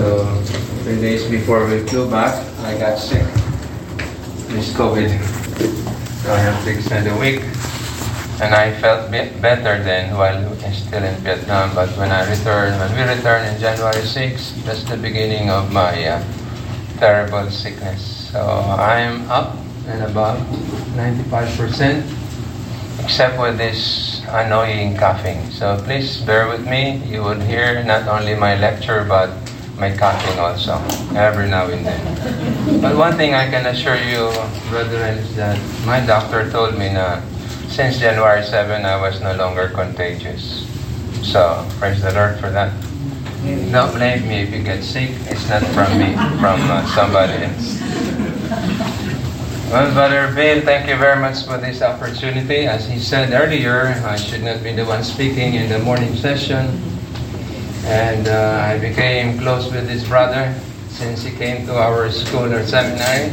[0.00, 0.24] So,
[0.80, 2.32] three days before we flew back,
[2.64, 3.20] I got sick.
[4.48, 5.12] This COVID.
[6.24, 7.44] So I have to extend a week.
[8.40, 10.40] And I felt bit better then while
[10.72, 11.76] still in Vietnam.
[11.76, 15.92] But when I returned, when we returned in January 6, that's the beginning of my
[15.92, 16.24] uh,
[16.96, 18.32] terrible sickness.
[18.32, 19.52] So I am up
[19.84, 20.40] and about
[20.96, 22.08] 95%,
[23.04, 25.44] except with this annoying coughing.
[25.52, 27.04] So please bear with me.
[27.04, 29.28] You would hear not only my lecture, but
[29.80, 30.76] my coughing also,
[31.16, 32.80] every now and then.
[32.82, 34.28] But one thing I can assure you,
[34.68, 37.24] brethren, is that my doctor told me that
[37.72, 40.68] since January 7, I was no longer contagious.
[41.22, 42.72] So, praise the Lord for that.
[43.72, 45.10] Don't blame me if you get sick.
[45.32, 47.80] It's not from me, from uh, somebody else.
[49.70, 52.66] Well, Brother Bill, thank you very much for this opportunity.
[52.66, 56.89] As he said earlier, I should not be the one speaking in the morning session.
[57.84, 60.54] And uh, I became close with his brother
[60.88, 63.32] since he came to our school or seminary.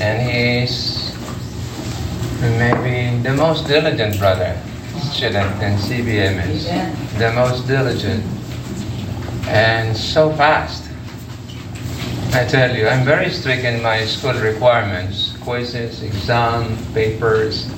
[0.00, 1.14] And he's
[2.40, 4.60] maybe the most diligent brother,
[5.12, 7.18] student in CBMS.
[7.18, 8.24] The most diligent.
[9.46, 10.90] And so fast.
[12.34, 17.70] I tell you, I'm very strict in my school requirements, quizzes, exam, papers,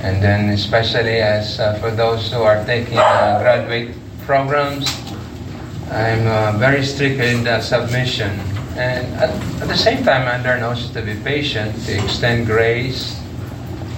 [0.00, 3.94] and then especially as uh, for those who are taking uh, graduate
[4.24, 4.88] programs,
[5.90, 8.30] I'm uh, very strict in the submission.
[8.76, 9.30] And at,
[9.62, 13.20] at, the same time, I learn also to be patient, to extend grace,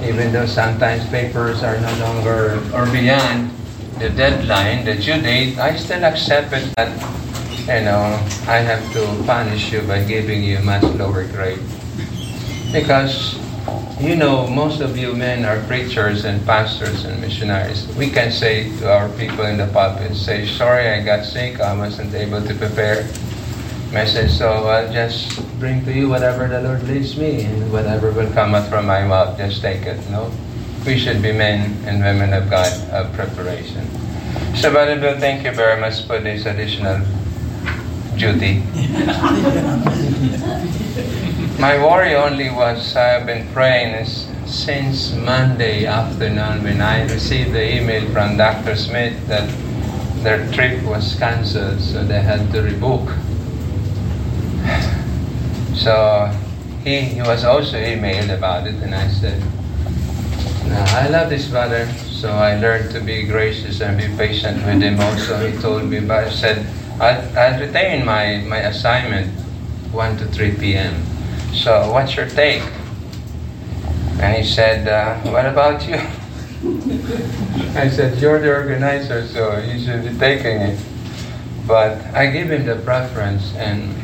[0.03, 3.51] even though sometimes papers are no longer or beyond
[3.99, 6.93] the deadline, the due date, I still accept it that,
[7.65, 11.63] you know, I have to punish you by giving you much lower grade.
[12.73, 13.41] Because
[14.01, 17.87] you know, most of you men are preachers and pastors and missionaries.
[17.97, 21.77] We can say to our people in the pulpit, say, sorry, I got sick, I
[21.77, 23.09] wasn't able to prepare
[23.93, 28.31] message, so I'll just bring to you whatever the Lord leads me, and whatever will
[28.33, 29.99] come out from my mouth, just take it.
[30.11, 30.31] No?
[30.85, 33.89] We should be men and women of God of preparation.
[34.55, 37.01] So, Brother Bill, thank you very much for this additional
[38.17, 38.63] duty.
[41.59, 44.05] My worry only was I've been praying
[44.45, 48.77] since Monday afternoon when I received the email from Dr.
[48.77, 49.49] Smith that
[50.23, 53.09] their trip was cancelled, so they had to rebook.
[55.77, 56.31] So
[56.85, 59.43] he, he was also emailed about it, and I said,
[60.95, 65.01] I love this brother, so I learned to be gracious and be patient with him
[65.01, 65.47] also.
[65.47, 66.67] He told me, but I said,
[67.01, 69.33] I'll, I'll retain my, my assignment
[69.93, 71.16] 1 to 3 p.m.
[71.57, 72.63] So, what's your take?
[74.21, 75.97] And he said, uh, What about you?
[77.75, 80.79] I said, You're the organizer, so you should be taking it.
[81.67, 83.95] But I gave him the preference, and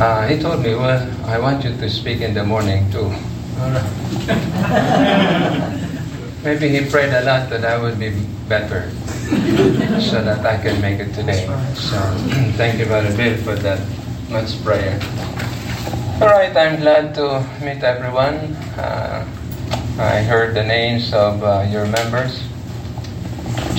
[0.00, 3.10] uh, he told me, Well, I want you to speak in the morning too.
[6.44, 8.10] Maybe he prayed a lot that I would be
[8.48, 8.90] better
[10.00, 11.46] so that I can make it today.
[11.74, 11.98] So,
[12.56, 13.80] thank you, Brother Bill, for that
[14.30, 15.00] much prayer.
[16.20, 18.54] All right, I'm glad to meet everyone.
[18.78, 19.26] Uh,
[19.98, 22.40] I heard the names of uh, your members.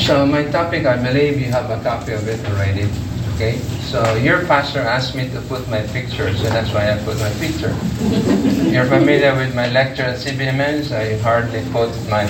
[0.05, 2.91] So my topic, I believe you have a copy of it already.
[3.33, 7.17] Okay, so your pastor asked me to put my picture, so that's why I put
[7.19, 7.71] my picture.
[8.67, 10.91] You're familiar with my lecture at CBMS.
[10.91, 12.27] I hardly put my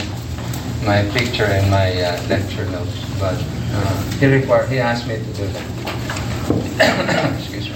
[0.85, 5.33] my picture in my uh, lecture notes, but uh, he required, he asked me to
[5.33, 7.33] do that.
[7.41, 7.75] Excuse me.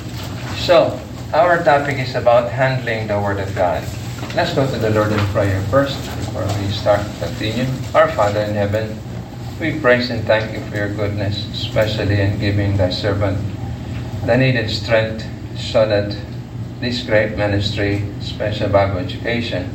[0.58, 1.02] So
[1.34, 3.84] our topic is about handling the Word of God.
[4.36, 7.70] Let's go to the Lord in prayer first before we start continuing.
[7.94, 8.98] Our Father in heaven,
[9.60, 13.38] we praise and thank you for your goodness, especially in giving thy servant
[14.26, 15.24] the needed strength
[15.56, 16.18] so that
[16.80, 19.70] this great ministry, special Bible education,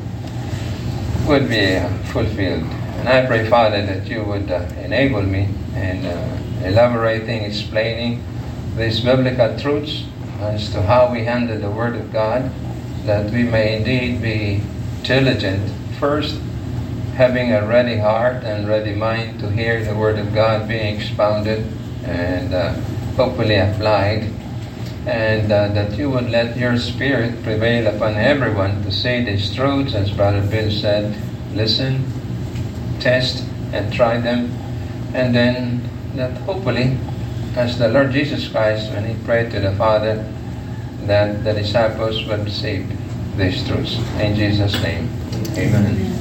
[1.29, 2.65] would be uh, fulfilled.
[2.99, 8.25] And I pray, Father, that you would uh, enable me in uh, elaborating, explaining
[8.77, 10.05] these biblical truths
[10.41, 12.51] as to how we handle the Word of God,
[13.05, 14.63] that we may indeed be
[15.03, 16.41] diligent first,
[17.17, 21.65] having a ready heart and ready mind to hear the Word of God being expounded
[22.05, 22.73] and uh,
[23.17, 24.31] hopefully applied,
[25.07, 29.95] and uh, that you would let your Spirit prevail upon everyone to say these truths,
[29.95, 31.15] as Brother Bill said,
[31.55, 32.05] listen,
[33.01, 34.51] test, and try them,
[35.15, 36.97] and then that hopefully
[37.57, 40.27] as the Lord Jesus Christ, when he prayed to the Father,
[41.07, 42.89] that the disciples would receive
[43.37, 43.99] these truths.
[44.19, 45.09] In Jesus' name,
[45.57, 46.15] amen.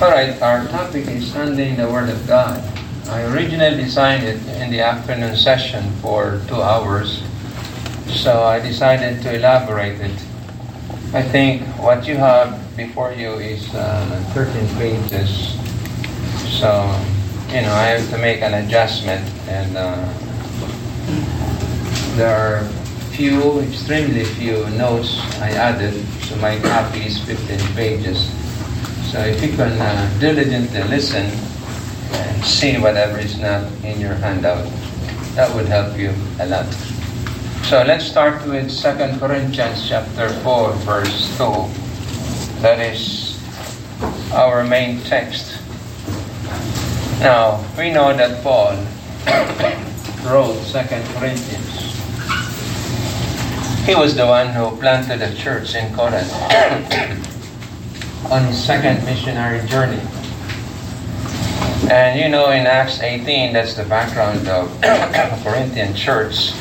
[0.00, 2.62] All right, our topic is handling the Word of God.
[3.08, 7.22] I originally designed it in the afternoon session for two hours,
[8.06, 10.16] so I decided to elaborate it.
[11.12, 15.56] I think what you have before you is uh, 13 pages,
[16.60, 16.84] so
[17.48, 20.08] you know I have to make an adjustment, and uh,
[22.18, 22.64] there are
[23.14, 25.94] few, extremely few notes I added,
[26.26, 28.18] so my copy is 15 pages.
[29.12, 31.30] So if you can uh, diligently listen
[32.10, 34.66] and see whatever is not in your handout,
[35.36, 36.66] that would help you a lot.
[37.70, 41.46] So let's start with 2 Corinthians chapter 4, verse 2.
[42.66, 43.38] That is
[44.34, 45.62] our main text.
[47.22, 48.74] Now, we know that Paul
[50.26, 50.82] wrote 2
[51.14, 51.87] Corinthians
[53.88, 56.30] he was the one who planted a church in Corinth
[58.30, 60.02] on his second missionary journey.
[61.90, 66.52] And you know, in Acts 18, that's the background of the Corinthian church.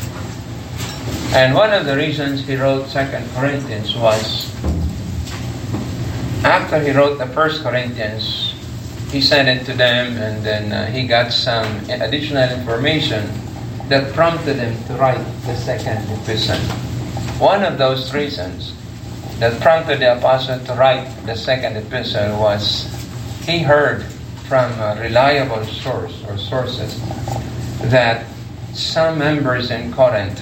[1.35, 4.47] And one of the reasons he wrote Second Corinthians was
[6.45, 8.55] after he wrote the First Corinthians,
[9.11, 13.29] he sent it to them, and then uh, he got some additional information
[13.89, 16.55] that prompted him to write the second epistle.
[17.39, 18.73] One of those reasons
[19.37, 22.89] that prompted the apostle to write the second epistle was
[23.45, 24.01] he heard
[24.49, 26.99] from a reliable source or sources
[27.93, 28.25] that
[28.73, 30.41] some members in Corinth,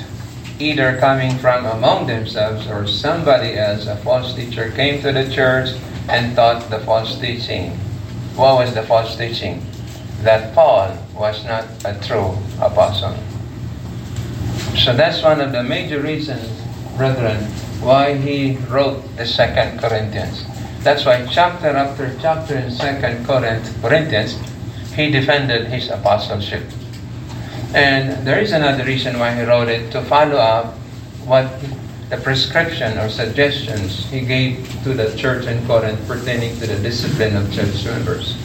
[0.58, 5.76] either coming from among themselves or somebody else, a false teacher, came to the church
[6.08, 7.72] and taught the false teaching.
[8.40, 9.66] What was the false teaching?
[10.22, 13.18] That Paul was not a true apostle.
[14.78, 16.65] So that's one of the major reasons
[16.98, 17.44] brethren,
[17.82, 20.44] why he wrote the Second Corinthians.
[20.84, 24.38] That's why chapter after chapter in Second Corinthians,
[24.94, 26.64] he defended his apostleship.
[27.74, 30.76] And there is another reason why he wrote it to follow up
[31.26, 31.50] what
[32.10, 37.36] the prescription or suggestions he gave to the church in Corinth pertaining to the discipline
[37.36, 38.38] of church members.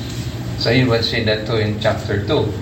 [0.59, 2.53] So you will see that too in chapter 2.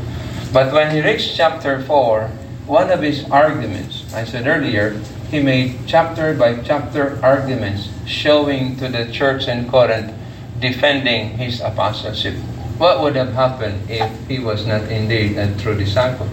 [0.53, 2.29] But when he reached chapter 4,
[2.67, 8.89] one of his arguments, I said earlier, he made chapter by chapter arguments showing to
[8.89, 10.13] the church in Corinth
[10.59, 12.35] defending his apostleship.
[12.79, 16.29] What would have happened if he was not indeed a true disciple?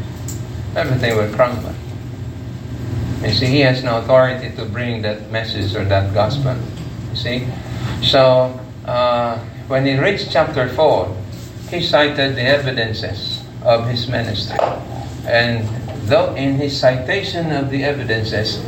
[0.75, 1.73] Everything would crumble.
[3.21, 6.55] You see, he has no authority to bring that message or that gospel.
[7.09, 7.47] You see?
[8.01, 11.15] So, uh, when he reached chapter 4,
[11.69, 14.59] he cited the evidences of his ministry.
[15.25, 15.67] And
[16.07, 18.61] though in his citation of the evidences,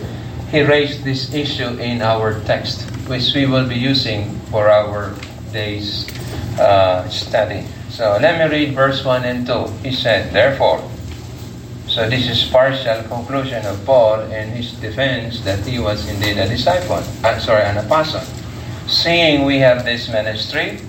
[0.51, 5.13] he raised this issue in our text, which we will be using for our
[5.51, 6.07] day's
[6.57, 7.67] uh, study.
[7.89, 9.67] So let me read verse 1 and 2.
[9.83, 10.79] He said, Therefore,
[11.87, 16.47] so this is partial conclusion of Paul in his defense that he was indeed a
[16.47, 18.23] disciple, uh, sorry, an apostle.
[18.87, 20.79] Seeing we have this ministry,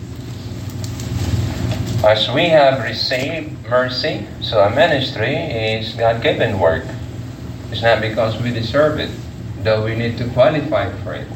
[2.06, 6.84] as we have received mercy, so a ministry is God-given work.
[7.72, 9.10] It's not because we deserve it
[9.62, 11.26] though we need to qualify for it.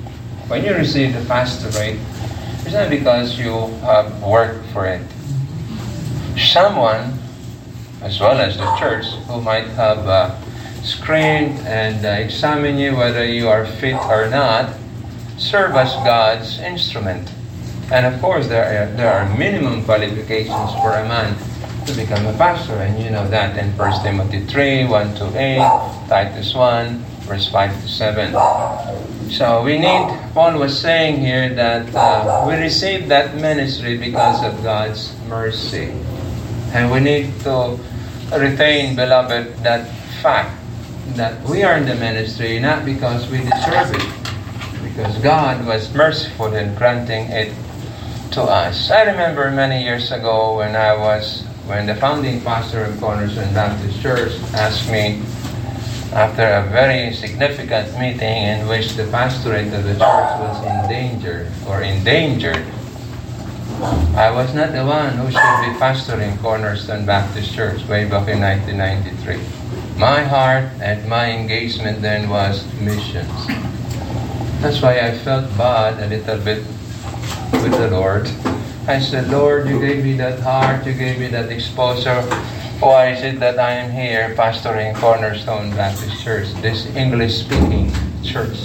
[0.49, 1.99] When you receive the pastorate,
[2.65, 5.03] it's not because you have worked for it.
[6.39, 7.19] Someone,
[8.03, 10.35] as well as the church, who might have uh,
[10.83, 14.75] screened and uh, examined you whether you are fit or not,
[15.39, 17.31] serve as God's instrument.
[17.91, 21.37] And of course, there are, there are minimum qualifications for a man
[21.87, 25.59] to become a pastor, and you know that in 1 Timothy 3 1 to 8,
[26.09, 28.33] Titus 1, verse 5 to 7.
[29.33, 34.63] So we need, Paul was saying here that uh, we receive that ministry because of
[34.63, 35.97] God's mercy.
[36.77, 37.81] And we need to
[38.37, 39.89] retain, beloved, that
[40.21, 40.61] fact
[41.17, 44.09] that we are in the ministry not because we deserve it,
[44.85, 47.57] because God was merciful in granting it
[48.33, 48.91] to us.
[48.91, 54.03] I remember many years ago when I was, when the founding pastor of Cornerstone Baptist
[54.03, 55.23] Church asked me
[56.13, 61.51] after a very significant meeting in which the pastorate of the church was in danger
[61.67, 62.65] or endangered.
[64.15, 68.41] I was not the one who should be pastoring Cornerstone Baptist Church way back in
[68.41, 69.41] 1993.
[69.99, 73.47] My heart and my engagement then was missions.
[74.61, 76.63] That's why I felt bad a little bit
[77.53, 78.29] with the Lord.
[78.87, 82.23] I said, Lord, you gave me that heart, you gave me that exposure.
[82.83, 87.95] Why is it that I am here pastoring Cornerstone Baptist Church, this English speaking
[88.27, 88.59] church?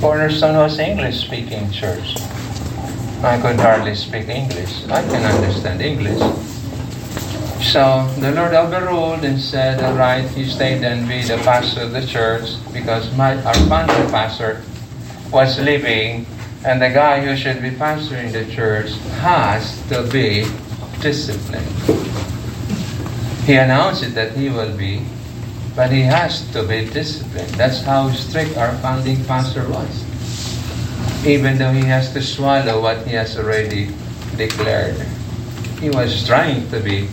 [0.00, 2.16] Cornerstone was English speaking church.
[3.20, 4.88] I could hardly speak English.
[4.88, 6.16] I can understand English.
[7.60, 11.92] So the Lord overruled and said, All right, you stay then be the pastor of
[11.92, 14.64] the church because my our founder pastor
[15.30, 16.24] was leaving
[16.64, 20.48] and the guy who should be pastoring the church has to be
[21.04, 21.68] disciplined.
[23.48, 25.00] He announced that he will be,
[25.74, 27.48] but he has to be disciplined.
[27.56, 29.88] That's how strict our founding pastor was.
[31.24, 33.88] Even though he has to swallow what he has already
[34.36, 35.00] declared,
[35.80, 37.08] he was trying to be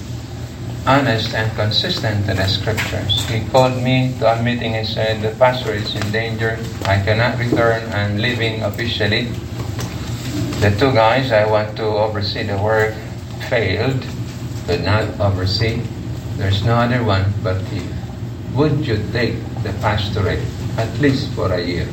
[0.83, 3.23] honest and consistent in the scriptures.
[3.31, 6.59] He called me to a meeting and said, The pastor is in danger.
[6.83, 7.87] I cannot return.
[7.95, 9.31] I'm leaving officially.
[10.59, 12.91] The two guys I want to oversee the work
[13.47, 14.03] failed,
[14.67, 15.79] but not oversee.
[16.37, 17.87] There's no other one but you.
[18.53, 20.43] Would you take the pastorate
[20.77, 21.87] at least for a year?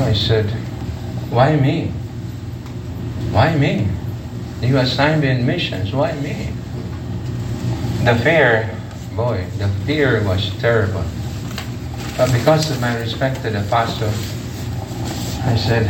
[0.00, 0.50] I said,
[1.30, 1.88] Why me?
[3.32, 3.88] Why me?
[4.60, 5.92] You assigned me in missions.
[5.92, 6.52] Why me?
[8.04, 8.70] The fear,
[9.16, 11.04] boy, the fear was terrible.
[12.16, 14.12] But because of my respect to the pastor,
[15.44, 15.86] I said,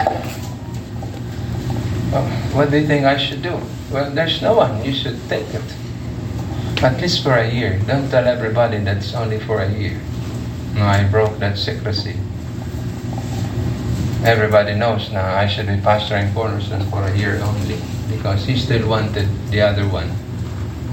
[2.13, 3.59] well, what do you think I should do?
[3.91, 4.85] Well, there's no one.
[4.85, 5.63] You should take it.
[6.83, 7.79] At least for a year.
[7.87, 10.01] Don't tell everybody that's only for a year.
[10.75, 12.17] No, I broke that secrecy.
[14.27, 17.79] Everybody knows now I should be pastoring Cornerstone for a year only
[18.11, 20.11] because he still wanted the other one.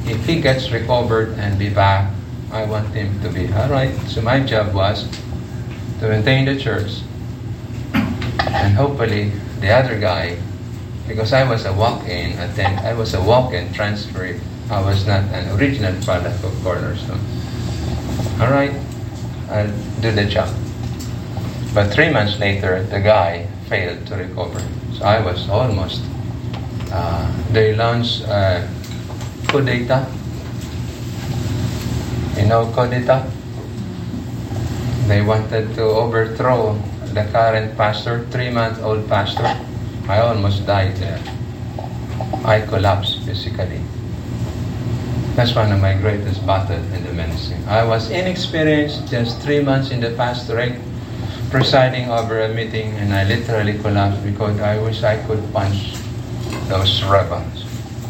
[0.06, 2.14] If he gets recovered and be back,
[2.52, 3.94] I want him to be all right.
[4.06, 5.10] So my job was
[6.02, 7.02] to maintain the church,
[7.94, 10.38] and hopefully the other guy,
[11.08, 14.38] because I was a walk-in attend, I was a walk-in transfer.
[14.70, 17.20] I was not an original product of Cornerstone.
[18.40, 18.74] All right,
[19.50, 19.72] I'll
[20.02, 20.54] do the job.
[21.74, 24.62] But three months later, the guy failed to recover.
[24.94, 26.02] So I was almost
[26.92, 28.66] uh, they launched uh,
[29.46, 30.10] kudeta.
[32.38, 33.30] You know kudeta?
[35.08, 36.78] They wanted to overthrow
[37.14, 39.58] the current pastor, three-month-old pastor.
[40.08, 41.22] I almost died there.
[42.46, 43.82] I collapsed physically.
[45.40, 47.56] That's one of my greatest battles in the ministry.
[47.66, 50.76] I was inexperienced, just three months in the pastorate,
[51.50, 55.96] presiding over a meeting, and I literally collapsed because I wish I could punch
[56.68, 57.64] those rebels.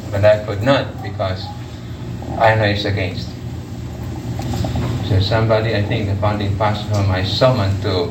[0.09, 1.45] But I could not because
[2.39, 3.29] I know it's against.
[5.07, 8.09] So somebody, I think the founding pastor whom I summoned to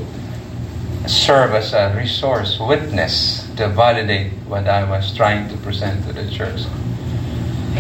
[1.09, 6.31] serve as a resource witness to validate what I was trying to present to the
[6.31, 6.61] church.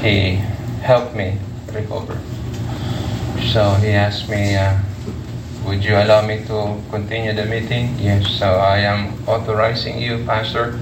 [0.02, 0.42] He
[0.82, 1.38] helped me
[1.73, 2.18] recover.
[3.52, 4.76] So he asked me, uh,
[5.68, 7.94] would you allow me to continue the meeting?
[7.99, 10.80] Yes, so I am authorizing you, Pastor,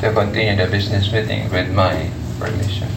[0.00, 2.88] to continue the business meeting with my permission.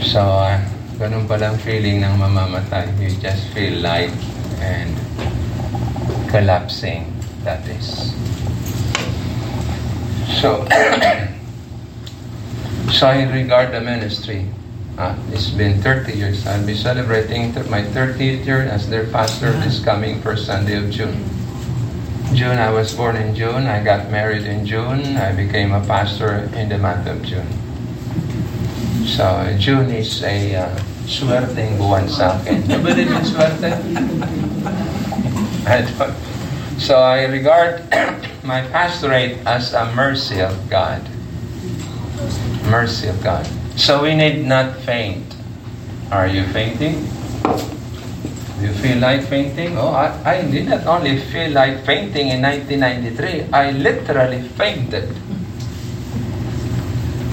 [0.00, 0.56] So, uh,
[0.96, 2.96] ganun palang feeling ng mamamatay.
[2.96, 4.12] You just feel light
[4.64, 4.96] and
[6.32, 7.12] collapsing,
[7.44, 8.16] that is.
[10.40, 10.64] So,
[12.92, 14.48] so I regard the ministry.
[14.96, 16.46] Uh, it's been 30 years.
[16.46, 21.20] I'll be celebrating my 30th year as their pastor this coming first Sunday of June.
[22.32, 23.68] June, I was born in June.
[23.68, 25.20] I got married in June.
[25.20, 27.46] I became a pastor in the month of June.
[29.04, 29.28] So,
[29.60, 30.72] June is a uh,
[31.04, 32.64] swerteng buwan sa akin.
[32.72, 33.68] You believe in swerte?
[35.68, 36.16] I don't.
[36.80, 37.84] So, I regard
[38.48, 41.04] my pastorate as a mercy of God.
[42.72, 43.44] Mercy of God.
[43.76, 45.36] So, we need not faint.
[46.10, 47.04] Are you fainting?
[47.44, 49.76] Do you feel like fainting?
[49.76, 55.12] Oh, I, I did not only feel like fainting in 1993, I literally fainted.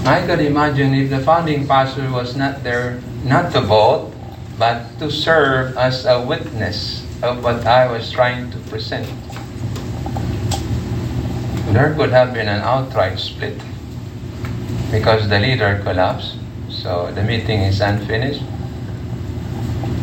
[0.03, 4.11] I could imagine if the founding pastor was not there, not to vote,
[4.59, 9.07] but to serve as a witness of what I was trying to present.
[11.71, 13.55] There could have been an outright split
[14.93, 16.37] because the leader collapsed,
[16.69, 18.43] so the meeting is unfinished.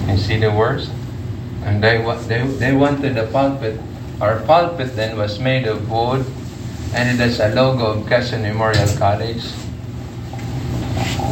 [0.09, 0.91] You see the words?
[1.63, 3.79] And they, they, they wanted a pulpit.
[4.21, 6.27] Our pulpit then was made of wood,
[6.93, 9.45] and it has a logo of Quezon Memorial College.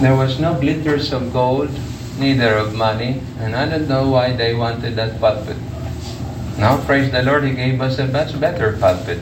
[0.01, 1.71] There was no glitters of gold,
[2.17, 5.57] neither of money, and I don't know why they wanted that pulpit.
[6.59, 9.19] Now, praise the Lord, He gave us a much better pulpit.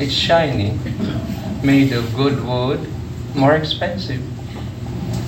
[0.00, 0.76] It's shiny,
[1.62, 2.92] made of good wood,
[3.34, 4.22] more expensive.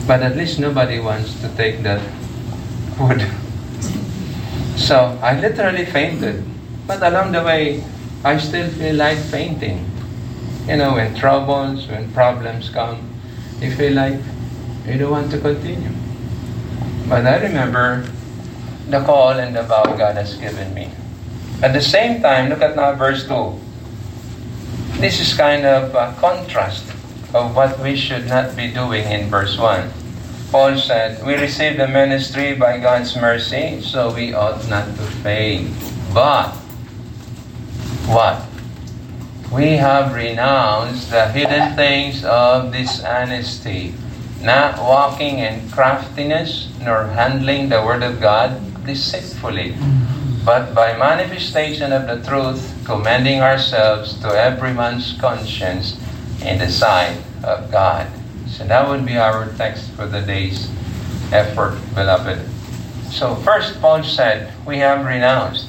[0.06, 2.00] But at least nobody wants to take that
[2.98, 3.24] wood.
[4.80, 6.42] So I literally fainted.
[6.86, 7.84] But along the way,
[8.24, 9.84] I still feel like fainting.
[10.66, 13.12] You know, when troubles, when problems come,
[13.60, 14.18] you feel like
[14.86, 15.92] You don't want to continue.
[17.06, 18.08] But I remember
[18.88, 20.90] the call and the vow God has given me.
[21.62, 23.54] At the same time, look at now verse 2.
[24.98, 26.88] This is kind of a contrast
[27.34, 29.90] of what we should not be doing in verse 1.
[30.50, 35.70] Paul said, We receive the ministry by God's mercy, so we ought not to faint.
[36.12, 36.50] But,
[38.10, 38.42] what?
[39.52, 43.94] We have renounced the hidden things of dishonesty,
[44.42, 49.76] not walking in craftiness, nor handling the word of God deceitfully,
[50.44, 55.96] but by manifestation of the truth, commending ourselves to everyone's conscience
[56.42, 58.10] in the sight of God.
[58.48, 60.70] So that would be our text for the day's
[61.32, 62.40] effort, beloved.
[63.10, 65.66] So first Paul said, we have renounced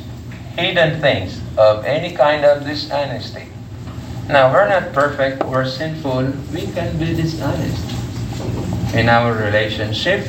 [0.58, 3.48] hidden things of any kind of dishonesty.
[4.28, 7.84] Now we're not perfect, we're sinful, we can be dishonest
[8.94, 10.28] in our relationship,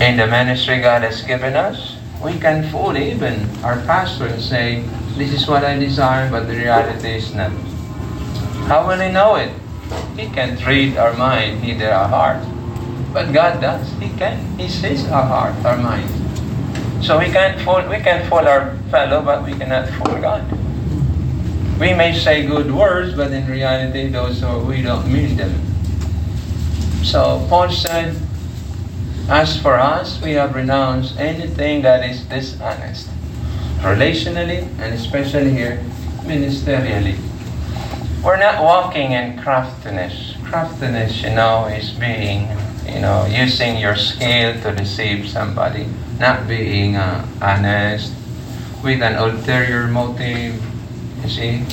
[0.00, 1.96] in the ministry God has given us.
[2.22, 4.82] We can fool even our pastor and say,
[5.16, 7.52] This is what I desire, but the reality is not.
[8.64, 9.52] How will he know it?
[10.16, 12.40] He can't read our mind, neither our heart.
[13.12, 13.92] But God does.
[14.00, 14.40] He can.
[14.58, 16.08] He sees our heart, our mind.
[17.04, 20.48] So we can't fool we can fool our fellow, but we cannot fool God.
[21.78, 25.52] We may say good words, but in reality those are we don't mean them.
[27.04, 28.16] So Paul said,
[29.28, 33.12] As for us, we have renounced anything that is dishonest.
[33.84, 35.84] Relationally, and especially here,
[36.24, 37.20] ministerially.
[38.24, 40.32] We're not walking in craftiness.
[40.44, 42.48] Craftiness, you know, is being,
[42.88, 45.86] you know, using your skill to deceive somebody,
[46.18, 48.14] not being uh, honest,
[48.82, 50.56] with an ulterior motive.
[51.22, 51.66] You see,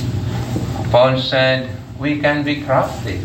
[0.91, 3.21] Paul said we can be crafty,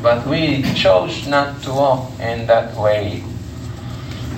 [0.00, 3.22] but we chose not to walk in that way.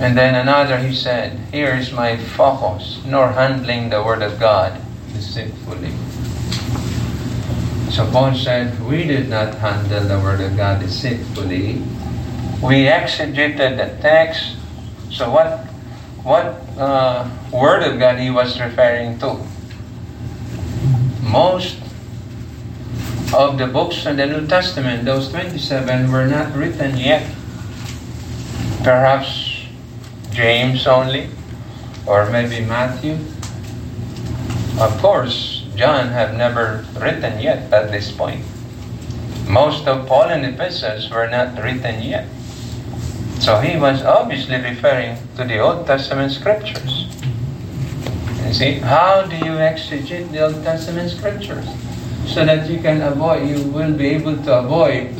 [0.00, 4.80] And then another, he said, Here is my focus, nor handling the word of God
[5.12, 5.94] deceitfully.
[7.92, 11.84] So Paul said, we did not handle the Word of God deceitfully.
[12.64, 14.56] We exegeted the text.
[15.10, 15.66] So what,
[16.24, 19.36] what uh, Word of God he was referring to?
[21.20, 21.76] Most
[23.34, 27.28] of the books in the New Testament, those 27, were not written yet.
[28.82, 29.66] Perhaps
[30.30, 31.28] James only,
[32.06, 33.18] or maybe Matthew.
[34.80, 38.46] Of course, John have never written yet at this point.
[39.48, 42.28] Most of Pauline epistles were not written yet.
[43.40, 47.10] So he was obviously referring to the Old Testament scriptures.
[48.46, 51.66] You see, how do you exegete the Old Testament scriptures?
[52.30, 55.10] So that you can avoid, you will be able to avoid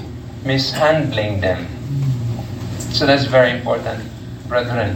[0.45, 1.67] mishandling them.
[2.95, 4.07] So that's very important,
[4.47, 4.95] brethren.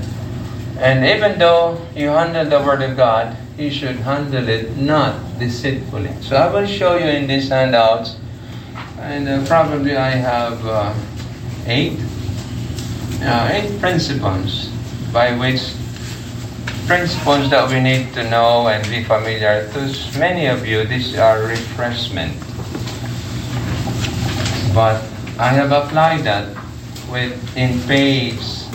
[0.78, 6.12] And even though you handle the Word of God, you should handle it not deceitfully.
[6.20, 8.16] So I will show you in these handouts,
[8.98, 10.94] and uh, probably I have uh,
[11.66, 11.98] eight,
[13.22, 14.68] uh, eight principles
[15.12, 15.72] by which
[16.86, 19.68] principles that we need to know and be familiar.
[19.72, 22.38] To many of you, these are refreshment.
[24.74, 25.02] But
[25.38, 26.54] I have applied that
[27.10, 28.65] with in page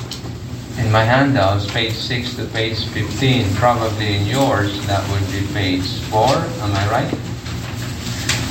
[0.78, 3.54] in my handouts, page 6 to page 15.
[3.56, 6.28] Probably in yours, that would be page 4.
[6.28, 7.14] Am I right?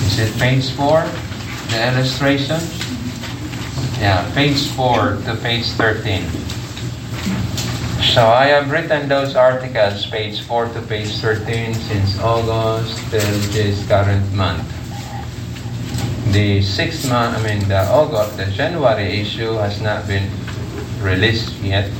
[0.07, 1.05] Is it page 4?
[1.71, 2.61] The illustration?
[4.01, 6.25] Yeah, page 4 to page 13.
[8.15, 13.87] So I have written those articles, page 4 to page 13, since August till this
[13.87, 14.67] current month.
[16.33, 20.31] The sixth month, I mean the August, the January issue has not been
[21.03, 21.91] released yet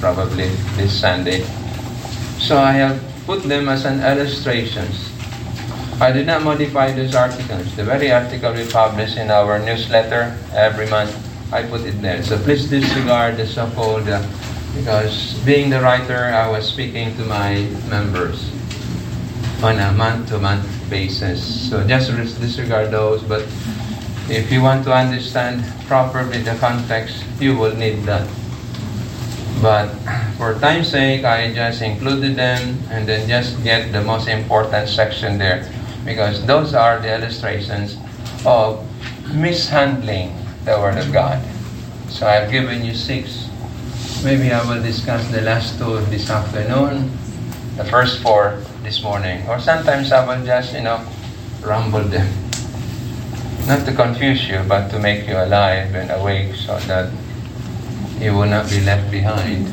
[0.00, 0.48] probably
[0.80, 1.44] this Sunday.
[2.40, 5.12] So I have put them as an illustrations.
[6.00, 7.76] I did not modify those articles.
[7.76, 11.12] The very article we publish in our newsletter every month,
[11.52, 12.22] I put it there.
[12.22, 14.24] So please disregard the so-called, uh,
[14.74, 18.50] because being the writer, I was speaking to my members
[19.62, 21.68] on a month-to-month basis.
[21.68, 22.08] So just
[22.40, 23.42] disregard those, but
[24.30, 28.24] if you want to understand properly the context, you will need that.
[29.60, 29.92] But
[30.38, 35.36] for time's sake, I just included them and then just get the most important section
[35.36, 35.68] there
[36.04, 38.00] because those are the illustrations
[38.46, 38.80] of
[39.34, 40.32] mishandling
[40.64, 41.44] the Word of God.
[42.08, 43.48] So I've given you six.
[44.24, 47.12] Maybe I will discuss the last two this afternoon,
[47.76, 49.46] the first four this morning.
[49.46, 51.04] Or sometimes I will just, you know,
[51.62, 52.28] rumble them.
[53.68, 57.12] Not to confuse you, but to make you alive and awake so that
[58.20, 59.68] you will not be left behind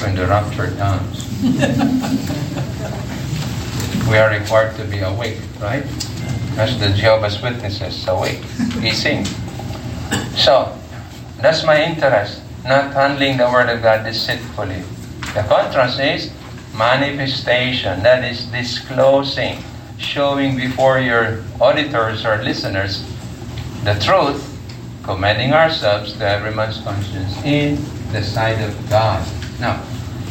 [0.00, 1.24] when the rapture comes.
[4.08, 5.84] we are required to be awake, right?
[6.58, 8.42] As the Jehovah's Witnesses awake,
[8.82, 9.24] we sing.
[10.36, 10.76] So,
[11.40, 14.82] that's my interest, not handling the Word of God deceitfully.
[15.32, 16.30] The contrast is
[16.76, 19.62] manifestation, that is disclosing,
[19.96, 23.04] showing before your auditors or listeners
[23.84, 24.53] the truth,
[25.04, 27.76] commending ourselves to every man's conscience in
[28.12, 29.20] the sight of God.
[29.60, 29.84] Now,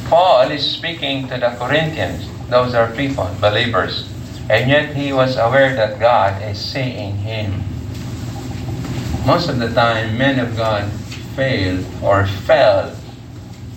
[0.09, 2.27] Paul is speaking to the Corinthians.
[2.49, 4.09] Those are people, believers.
[4.49, 7.63] And yet he was aware that God is seeing him.
[9.25, 10.91] Most of the time, men of God
[11.35, 12.93] fail or fell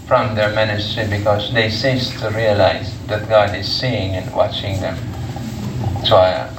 [0.07, 4.97] from their ministry because they cease to realize that God is seeing and watching them.
[6.05, 6.51] So uh,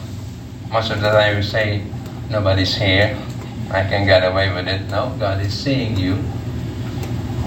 [0.71, 1.83] most of the time we say,
[2.29, 3.17] nobody's here,
[3.69, 4.87] I can get away with it.
[4.89, 6.23] No, God is seeing you.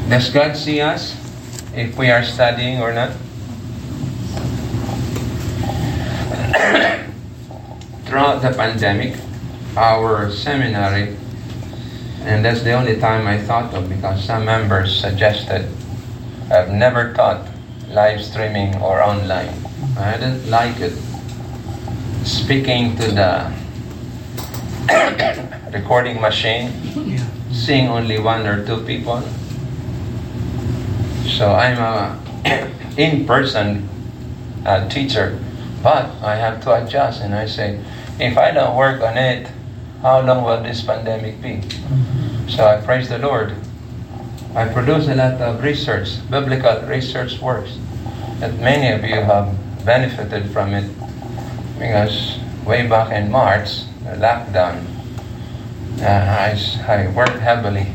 [0.08, 1.16] Does God see us
[1.74, 3.10] if we are studying or not?
[8.04, 9.16] Throughout the pandemic,
[9.76, 11.16] our seminary,
[12.22, 15.66] and that's the only time I thought of because some members suggested
[16.50, 17.48] I've never taught
[17.88, 19.54] live streaming or online.
[19.96, 20.92] I didn't like it.
[22.26, 23.50] Speaking to the
[25.72, 26.72] recording machine,
[27.52, 29.22] seeing only one or two people.
[31.26, 32.18] So I'm a
[32.96, 33.88] in-person
[34.66, 35.38] uh, teacher,
[35.82, 37.80] but I have to adjust, and I say,
[38.18, 39.50] if I don't work on it,
[40.02, 41.62] how long will this pandemic be?
[42.48, 43.54] So I praise the Lord
[44.52, 47.78] I produce a lot of research, biblical research works,
[48.40, 49.54] that many of you have
[49.84, 50.90] benefited from it
[51.78, 54.84] because way back in March, the lockdown,
[55.98, 57.86] uh, I, I worked heavily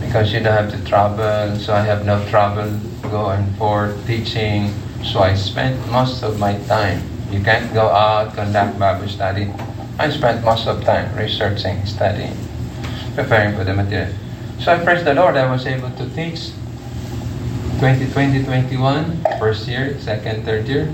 [0.00, 2.70] because you don't have to travel, so I have no trouble
[3.10, 4.72] going for teaching.
[5.04, 7.02] So I spent most of my time.
[7.30, 9.52] You can't go out, conduct Bible study.
[9.98, 12.36] I spent most of time researching, studying,
[13.14, 14.12] preparing for the material.
[14.60, 16.52] So I praise the Lord, I was able to teach
[17.80, 20.88] 2020, 21, first year, second, third year,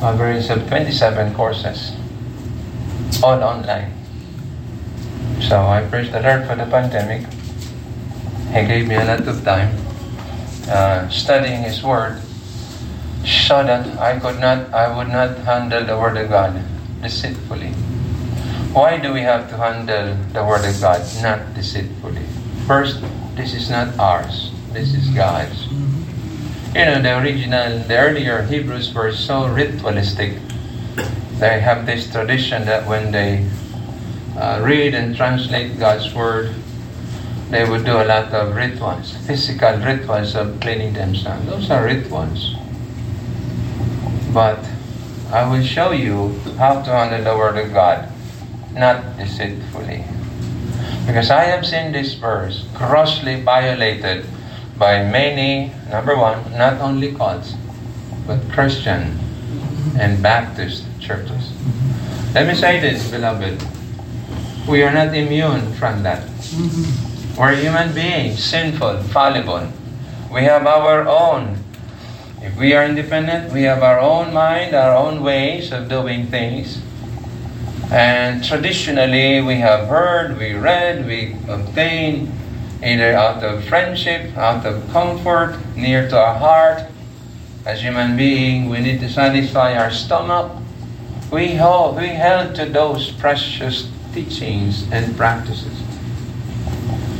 [0.00, 1.92] average of 27 courses,
[3.22, 3.92] all online.
[5.46, 7.22] So I praise the Lord for the pandemic.
[8.50, 9.70] He gave me a lot of time
[10.68, 12.18] uh, studying His Word
[13.22, 16.60] so that I could not, I would not handle the Word of God
[17.00, 17.70] deceitfully.
[18.74, 22.26] Why do we have to handle the Word of God not deceitfully?
[22.66, 22.98] First,
[23.36, 24.50] this is not ours.
[24.72, 25.70] This is God's.
[26.74, 30.42] You know, the original, the earlier Hebrews were so ritualistic.
[31.38, 33.46] They have this tradition that when they
[34.36, 36.54] uh, read and translate God's Word,
[37.50, 41.46] they would do a lot of rituals, physical rituals of cleaning themselves.
[41.46, 42.54] Those are rituals.
[44.32, 44.58] But
[45.30, 48.08] I will show you how to handle the Word of God,
[48.72, 50.04] not deceitfully.
[51.06, 54.26] Because I have seen this verse grossly violated
[54.76, 57.54] by many, number one, not only cults,
[58.26, 59.18] but Christian
[59.98, 61.52] and Baptist churches.
[62.34, 63.75] Let me say this, beloved.
[64.68, 66.26] We are not immune from that.
[66.26, 67.40] Mm-hmm.
[67.40, 69.68] We're human beings, sinful, fallible.
[70.32, 71.62] We have our own.
[72.42, 76.82] If we are independent, we have our own mind, our own ways of doing things.
[77.92, 82.32] And traditionally, we have heard, we read, we obtain
[82.82, 86.82] either out of friendship, out of comfort, near to our heart.
[87.64, 90.50] As human being, we need to satisfy our stomach.
[91.30, 95.76] We hold, we held to those precious teachings and practices.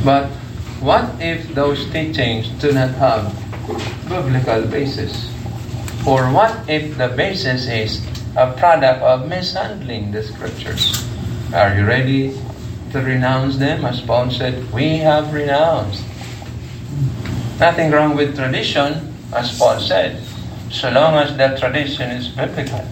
[0.03, 0.25] But
[0.81, 3.29] what if those teachings do not have
[4.09, 5.29] biblical basis?
[6.07, 8.01] Or what if the basis is
[8.37, 11.03] a product of mishandling the scriptures.
[11.55, 12.37] Are you ready
[12.91, 13.83] to renounce them?
[13.83, 16.05] As Paul said, we have renounced.
[17.59, 20.21] Nothing wrong with tradition, as Paul said,
[20.69, 22.85] so long as that tradition is biblical.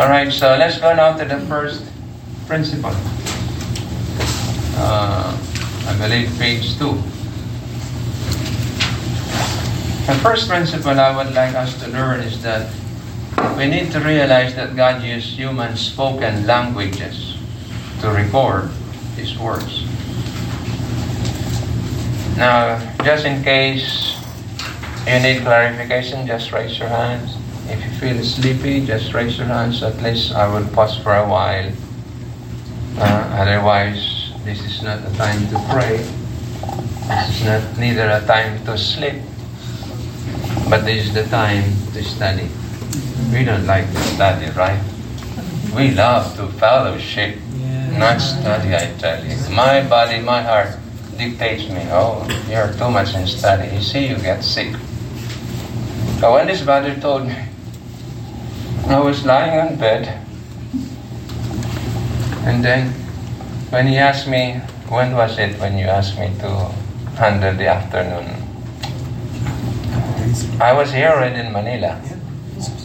[0.00, 1.84] All right, so let's go now to the first
[2.48, 2.96] principle.
[4.80, 5.36] Uh,
[5.86, 6.96] I believe page two.
[10.08, 12.72] The first principle I would like us to learn is that
[13.58, 17.36] we need to realize that God used human spoken languages
[18.00, 18.70] to record
[19.14, 19.84] His words.
[22.38, 24.16] Now, just in case
[25.06, 27.36] you need clarification, just raise your hands.
[27.68, 29.82] If you feel sleepy, just raise your hands.
[29.82, 31.70] At least I will pause for a while.
[32.98, 35.98] Uh, otherwise, this is not the time to pray.
[37.06, 39.22] This is not neither a time to sleep,
[40.68, 41.62] but this is the time
[41.94, 42.50] to study.
[43.32, 44.82] We don't like to study, right?
[45.74, 47.38] We love to fellowship,
[47.94, 49.36] not study, I tell you.
[49.54, 50.76] My body, my heart
[51.16, 53.74] dictates me, oh, you're too much in study.
[53.74, 54.74] You see, you get sick.
[56.20, 57.36] But when this brother told me,
[58.88, 60.26] I was lying on bed,
[62.44, 62.92] and then
[63.70, 66.50] when he asked me, when was it when you asked me to
[67.16, 68.26] handle the afternoon?
[70.60, 72.00] I was here already in Manila.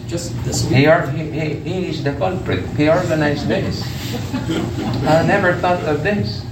[0.07, 2.65] Just this He, he, he, he is the culprit.
[2.77, 3.81] He organized this.
[5.07, 6.45] I never thought of this.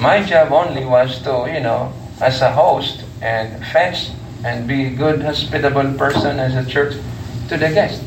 [0.00, 4.10] My job only was to, you know, as a host and fetch
[4.44, 6.94] and be a good, hospitable person as a church
[7.48, 8.02] to the guest.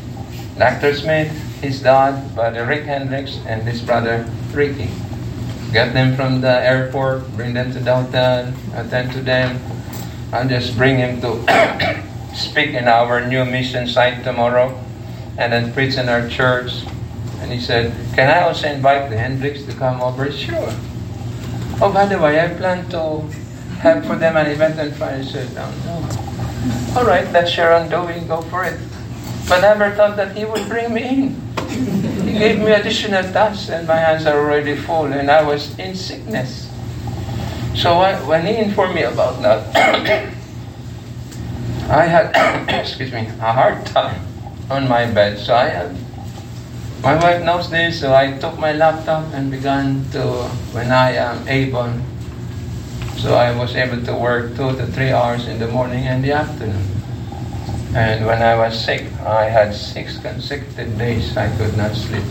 [0.58, 0.94] Dr.
[0.94, 1.30] Smith,
[1.64, 4.90] his dad, Brother Rick Hendricks, and this brother Ricky.
[5.72, 9.58] Get them from the airport, bring them to downtown, attend to them,
[10.32, 11.40] and just bring him to
[12.36, 14.78] speak in our new mission site tomorrow,
[15.38, 16.84] and then preach in our church.
[17.40, 20.30] And he said, Can I also invite the Hendricks to come over?
[20.30, 20.72] Sure.
[21.80, 23.26] Oh, by the way, I plan to
[23.80, 25.20] have for them an event on Friday.
[25.20, 25.96] I said, no, no.
[26.96, 28.78] All right, that's your undoing, go for it.
[29.48, 31.53] But never thought that he would bring me in.
[31.74, 35.94] He gave me additional tasks, and my hands are already full, and I was in
[35.94, 36.70] sickness.
[37.74, 39.66] So I, when he informed me about that,
[41.90, 42.30] I had,
[42.80, 44.22] excuse me, a hard time
[44.70, 45.38] on my bed.
[45.38, 45.96] So I had,
[47.02, 50.22] my wife knows this, so I took my laptop and began to,
[50.70, 51.92] when I am able,
[53.18, 56.32] so I was able to work two to three hours in the morning and the
[56.32, 57.03] afternoon.
[57.94, 62.24] And when I was sick, I had six consecutive days I could not sleep.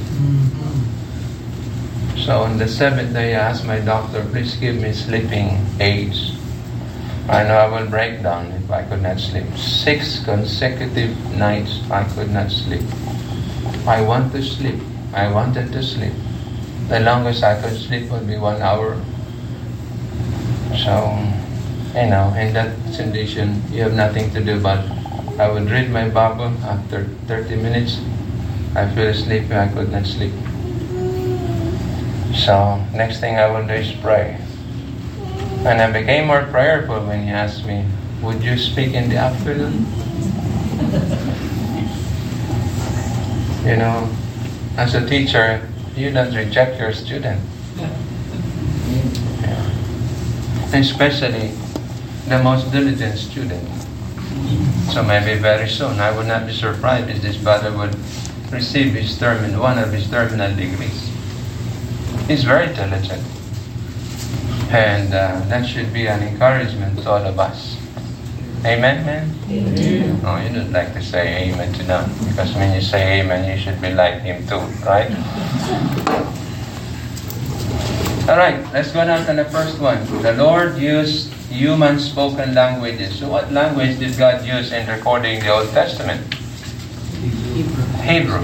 [2.19, 6.35] So on the seventh day, I asked my doctor, please give me sleeping aids.
[7.29, 9.47] I know I will break down if I could not sleep.
[9.55, 12.83] Six consecutive nights I could not sleep.
[13.87, 14.79] I want to sleep.
[15.13, 16.13] I wanted to sleep.
[16.89, 18.99] The longest I could sleep would be one hour.
[20.83, 21.07] So,
[21.95, 24.83] you know, in that condition, you have nothing to do but
[25.39, 27.99] I would read my Bible after 30 minutes.
[28.75, 30.33] I feel sleepy, I could not sleep.
[32.37, 34.37] So, next thing I will do is pray.
[35.65, 37.83] And I became more prayerful when he asked me,
[38.21, 39.85] Would you speak in the afternoon?
[43.65, 44.09] You know,
[44.77, 47.41] as a teacher, you don't reject your student.
[47.77, 47.89] Yeah.
[50.73, 51.53] Especially
[52.27, 53.82] the most diligent student.
[54.93, 57.97] So maybe very soon, I would not be surprised if this brother would
[58.51, 61.09] receive his terminal, one of his terminal degrees.
[62.27, 63.25] He's very diligent.
[64.69, 67.75] And uh, that should be an encouragement to all of us.
[68.65, 69.35] Amen, man?
[69.49, 70.21] Amen.
[70.23, 72.11] Oh, you don't like to say amen to none.
[72.29, 75.09] Because when you say amen, you should be like him too, right?
[78.29, 80.05] All right, let's go down to the first one.
[80.21, 83.19] The Lord used human spoken languages.
[83.19, 86.33] So, what language did God use in recording the Old Testament?
[88.01, 88.43] Hebrew.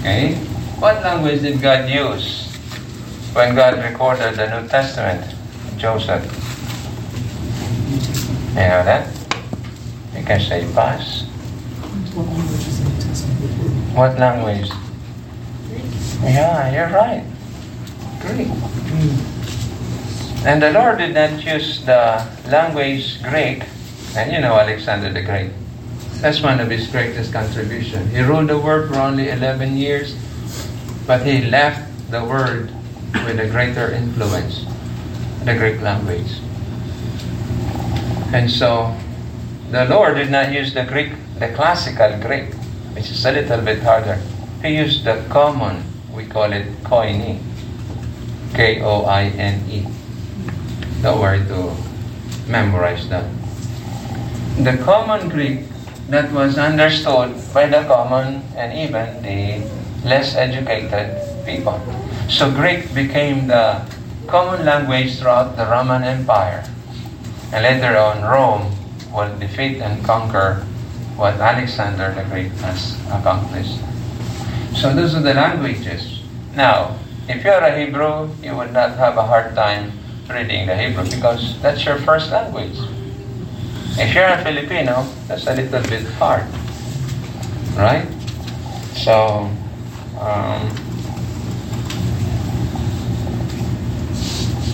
[0.00, 0.36] Okay?
[0.78, 2.46] What language did God use
[3.34, 5.34] when God recorded the New Testament?
[5.76, 6.22] Joseph.
[8.50, 9.10] You know that?
[10.14, 11.22] You can say pass.
[13.94, 14.70] What language?
[14.70, 14.70] What language?
[16.22, 17.24] Yeah, you're right.
[18.20, 18.48] Greek.
[18.48, 19.39] Hmm.
[20.42, 23.62] And the Lord did not use the language Greek,
[24.16, 25.52] and you know Alexander the Great.
[26.24, 28.08] That's one of his greatest contribution.
[28.08, 30.16] He ruled the world for only 11 years,
[31.06, 32.72] but he left the world
[33.12, 34.64] with a greater influence,
[35.44, 36.32] the Greek language.
[38.32, 38.96] And so,
[39.70, 42.54] the Lord did not use the Greek, the classical Greek,
[42.96, 44.18] which is a little bit harder.
[44.62, 47.42] He used the common, we call it koine,
[48.54, 49.99] K-O-I-N-E.
[51.02, 51.72] Don't worry to
[52.46, 53.24] memorize that.
[54.60, 55.64] The common Greek
[56.12, 59.64] that was understood by the common and even the
[60.04, 61.80] less educated people.
[62.28, 63.80] So Greek became the
[64.26, 66.68] common language throughout the Roman Empire.
[67.52, 68.68] And later on, Rome
[69.10, 70.66] will defeat and conquer
[71.16, 73.80] what Alexander the Great has accomplished.
[74.76, 76.20] So those are the languages.
[76.54, 79.99] Now, if you're a Hebrew, you would not have a hard time
[80.32, 82.76] reading the Hebrew because that's your first language.
[83.98, 86.46] If you're a Filipino, that's a little bit hard.
[87.76, 88.06] Right?
[88.94, 89.50] So,
[90.18, 90.70] um,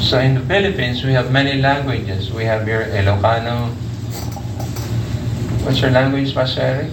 [0.07, 2.31] So in the Philippines, we have many languages.
[2.31, 3.75] We have here Ilocano.
[5.67, 6.91] What's your language, Pastor Eric?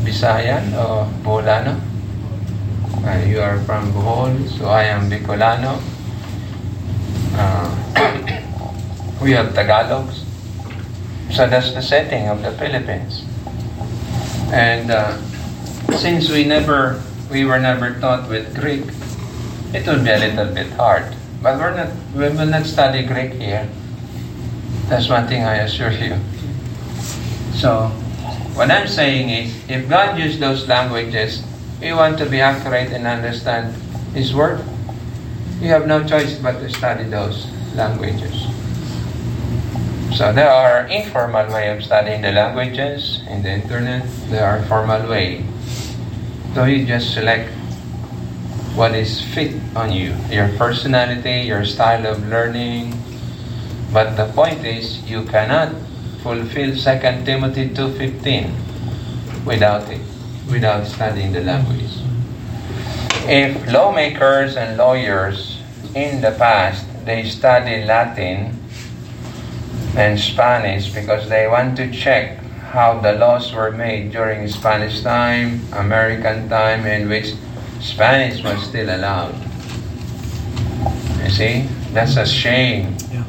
[0.00, 1.76] Bisayan or Boholano?
[3.04, 5.76] Uh, you are from Bohol, so I am Bicolano.
[7.34, 7.68] Uh,
[9.22, 10.24] we have Tagalogs.
[11.32, 13.24] So that's the setting of the Philippines.
[14.52, 15.16] And uh,
[15.96, 18.84] since we never, we were never taught with Greek,
[19.72, 21.16] it would be a little bit hard.
[21.42, 23.68] But we're not, we will not study Greek here.
[24.88, 26.20] That's one thing I assure you.
[27.54, 27.88] So,
[28.54, 31.42] what I'm saying is, if God used those languages,
[31.80, 33.74] we want to be accurate and understand
[34.12, 34.62] His Word.
[35.62, 37.46] You have no choice but to study those
[37.78, 38.34] languages.
[40.10, 44.02] So there are informal way of studying the languages in the internet.
[44.26, 45.46] There are formal way.
[46.54, 47.54] So you just select
[48.74, 52.98] what is fit on you, your personality, your style of learning.
[53.92, 55.70] But the point is, you cannot
[56.24, 60.02] fulfill 2 Timothy 2.15 without it,
[60.50, 62.02] without studying the language.
[63.30, 65.51] If lawmakers and lawyers
[65.94, 68.58] in the past, they study Latin
[69.96, 72.38] and Spanish because they want to check
[72.72, 77.34] how the laws were made during Spanish time, American time, in which
[77.80, 79.36] Spanish was still allowed.
[81.22, 82.96] You see, that's a shame.
[83.12, 83.24] Yeah.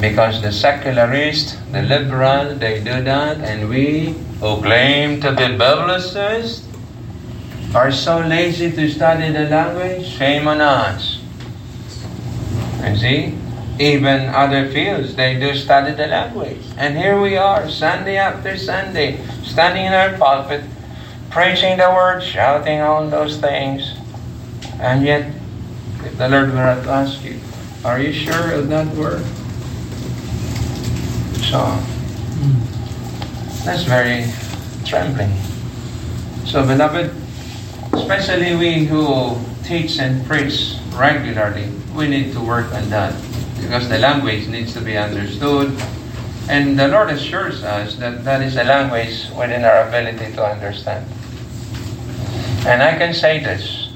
[0.00, 6.64] Because the secularists, the liberal, they do that, and we who claim to be biblicists
[7.74, 10.06] are so lazy to study the language.
[10.06, 11.23] Shame on us.
[12.86, 13.38] You see?
[13.78, 16.62] Even other fields, they do study the language.
[16.76, 20.62] And here we are, Sunday after Sunday, standing in our pulpit,
[21.30, 23.96] preaching the word, shouting all those things.
[24.78, 25.32] And yet,
[26.04, 27.40] if the Lord were to ask you,
[27.84, 29.24] are you sure of that word?
[31.42, 31.58] So,
[33.64, 34.30] that's very
[34.84, 35.32] trembling.
[36.46, 37.10] So, beloved,
[37.92, 43.14] especially we who teach and preach regularly, we need to work on that
[43.60, 45.72] because the language needs to be understood.
[46.48, 51.06] And the Lord assures us that that is a language within our ability to understand.
[52.66, 53.92] And I can say this.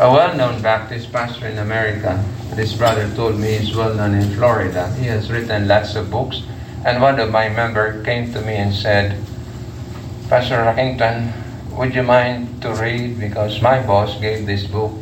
[0.00, 2.22] A well-known Baptist pastor in America,
[2.54, 4.92] this brother told me he's well-known in Florida.
[4.94, 6.42] He has written lots of books.
[6.84, 9.18] And one of my members came to me and said,
[10.28, 11.32] Pastor Rockington,
[11.76, 13.18] would you mind to read?
[13.18, 14.92] Because my boss gave this book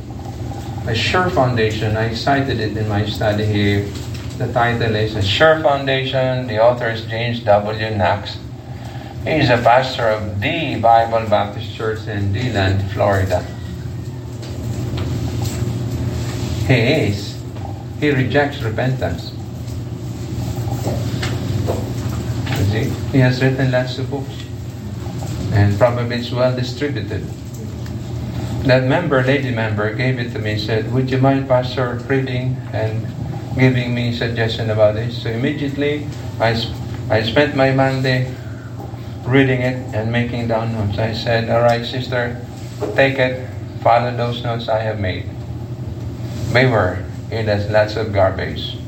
[0.87, 1.97] a sure foundation.
[1.97, 3.88] I cited it in my study here.
[4.37, 6.47] The title is A Sure Foundation.
[6.47, 7.90] The author is James W.
[7.97, 8.37] Knox.
[9.25, 13.42] He's a pastor of the Bible Baptist Church in DeLand, Florida.
[16.66, 17.40] He is.
[18.01, 19.31] He rejects repentance.
[23.12, 24.44] He has written lots of books.
[25.53, 27.25] And probably it's well distributed
[28.64, 32.57] that member, lady member, gave it to me and said, Would you mind, Pastor, reading
[32.72, 33.07] and
[33.59, 35.22] giving me suggestion about this?
[35.22, 36.07] So immediately
[36.40, 36.57] I,
[37.11, 38.35] I spent my Monday
[39.24, 40.98] reading it and making down notes.
[40.98, 42.40] I said, All right, sister,
[42.94, 43.48] take it,
[43.83, 45.29] follow those notes I have made.
[46.53, 48.79] Beware, it has lots of garbage.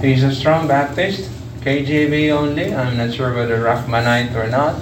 [0.00, 2.74] He's a strong Baptist, KJV only.
[2.74, 4.80] I'm not sure whether Ruckmanite or not.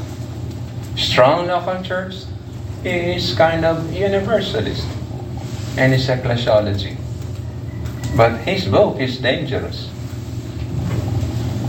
[0.97, 2.15] Strong local church,
[2.87, 4.87] is kind of universalist
[5.77, 6.97] and is ecclesiology.
[8.17, 9.91] But his book is dangerous.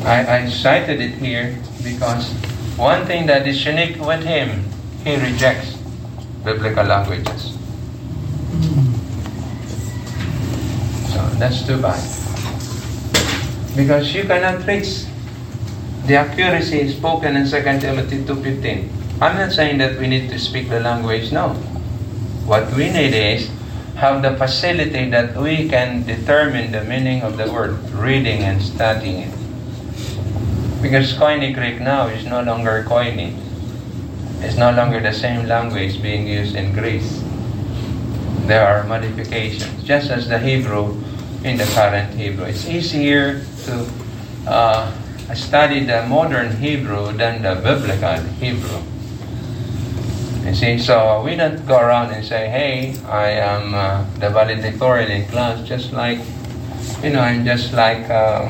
[0.06, 2.32] I, I cited it here because
[2.78, 4.64] one thing that is unique with him,
[5.04, 5.76] he rejects
[6.46, 7.58] biblical languages.
[11.12, 12.00] So that's too bad.
[13.76, 15.06] Because you cannot reach
[16.06, 19.07] the accuracy spoken in 2 Timothy 2.15.
[19.20, 21.58] I'm not saying that we need to speak the language, no.
[22.46, 23.50] What we need is
[23.96, 29.26] have the facility that we can determine the meaning of the word, reading and studying
[29.26, 29.34] it.
[30.84, 33.34] Because Koine Greek now is no longer Koine.
[34.46, 37.24] It's no longer the same language being used in Greece.
[38.46, 40.94] There are modifications, just as the Hebrew
[41.44, 42.46] in the current Hebrew.
[42.46, 43.90] It's easier to
[44.46, 44.94] uh,
[45.34, 48.97] study the modern Hebrew than the biblical Hebrew.
[50.58, 55.30] See, so we don't go around and say, hey, I am uh, the valedictorian in
[55.30, 56.18] class, just like,
[57.04, 58.50] you know, I'm just like, uh,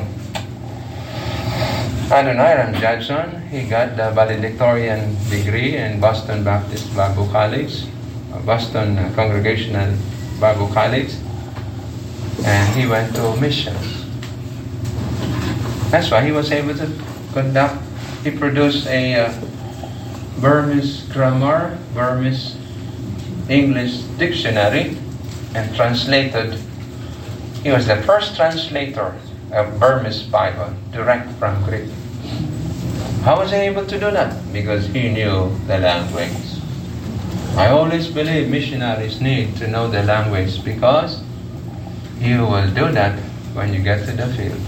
[2.08, 3.46] Adoniram Judson.
[3.52, 7.84] He got the valedictorian degree in Boston Baptist Bible College,
[8.46, 9.92] Boston uh, Congregational
[10.40, 11.12] Bago College,
[12.48, 14.08] and he went to missions.
[15.92, 16.88] That's why he was able to
[17.34, 17.76] conduct.
[18.24, 19.47] He produced a uh,
[20.40, 22.56] Burmese grammar, Burmese
[23.48, 24.96] English dictionary,
[25.54, 26.58] and translated.
[27.62, 29.16] He was the first translator
[29.52, 31.90] of Burmese Bible direct from Greek.
[33.24, 34.52] How was he able to do that?
[34.52, 36.60] Because he knew the language.
[37.56, 41.20] I always believe missionaries need to know the language because
[42.20, 43.18] you will do that
[43.54, 44.60] when you get to the field.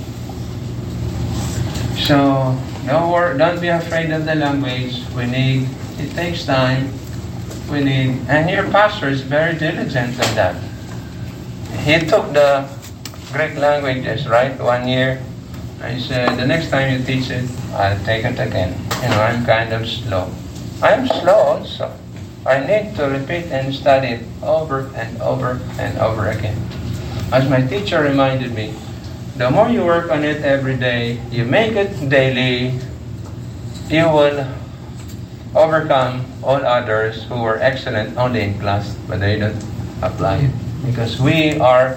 [1.99, 5.03] So don't worry, don't be afraid of the language.
[5.15, 5.69] We need
[5.99, 6.93] it takes time.
[7.71, 10.57] We need and your pastor is very diligent in that.
[11.85, 12.69] He took the
[13.33, 15.23] Greek languages, right, one year.
[15.81, 18.77] I said, the next time you teach it, I'll take it again.
[19.03, 20.31] You know, I'm kind of slow.
[20.83, 21.93] I'm slow also.
[22.45, 26.57] I need to repeat and study it over and over and over again.
[27.33, 28.75] As my teacher reminded me,
[29.41, 32.79] the more you work on it every day, you make it daily,
[33.89, 34.45] you will
[35.57, 39.57] overcome all others who are excellent only in class, but they don't
[40.03, 40.53] apply it.
[40.85, 41.97] Because we are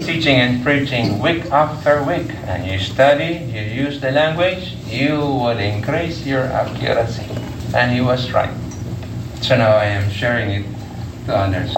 [0.00, 5.58] teaching and preaching week after week, and you study, you use the language, you will
[5.60, 7.28] increase your accuracy.
[7.76, 8.56] And he was right.
[9.42, 10.66] So now I am sharing it
[11.26, 11.76] to others.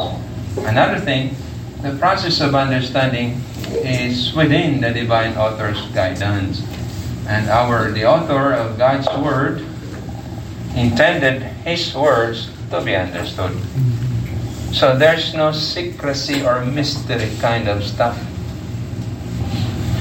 [0.59, 1.35] Another thing,
[1.83, 6.63] the process of understanding is within the divine author's guidance.
[7.27, 9.65] And our the author of God's word
[10.75, 13.57] intended his words to be understood.
[14.73, 18.19] So there's no secrecy or mystery kind of stuff.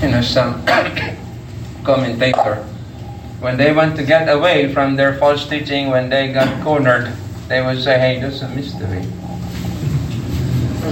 [0.02, 0.66] You know, some
[1.84, 2.64] commentator,
[3.42, 7.12] when they want to get away from their false teaching, when they got cornered,
[7.48, 9.02] they would say, hey, there's a mystery.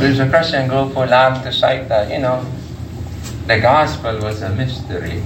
[0.01, 2.45] There's a Christian group who love to cite that, you know,
[3.48, 5.24] the gospel was a mystery.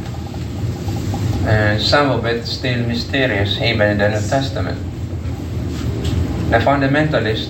[1.43, 4.77] And some of it still mysterious, even in the New Testament.
[6.51, 7.49] The fundamentalists,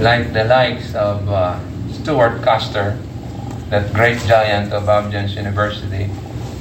[0.00, 1.58] like the likes of uh,
[1.90, 2.96] Stewart Custer,
[3.70, 6.08] that great giant of Bob Jones University,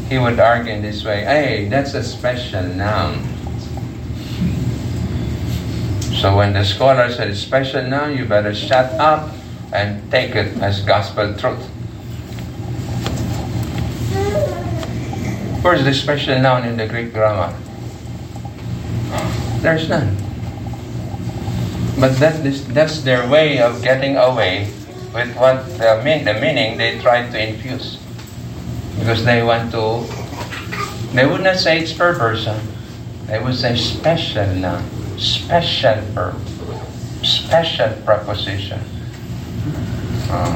[0.09, 3.21] he would argue in this way, hey, that's a special noun.
[6.19, 9.29] So when the scholar said special noun, you better shut up
[9.71, 11.76] and take it as gospel truth.
[15.67, 17.53] Where's the special noun in the Greek grammar?
[19.59, 20.15] There's none.
[21.99, 24.71] But that is, that's their way of getting away
[25.13, 27.99] with what the, mean, the meaning they try to infuse.
[28.97, 30.07] Because they want to,
[31.11, 32.55] they would not say it's per person.
[33.25, 34.87] They would say special noun,
[35.19, 36.39] special verb,
[37.25, 38.79] special preposition.
[40.31, 40.55] Uh,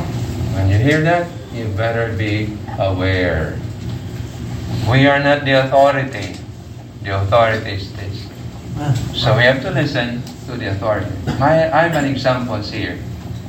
[0.55, 3.59] when you hear that, you better be aware.
[4.89, 6.37] We are not the authority.
[7.03, 8.27] The authority is this.
[9.13, 11.11] So we have to listen to the authority.
[11.39, 12.97] My, I have an examples here.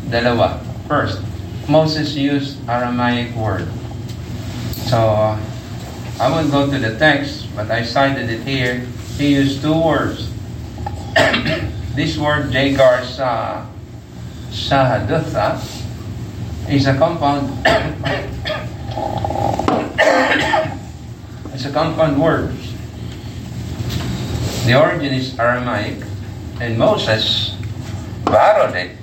[0.09, 0.61] Dalawa.
[0.89, 1.23] First,
[1.69, 3.69] Moses used Aramaic word.
[4.89, 5.39] So
[6.21, 8.85] I won't go to the text, but I cited it here.
[9.17, 10.31] He used two words.
[11.97, 13.65] this word Jagar sa
[14.53, 15.61] Sahadutha
[16.69, 17.49] is a compound
[21.53, 22.55] it's a compound word.
[24.65, 26.05] The origin is Aramaic,
[26.61, 27.57] and Moses
[28.25, 28.97] borrowed it.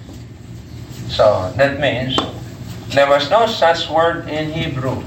[1.09, 2.17] So that means
[2.89, 5.03] there was no such word in Hebrew.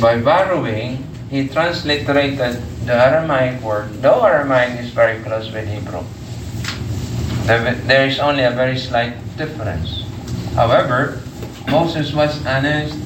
[0.00, 6.04] By borrowing, he transliterated the Aramaic word, though Aramaic is very close with Hebrew.
[7.46, 10.04] There is only a very slight difference.
[10.54, 11.20] However,
[11.68, 12.98] Moses was honest.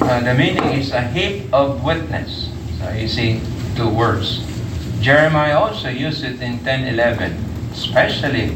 [0.00, 2.52] Uh, the meaning is a heap of witness.
[2.78, 3.40] So you see
[3.76, 4.44] two words.
[5.00, 7.36] Jeremiah also used it in 10:11,
[7.72, 8.52] especially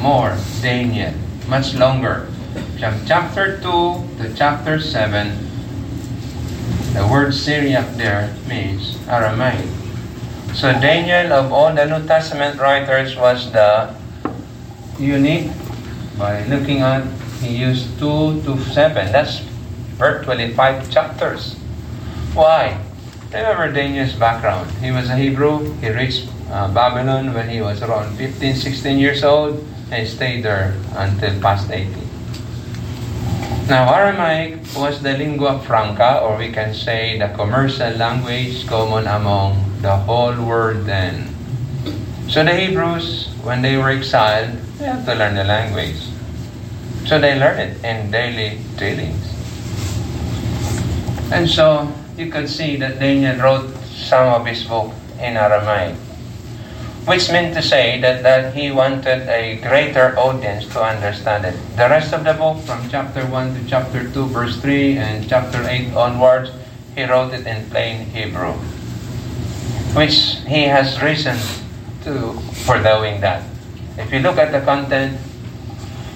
[0.00, 1.16] more Daniel,
[1.48, 2.28] much longer.
[2.78, 5.32] From chapter 2 to chapter 7,
[6.92, 9.66] the word Syriac there means Aramaic.
[10.52, 13.90] So Daniel, of all the New Testament writers, was the
[15.00, 15.50] unique
[16.18, 17.02] by looking at
[17.42, 19.10] he used 2 to 7.
[19.10, 19.42] That's
[19.96, 21.54] virtually 5 chapters.
[22.34, 22.80] Why?
[23.32, 24.70] Remember Daniel's background.
[24.78, 25.72] He was a Hebrew.
[25.78, 30.74] He reached uh, Babylon when he was around 15, 16 years old and stayed there
[30.94, 31.90] until past 80.
[33.68, 39.80] Now, Aramaic was the lingua franca, or we can say the commercial language common among
[39.80, 41.34] the whole world then.
[42.28, 45.96] So the Hebrews, when they were exiled, they had to learn the language.
[47.06, 49.33] So they learn it in daily dealings.
[51.34, 55.96] And so you could see that Daniel wrote some of his book in Aramaic,
[57.10, 61.58] which meant to say that, that he wanted a greater audience to understand it.
[61.74, 65.66] The rest of the book, from chapter 1 to chapter 2, verse 3, and chapter
[65.68, 66.52] 8 onwards,
[66.94, 68.52] he wrote it in plain Hebrew,
[69.98, 71.34] which he has reason
[72.04, 73.42] to for doing that.
[73.98, 75.18] If you look at the content,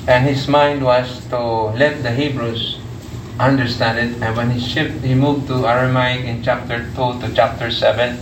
[0.07, 2.78] and his mind was to let the Hebrews
[3.39, 4.23] understand it.
[4.23, 8.19] And when he shift, he moved to Aramaic in chapter 2 to chapter 7.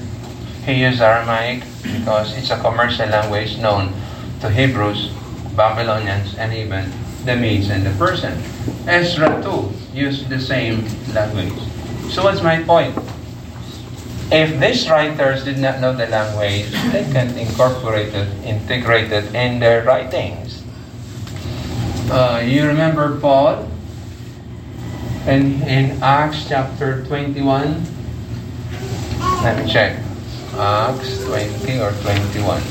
[0.65, 3.93] He used Aramaic because it's a commercial language known
[4.41, 5.11] to Hebrews,
[5.57, 6.93] Babylonians, and even
[7.25, 8.43] the Medes and the Persians.
[8.87, 11.55] Ezra too used the same language.
[12.11, 12.97] So what's my point?
[14.31, 19.61] If these writers did not know the language, they can incorporate it, integrate it in
[19.61, 20.63] their writings.
[22.11, 23.71] Uh, you remember Paul
[25.27, 27.83] in, in Acts chapter 21?
[29.43, 29.99] Let me check.
[30.55, 32.63] Acts 20 or 21?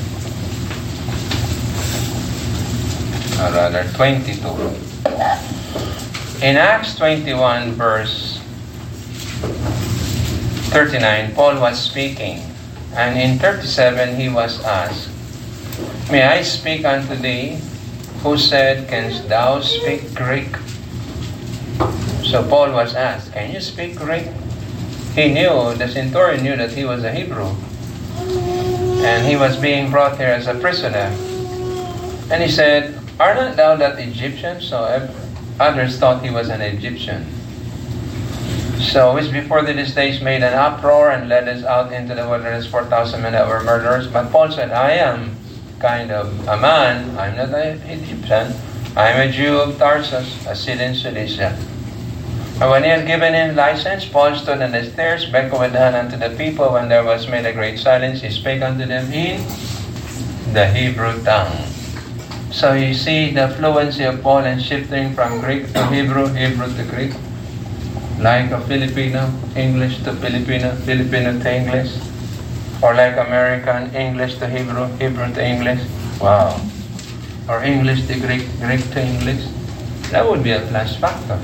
[3.35, 4.47] Or rather, 22.
[6.45, 8.39] In Acts 21, verse
[10.71, 12.39] 39, Paul was speaking.
[12.93, 15.09] And in 37, he was asked,
[16.09, 17.59] May I speak unto thee?
[18.23, 20.55] Who said, Canst thou speak Greek?
[22.25, 24.25] So Paul was asked, Can you speak Greek?
[25.13, 27.53] He knew, the centurion knew that he was a Hebrew.
[29.05, 31.13] And he was being brought here as a prisoner.
[32.31, 34.59] And he said, Are not thou that Egyptian?
[34.59, 35.07] So
[35.59, 37.27] others thought he was an Egyptian.
[38.81, 42.65] So which before these days made an uproar and led us out into the wilderness
[42.65, 44.07] 4,000 men that were murderers.
[44.07, 45.35] But Paul said, I am
[45.79, 47.15] kind of a man.
[47.19, 48.51] I'm not an Egyptian.
[48.97, 51.55] I'm a Jew of Tarsus, a city in Cilicia.
[52.61, 55.95] And when he had given him license, Paul stood on the stairs, beckoned with hand
[55.95, 56.71] unto the people.
[56.71, 59.43] When there was made a great silence, he spake unto them in
[60.53, 61.51] the Hebrew tongue.
[62.51, 66.83] So you see the fluency of Paul in shifting from Greek to Hebrew, Hebrew to
[66.83, 67.11] Greek.
[68.19, 69.27] Like a Filipino,
[69.57, 71.91] English to Filipino, Filipino to English.
[72.81, 75.81] Or like American, English to Hebrew, Hebrew to English.
[76.21, 76.55] Wow.
[77.49, 79.43] Or English to Greek, Greek to English.
[80.11, 81.41] That would be a plus factor.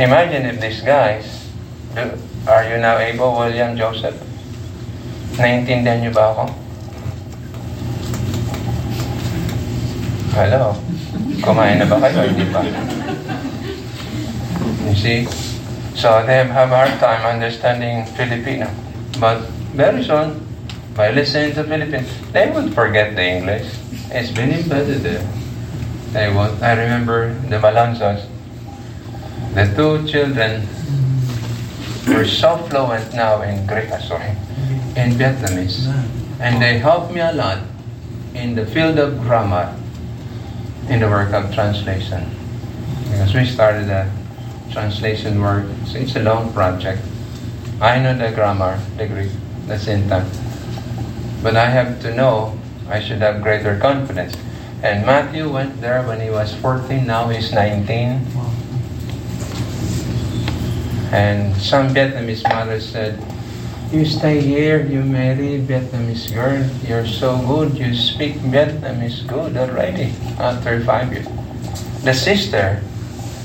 [0.00, 1.52] Imagine if these guys,
[1.94, 2.16] do,
[2.48, 4.16] are you now able, William, Joseph?
[5.36, 6.48] Naintindihan niyo ba ako?
[10.32, 10.72] Hello?
[11.44, 12.32] Kumain na ba kayo?
[12.32, 12.64] Hindi pa.
[14.88, 15.28] You see?
[15.92, 18.72] So they have a hard time understanding Filipino.
[19.20, 19.44] But
[19.76, 20.40] very soon,
[20.96, 23.68] by listening to Philippines, they would forget the English.
[24.08, 25.28] It's been embedded there.
[26.16, 26.56] They won't.
[26.64, 28.24] I remember the Balanzos.
[29.54, 30.62] The two children
[32.06, 34.30] were so fluent now in Greek, uh, sorry,
[34.94, 35.90] in Vietnamese.
[36.38, 37.58] And they helped me a lot
[38.34, 39.74] in the field of grammar
[40.88, 42.30] in the work of translation.
[43.10, 44.10] Because we started a
[44.70, 47.02] translation work, so it's a long project.
[47.80, 49.32] I know the grammar, the Greek,
[49.66, 50.30] the syntax.
[51.42, 52.56] But I have to know,
[52.88, 54.36] I should have greater confidence.
[54.82, 58.26] And Matthew went there when he was 14, now he's 19.
[61.10, 63.18] And some Vietnamese mothers said,
[63.90, 70.14] You stay here, you marry Vietnamese girl, you're so good, you speak Vietnamese good already
[70.38, 71.26] after five years.
[72.04, 72.76] The sister,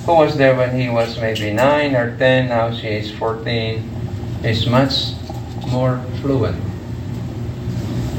[0.05, 3.81] who was there when he was maybe 9 or 10, now she is 14,
[4.43, 5.17] is much
[5.67, 6.61] more fluent.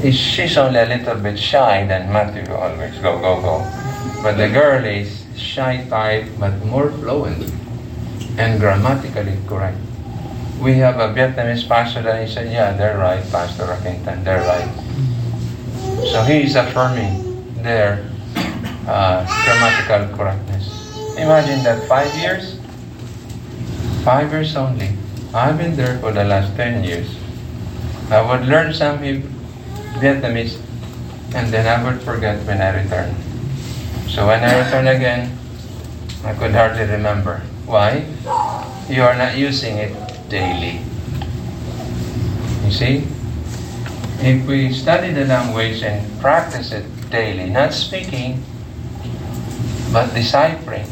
[0.03, 3.63] She's only a little bit shy than Matthew always go, go, go.
[4.21, 7.49] But the girl is shy type, but more fluent
[8.37, 9.77] and grammatically correct.
[10.61, 14.69] We have a Vietnamese pastor that he said, yeah, they're right, Pastor Rakington, they're right.
[16.09, 18.09] So he is affirming their
[18.87, 20.95] uh, grammatical correctness.
[21.17, 22.59] Imagine that five years,
[24.03, 24.89] five years only.
[25.33, 27.09] I've been there for the last 10 years.
[28.09, 30.61] I would learn some Vietnamese
[31.35, 33.13] and then I would forget when I return.
[34.07, 35.37] So when I return again,
[36.23, 37.41] I could hardly remember.
[37.67, 38.07] Why?
[38.87, 39.91] You are not using it
[40.31, 40.79] daily.
[42.63, 43.03] You see?
[44.23, 48.39] If we study the language and practice it daily, not speaking,
[49.91, 50.87] but deciphering,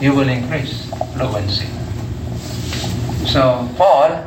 [0.00, 0.86] you will increase
[1.18, 1.66] fluency.
[3.26, 4.22] So, Paul,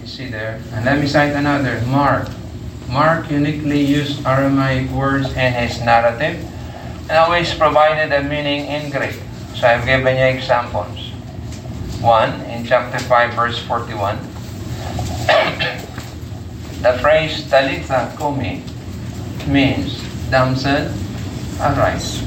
[0.00, 2.28] you see there, and let me cite another, Mark.
[2.88, 6.36] Mark uniquely used Aramaic words in his narrative,
[7.08, 9.16] and always provided a meaning in Greek.
[9.58, 11.10] So I've given you examples.
[12.00, 14.16] One, in chapter 5, verse 41,
[16.82, 18.62] the phrase Talitha Kumi
[19.48, 19.98] means
[20.30, 20.86] damsel
[21.58, 22.22] arise.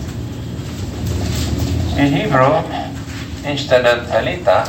[1.96, 2.68] In Hebrew,
[3.48, 4.68] instead of Talita,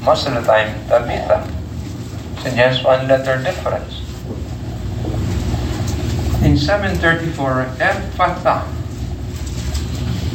[0.00, 1.42] most of the time Tabitha.
[2.44, 3.98] So just one letter difference.
[6.44, 8.62] In 734, Ephphatha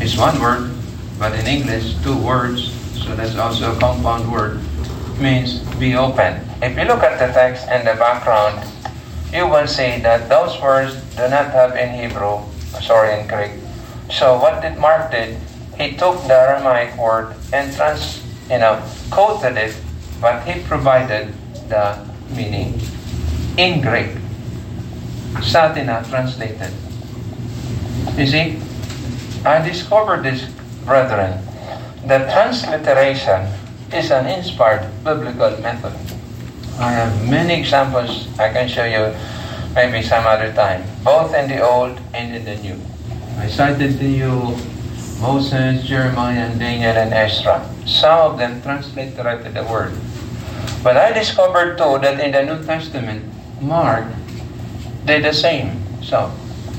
[0.01, 0.74] is one word,
[1.17, 2.71] but in English, two words,
[3.03, 4.61] so that's also a compound word,
[5.19, 6.41] means be open.
[6.61, 8.67] If you look at the text and the background,
[9.33, 12.39] you will see that those words do not have in Hebrew,
[12.81, 13.51] sorry, in Greek.
[14.11, 15.37] So what did Mark did?
[15.77, 19.75] He took the Aramaic word and trans, you know, quoted it,
[20.21, 21.33] but he provided
[21.69, 21.97] the
[22.29, 22.79] meaning
[23.57, 24.11] in Greek.
[25.43, 26.71] Satina translated.
[28.17, 28.61] You see,
[29.45, 30.47] I discovered this,
[30.85, 31.41] brethren,
[32.05, 33.49] that transliteration
[33.91, 35.93] is an inspired biblical method.
[36.79, 39.15] I have many examples I can show you
[39.73, 42.79] maybe some other time, both in the Old and in the New.
[43.37, 44.55] I cited to you
[45.19, 47.63] Moses, Jeremiah, and Daniel, and Ezra.
[47.85, 49.95] Some of them transliterated the word.
[50.83, 53.25] But I discovered too that in the New Testament,
[53.61, 54.05] Mark
[55.05, 55.81] did the same.
[56.03, 56.29] So,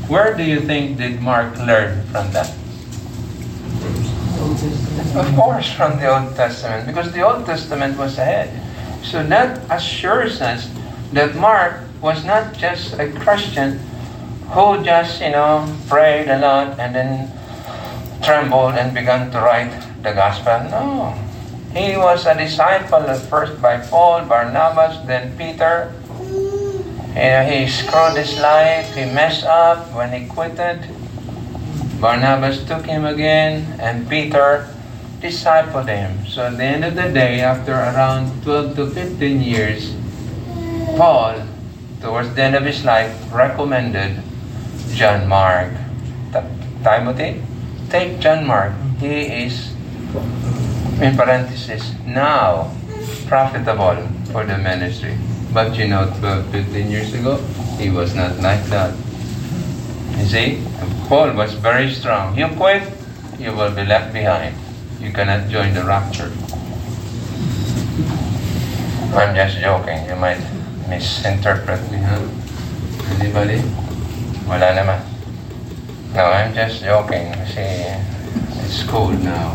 [0.09, 2.53] where do you think did Mark learn from that?
[5.17, 8.49] Of course, from the Old Testament, because the Old Testament was ahead.
[9.05, 10.69] So that assures us
[11.13, 13.79] that Mark was not just a Christian
[14.51, 17.31] who just, you know, prayed a lot and then
[18.23, 20.59] trembled and began to write the gospel.
[20.71, 21.13] No.
[21.75, 25.93] He was a disciple at first by Paul, Barnabas, then Peter.
[27.13, 30.81] You know, he screwed his life, he messed up when he quitted.
[32.01, 34.69] Barnabas took him again, and Peter
[35.21, 36.27] discipled him.
[36.27, 39.95] So at the end of the day, after around 12 to 15 years,
[40.97, 41.41] Paul,
[42.01, 44.23] towards the end of his life, recommended
[44.93, 45.73] John Mark.
[46.85, 47.43] Timothy,
[47.91, 48.73] take John Mark.
[49.01, 49.73] He is,
[51.01, 52.71] in parenthesis, now
[53.27, 55.19] profitable for the ministry.
[55.53, 57.37] But you know, 12, 15 years ago,
[57.81, 58.95] he was not like that.
[60.19, 60.63] You see,
[61.07, 62.37] Paul was very strong.
[62.37, 62.83] You quit,
[63.39, 64.57] you will be left behind.
[64.99, 66.33] You cannot join the rapture.
[69.15, 70.03] I'm just joking.
[70.11, 70.43] You might
[70.91, 72.27] misinterpret me, huh?
[73.23, 73.63] Anybody?
[74.51, 74.99] Wala naman.
[76.11, 77.31] No, I'm just joking.
[77.55, 77.87] See,
[78.67, 79.55] it's cold now.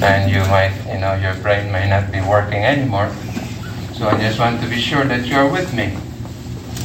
[0.00, 3.12] And you might, you know, your brain may not be working anymore.
[3.92, 6.00] So I just want to be sure that you're with me.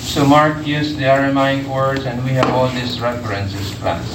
[0.04, 4.06] So Mark used the Aramaic words, and we have all these references, class.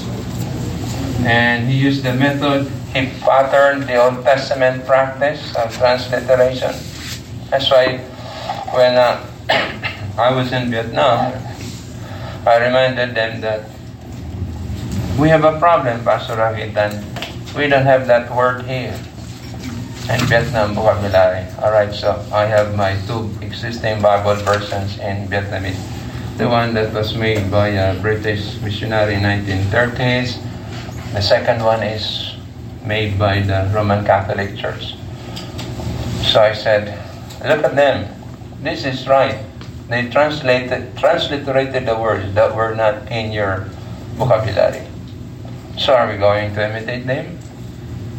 [1.24, 6.76] And he used the method, he patterned the Old Testament practice of transliteration.
[7.50, 7.98] That's why
[8.76, 9.24] when uh,
[10.18, 11.32] I was in Vietnam,
[12.46, 13.68] I reminded them that
[15.18, 17.02] we have a problem, Pastor Ravitan.
[17.56, 18.94] We don't have that word here
[20.08, 21.44] in Vietnam vocabulary.
[21.60, 25.76] All right, so I have my two existing Bible versions in Vietnamese.
[26.38, 30.40] The one that was made by a British missionary in 1930s.
[31.12, 32.36] The second one is
[32.84, 34.96] made by the Roman Catholic Church.
[36.24, 36.96] So I said,
[37.44, 38.08] look at them.
[38.62, 39.44] This is right.
[39.88, 43.68] They translated, transliterated the words that were not in your
[44.16, 44.86] vocabulary.
[45.76, 47.38] So are we going to imitate them?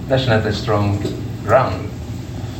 [0.08, 1.02] That's not a strong
[1.44, 1.90] ground.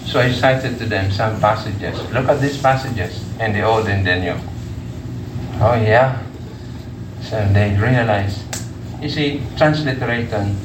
[0.06, 2.02] So I cited to them some passages.
[2.12, 4.38] Look at these passages in the Old and the New.
[5.62, 6.22] Oh yeah.
[7.22, 8.42] So they realized.
[9.02, 10.58] You see, transliteration,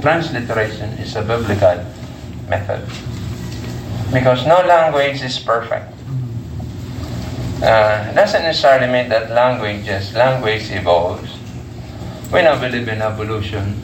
[0.00, 1.84] transliteration is a biblical
[2.48, 2.84] method.
[4.12, 5.94] Because no language is perfect.
[7.62, 11.30] Uh, doesn't necessarily mean that languages, language evolves.
[12.32, 13.80] We now believe in evolution.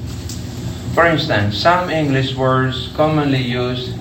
[0.97, 3.92] For instance, some English words commonly used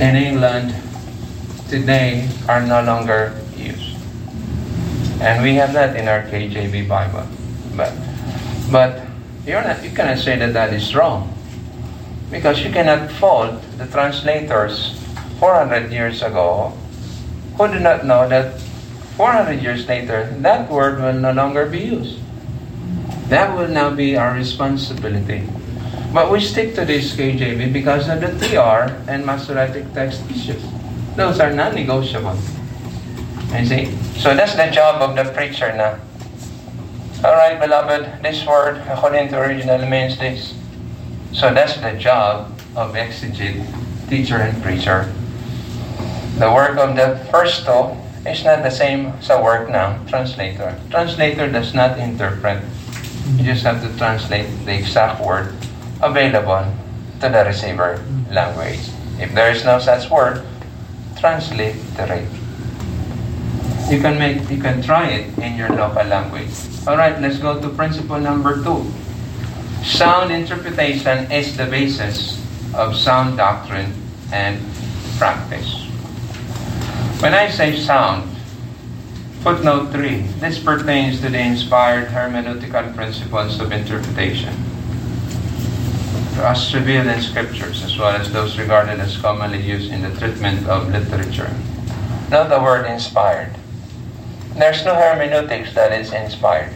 [0.00, 0.72] in England
[1.68, 3.92] today are no longer used.
[5.20, 7.28] And we have that in our KJV Bible.
[7.76, 7.92] But,
[8.72, 9.04] but
[9.44, 11.28] you're not, you cannot say that that is wrong.
[12.30, 14.96] Because you cannot fault the translators
[15.38, 16.72] 400 years ago
[17.58, 18.58] who did not know that
[19.20, 22.20] 400 years later that word will no longer be used.
[23.28, 25.46] That will now be our responsibility.
[26.14, 30.62] But we stick to this KJV because of the TR and Masoretic text issues.
[31.16, 32.38] Those are non-negotiable.
[33.50, 33.90] You see?
[34.22, 35.98] So that's the job of the preacher now.
[37.18, 40.54] Alright, beloved, this word, according to original, means this.
[41.32, 43.66] So that's the job of exegete,
[44.08, 45.12] teacher, and preacher.
[46.38, 47.90] The work of the first two
[48.22, 50.78] is not the same sa work now, translator.
[50.90, 52.62] Translator does not interpret.
[53.34, 55.58] You just have to translate the exact word
[56.04, 56.68] available
[57.20, 58.92] to the receiver language.
[59.18, 60.44] If there is no such word,
[61.16, 62.34] translate the rate.
[63.88, 66.52] You can make you can try it in your local language.
[66.86, 68.84] All right, let's go to principle number 2.
[69.84, 72.40] Sound interpretation is the basis
[72.74, 73.92] of sound doctrine
[74.32, 74.60] and
[75.16, 75.88] practice.
[77.20, 78.28] When I say sound,
[79.40, 84.73] footnote 3, this pertains to the inspired hermeneutical principles of interpretation
[86.36, 90.66] as revealed in scriptures, as well as those regarded as commonly used in the treatment
[90.66, 91.50] of literature.
[92.30, 93.54] Note the word inspired.
[94.56, 96.72] There's no hermeneutics that is inspired.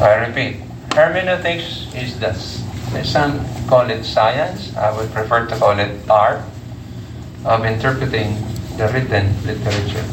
[0.00, 0.56] I repeat,
[0.94, 2.64] hermeneutics is this.
[3.04, 4.74] Some call it science.
[4.76, 6.42] I would prefer to call it art
[7.44, 8.34] of interpreting
[8.76, 10.04] the written literature.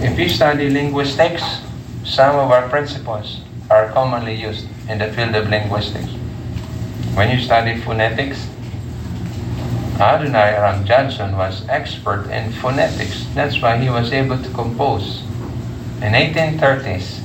[0.00, 1.42] If you study linguistics,
[2.04, 6.12] some of our principles are commonly used in the field of linguistics.
[7.16, 8.46] When you study phonetics,
[9.96, 13.24] Adoniram Judson was expert in phonetics.
[13.32, 15.22] That's why he was able to compose
[16.02, 17.22] in 1830s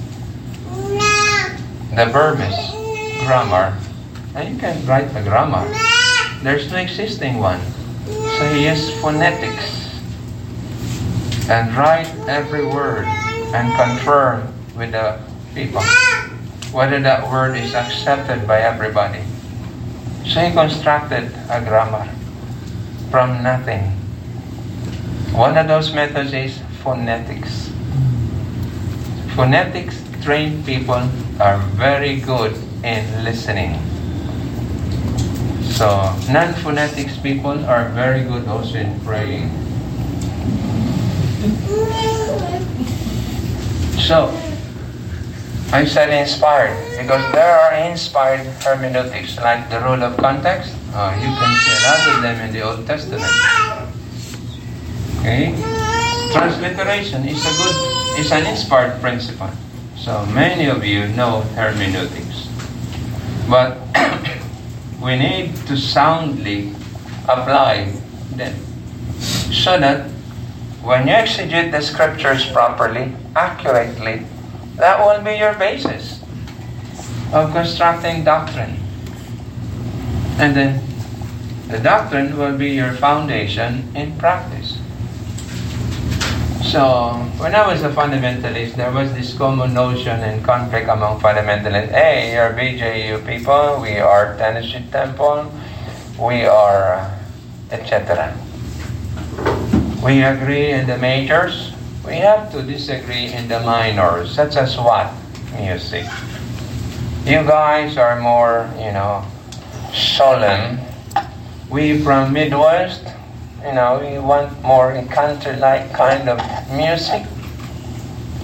[1.94, 2.72] the Burmese
[3.28, 3.78] grammar.
[4.34, 5.68] And you can write the grammar.
[6.42, 7.60] There's no existing one.
[8.08, 10.00] So he used phonetics
[11.50, 13.04] and write every word
[13.52, 15.20] and confirm with the
[15.54, 15.84] people
[16.72, 19.20] whether that word is accepted by everybody.
[20.26, 22.08] So he constructed a grammar
[23.10, 23.82] from nothing.
[25.34, 27.70] One of those methods is phonetics.
[29.36, 31.10] Phonetics trained people
[31.40, 33.80] are very good in listening.
[35.72, 39.50] So non-phonetics people are very good also in praying.
[43.98, 44.30] So
[45.72, 50.76] I said inspired because there are inspired hermeneutics like the rule of context.
[50.94, 53.32] Uh, you can see a lot of them in the Old Testament.
[55.20, 55.56] Okay,
[56.34, 59.50] transliteration is a good, is an inspired principle.
[59.96, 62.52] So many of you know hermeneutics,
[63.48, 63.80] but
[65.02, 66.76] we need to soundly
[67.30, 67.96] apply
[68.36, 68.60] them
[69.56, 70.10] so that
[70.84, 74.26] when you exegete the scriptures properly, accurately,
[74.82, 76.20] that will be your basis
[77.32, 78.82] of constructing doctrine.
[80.42, 80.82] And then
[81.68, 84.80] the doctrine will be your foundation in practice.
[86.66, 91.92] So, when I was a fundamentalist, there was this common notion and conflict among fundamentalists.
[91.94, 95.52] Hey, you're BJU people, we are Tennessee Temple,
[96.18, 97.06] we are
[97.70, 98.34] etc.
[100.04, 101.71] We agree in the majors,
[102.06, 105.14] we have to disagree in the minors, such as what?
[105.58, 106.06] Music.
[107.26, 109.24] You guys are more, you know,
[109.94, 110.80] solemn.
[111.70, 113.06] We from Midwest,
[113.64, 116.40] you know, we want more country-like kind of
[116.72, 117.26] music.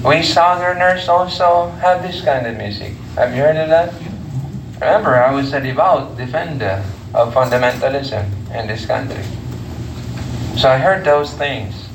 [0.06, 2.94] We Southerners also have this kind of music.
[3.16, 3.94] Have you heard of that?
[4.76, 6.86] Remember, I was a devout defender
[7.16, 9.24] of fundamentalism in this country.
[10.56, 11.87] So I heard those things.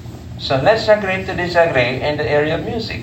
[0.43, 3.03] So let's agree to disagree in the area of music.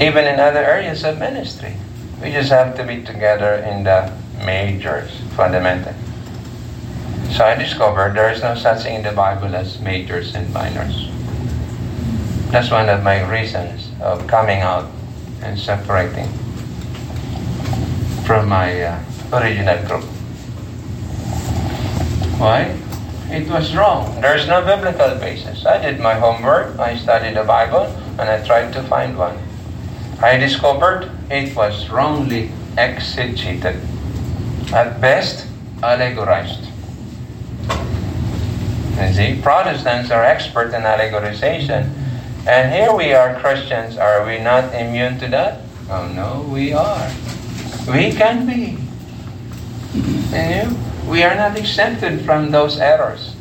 [0.00, 1.74] Even in other areas of ministry.
[2.22, 4.12] We just have to be together in the
[4.46, 5.92] majors, fundamental.
[7.32, 11.10] So I discovered there is no such thing in the Bible as majors and minors.
[12.52, 14.88] That's one of my reasons of coming out
[15.42, 16.28] and separating
[18.24, 19.02] from my uh,
[19.32, 20.04] original group.
[22.38, 22.78] Why?
[23.34, 24.20] It was wrong.
[24.20, 25.66] There's no biblical basis.
[25.66, 29.36] I did my homework, I studied the Bible, and I tried to find one.
[30.22, 33.82] I discovered it was wrongly exegeted.
[34.72, 35.48] At best,
[35.82, 36.62] allegorized.
[39.02, 41.90] You see, Protestants are expert in allegorization.
[42.46, 43.98] And here we are, Christians.
[43.98, 45.62] Are we not immune to that?
[45.90, 47.10] Oh no, we are.
[47.88, 48.78] We can be.
[50.32, 53.34] And you, we are not exempted from those errors.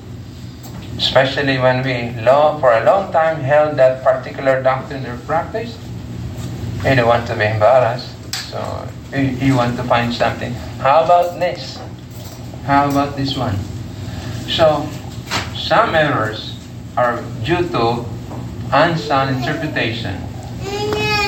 [0.97, 5.77] Especially when we, long, for a long time, held that particular doctrine or practice.
[6.85, 8.13] You don't want to be embarrassed.
[8.51, 10.53] So you, you want to find something.
[10.79, 11.79] How about this?
[12.65, 13.57] How about this one?
[14.47, 14.87] So,
[15.55, 16.57] some errors
[16.95, 18.05] are due to
[18.71, 20.15] unsound interpretation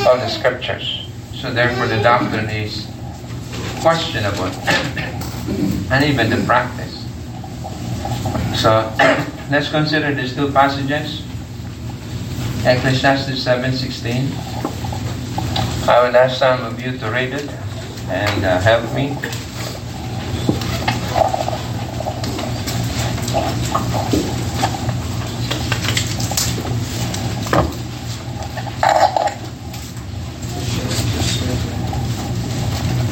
[0.07, 1.09] of the scriptures.
[1.33, 2.88] So therefore the doctrine is
[3.81, 4.49] questionable
[5.91, 7.03] and even the practice.
[8.59, 8.91] So
[9.51, 11.23] let's consider these two passages.
[12.65, 14.55] Ecclesiastes 7.16.
[15.88, 17.49] I would ask some of you to read it
[18.09, 19.15] and uh, help me.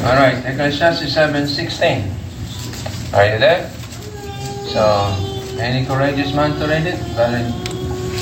[0.04, 2.23] All right, Ecclesiastes 7:16.
[3.14, 3.70] Are you there?
[4.74, 4.82] So,
[5.62, 6.98] any courageous man to read it?
[7.14, 7.46] Brother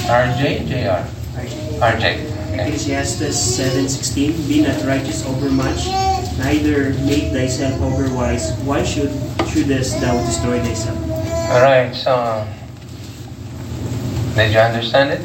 [0.05, 1.01] RJ, JR?
[1.80, 1.97] RJ.
[1.97, 2.14] Okay.
[2.53, 5.88] Ecclesiastes 7.16 Be not righteous overmuch,
[6.36, 8.53] neither make thyself overwise.
[8.68, 9.09] Why should
[9.49, 11.01] shouldest thou destroy thyself?
[11.49, 12.47] All right, so
[14.36, 15.24] did you understand it?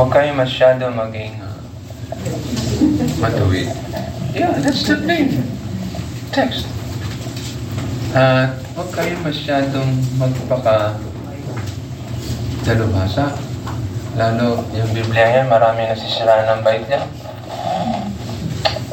[0.00, 1.52] Huwag kayo masyado maging uh,
[3.20, 3.68] matuwid.
[4.32, 5.44] Yeah, that's the thing.
[6.32, 6.73] Text.
[8.14, 8.46] Uh,
[8.78, 10.94] huwag kayo masyadong magpaka
[12.62, 13.34] dalubhasa.
[14.14, 17.02] Lalo, yung Biblia yan, marami nasisiraan ng bait niya.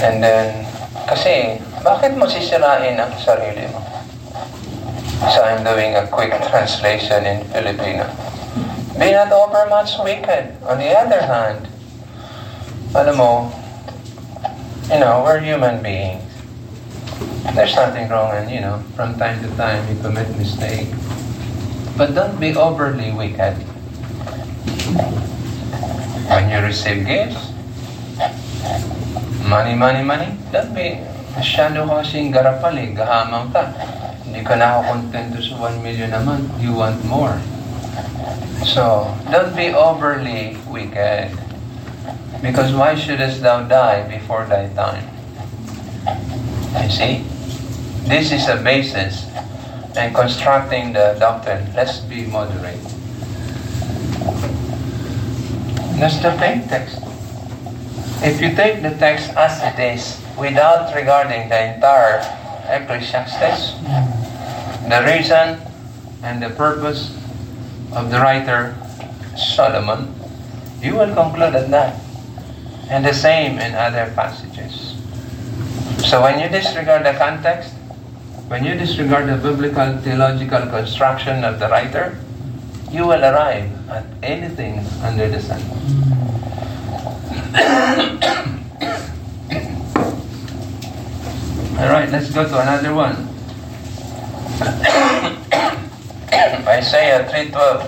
[0.02, 0.66] And then,
[1.06, 3.86] kasi, bakit mo sisirain ang sarili mo?
[5.30, 8.10] So I'm doing a quick translation in Filipino.
[8.98, 10.58] Be not overmuch wicked.
[10.66, 11.70] On the other hand,
[12.98, 13.54] alam mo,
[14.90, 16.31] you know, we're human beings.
[17.42, 20.88] There's nothing wrong and, you know, from time to time you commit mistake.
[21.98, 23.58] But don't be overly wicked.
[26.30, 27.52] When you receive gifts,
[29.50, 31.02] money, money, money, don't be
[31.34, 33.74] masyado kasing garapali, gahamang ka.
[34.24, 35.12] Hindi ka sa 1
[35.84, 36.48] million a month.
[36.62, 37.42] You want more.
[38.64, 41.36] So, don't be overly wicked.
[42.42, 45.10] Because why shouldest thou die before thy time?
[46.80, 47.26] You see?
[48.08, 49.28] This is a basis
[49.96, 51.68] in constructing the doctrine.
[51.76, 52.80] Let's be moderate.
[56.00, 56.98] That's the plain text.
[58.24, 62.26] If you take the text as it is, without regarding the entire
[62.70, 63.78] Ecclesiastes,
[64.90, 65.62] the reason
[66.24, 67.14] and the purpose
[67.94, 68.76] of the writer
[69.38, 70.14] Solomon,
[70.82, 72.02] you will conclude at that.
[72.90, 74.81] And the same in other passages.
[76.12, 77.72] So when you disregard the context,
[78.52, 82.18] when you disregard the biblical theological construction of the writer,
[82.92, 85.62] you will arrive at anything under the sun.
[91.80, 93.16] All right, let's go to another one.
[96.68, 97.88] Isaiah 3:12.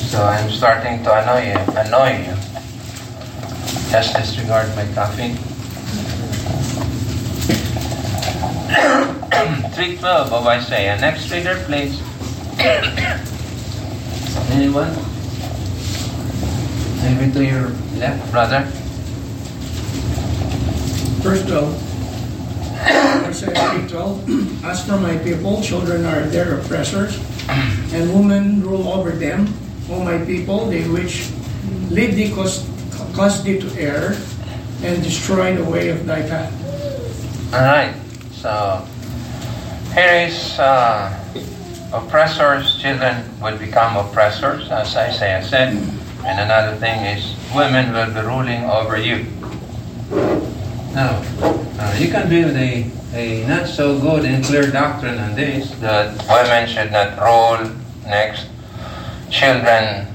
[0.00, 2.43] So I'm starting to annoy you, annoy you.
[3.94, 5.30] Just disregard my coffee.
[9.70, 10.98] 312 of Isaiah.
[10.98, 12.02] Next reader, please.
[14.50, 14.90] Anyone?
[17.06, 18.66] Maybe to your left, brother.
[21.22, 21.70] Verse 12.
[23.30, 24.64] Isaiah 3:12.
[24.64, 27.22] As for my people, children are their oppressors,
[27.94, 29.54] and women rule over them.
[29.88, 31.30] O my people, they which
[31.94, 32.73] lead cause,
[33.14, 34.16] cause thee to err,
[34.82, 36.52] and destroy the way of thy path.
[37.54, 37.94] All right.
[38.32, 38.84] So
[39.94, 41.14] here is uh,
[41.92, 42.76] oppressors.
[42.82, 45.76] Children will become oppressors, as Isaiah said.
[46.26, 49.26] And another thing is women will be ruling over you.
[50.94, 51.22] Now,
[51.78, 56.16] uh, you can build a, a not so good and clear doctrine on this that
[56.28, 57.70] women should not rule.
[58.06, 58.46] Next,
[59.30, 60.06] children,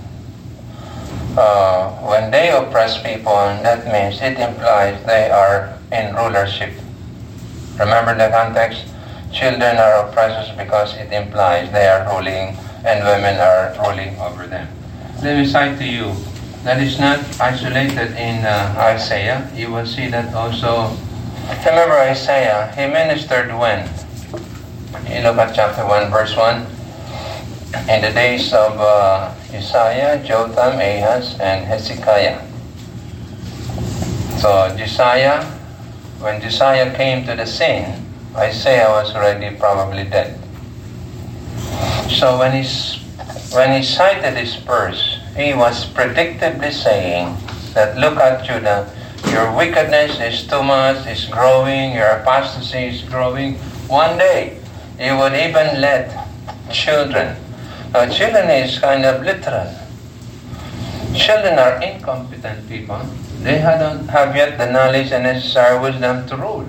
[1.38, 6.74] uh, when they oppress people, that means it implies they are in rulership.
[7.78, 8.86] Remember the context?
[9.32, 14.68] Children are oppressors because it implies they are ruling and women are ruling over them.
[15.22, 16.16] Let me cite to you
[16.64, 19.50] that is not isolated in uh, Isaiah.
[19.56, 20.92] You will see that also.
[21.66, 23.88] Remember Isaiah, he ministered when?
[25.08, 26.66] You look at chapter 1, verse 1.
[27.88, 32.46] In the days of uh, Uzziah, Jotham, Ahaz, and Hezekiah.
[34.38, 35.44] So Josiah,
[36.22, 40.40] when Josiah came to the scene, Isaiah was already probably dead.
[42.10, 42.64] So when he,
[43.52, 47.36] when he cited this verse, he was predictably saying
[47.74, 48.94] that look at Judah,
[49.32, 53.56] your wickedness is too much, is growing, your apostasy is growing.
[53.90, 54.60] One day,
[55.00, 56.28] you would even let
[56.72, 57.36] children
[57.92, 59.68] Uh, children is kind of literal.
[61.16, 63.02] Children are incompetent people.
[63.42, 66.68] They don't have yet the knowledge and necessary wisdom to rule.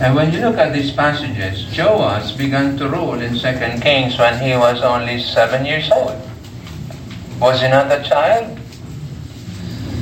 [0.00, 4.40] And when you look at these passages, Joash began to rule in 2 Kings when
[4.40, 6.18] he was only seven years old.
[7.38, 8.58] Was he not a child?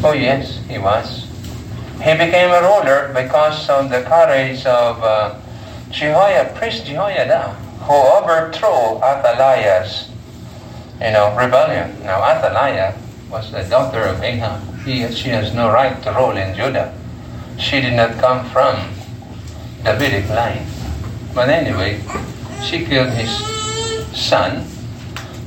[0.05, 1.27] Oh yes, he was.
[1.99, 5.35] He became a ruler because of the courage of uh,
[5.91, 10.09] Jehoiada, priest Jehoiada, who overthrew Athaliah's,
[11.01, 12.03] you know, rebellion.
[12.05, 12.95] Now Athaliah
[13.31, 14.63] was the daughter of Ahab.
[14.85, 16.95] He, she has no right to rule in Judah.
[17.59, 18.77] She did not come from
[19.85, 20.67] Davidic line.
[21.35, 22.01] But anyway,
[22.65, 23.31] she killed his
[24.17, 24.67] son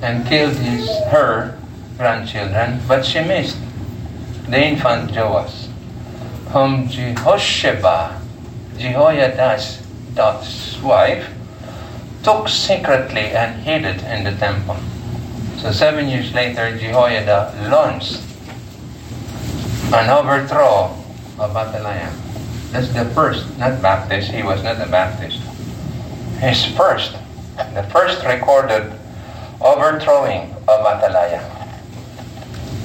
[0.02, 1.58] and killed his her
[1.98, 3.58] grandchildren, but she missed
[4.50, 5.68] the infant Joash,
[6.50, 8.20] whom Jehosheba,
[8.78, 9.80] Jehoiada's
[10.82, 11.30] wife,
[12.24, 14.78] took secretly and hid it in the temple.
[15.58, 18.22] So seven years later, Jehoiada launched
[19.94, 20.96] an overthrow
[21.38, 22.14] of Athaliah.
[22.72, 24.32] That's the first, not Baptist.
[24.32, 25.42] He was not a Baptist.
[26.40, 27.18] His first,
[27.58, 28.94] the first recorded
[29.60, 31.46] overthrowing of Athaliah.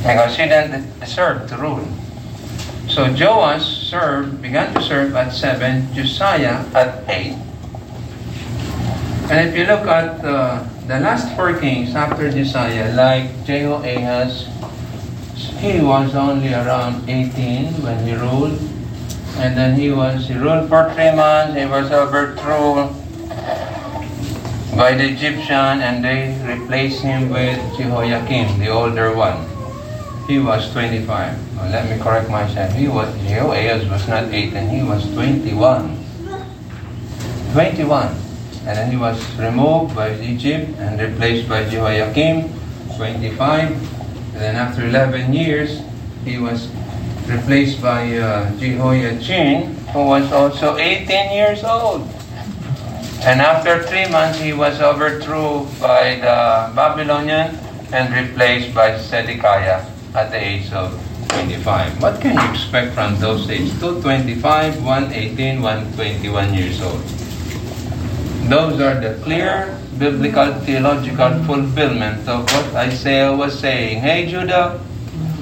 [0.02, 1.86] Because he didn't deserve to rule.
[2.88, 7.36] So Joash served, began to serve at seven, Josiah at eight.
[9.28, 14.46] And if you look at uh, the last four kings after Josiah, like Jehoahaz,
[15.58, 18.54] he was only around 18 when he ruled.
[19.42, 22.94] And then he was, he ruled for three months, he was overthrown
[24.78, 29.42] by the Egyptian and they replaced him with Jehoiakim, the older one.
[30.28, 31.56] He was 25.
[31.56, 32.72] Well, let me correct myself.
[32.74, 35.98] He was, Jehoahaz was not 18, he was 21.
[37.54, 38.25] 21.
[38.66, 42.50] And then he was removed by Egypt and replaced by Jehoiakim,
[42.96, 43.70] 25.
[43.70, 45.80] And then after 11 years,
[46.24, 46.68] he was
[47.26, 52.02] replaced by uh, Jehoiachin, who was also 18 years old.
[53.22, 57.54] And after three months, he was overthrown by the Babylonian
[57.92, 60.90] and replaced by Zedekiah at the age of
[61.28, 62.02] 25.
[62.02, 63.70] What can you expect from those days?
[63.78, 67.25] 225, 118, 121 years old.
[68.46, 73.98] Those are the clear biblical theological fulfillment of what Isaiah was saying.
[74.00, 74.78] Hey Judah,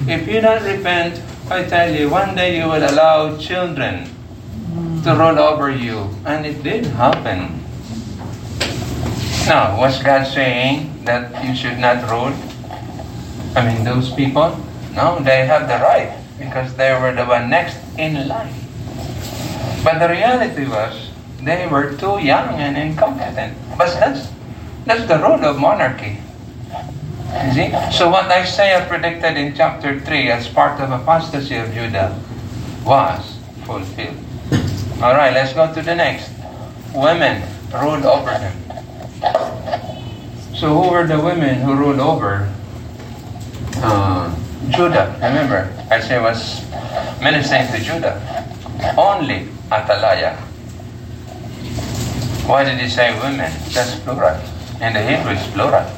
[0.08, 4.08] if you don't repent, I tell you, one day you will allow children
[5.04, 6.08] to rule over you.
[6.24, 7.60] And it did happen.
[9.44, 12.32] Now, was God saying that you should not rule?
[13.54, 14.56] I mean, those people?
[14.96, 18.54] No, they have the right because they were the one next in line.
[19.84, 21.10] But the reality was,
[21.44, 23.56] they were too young and incompetent.
[23.76, 24.32] But that's,
[24.84, 26.18] that's the rule of monarchy.
[27.44, 27.68] You see?
[27.92, 32.18] So what Isaiah predicted in chapter 3 as part of apostasy of Judah
[32.84, 34.16] was fulfilled.
[35.02, 36.30] Alright, let's go to the next.
[36.94, 37.42] Women
[37.72, 38.54] ruled over them.
[40.54, 42.48] So who were the women who ruled over
[43.82, 44.34] uh,
[44.70, 45.12] Judah?
[45.20, 46.62] Remember, Isaiah was
[47.20, 48.16] ministering to Judah.
[48.96, 50.38] Only Athaliah.
[52.44, 53.48] Why did he say women?
[53.72, 54.36] That's plural.
[54.76, 55.88] In the Hebrew, it's plural.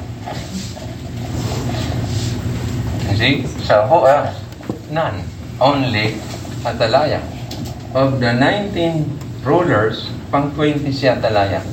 [3.11, 3.35] You see?
[3.67, 4.39] So who else?
[4.87, 5.27] None.
[5.59, 6.15] Only
[6.63, 7.19] Athaliah.
[7.91, 11.67] Of the 19 rulers, pang 20 si Athaliah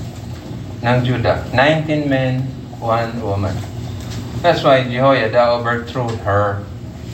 [0.83, 1.47] ng Judah.
[1.55, 2.43] 19 men,
[2.83, 3.55] one woman.
[4.43, 6.66] That's why Jehoiada overthrew her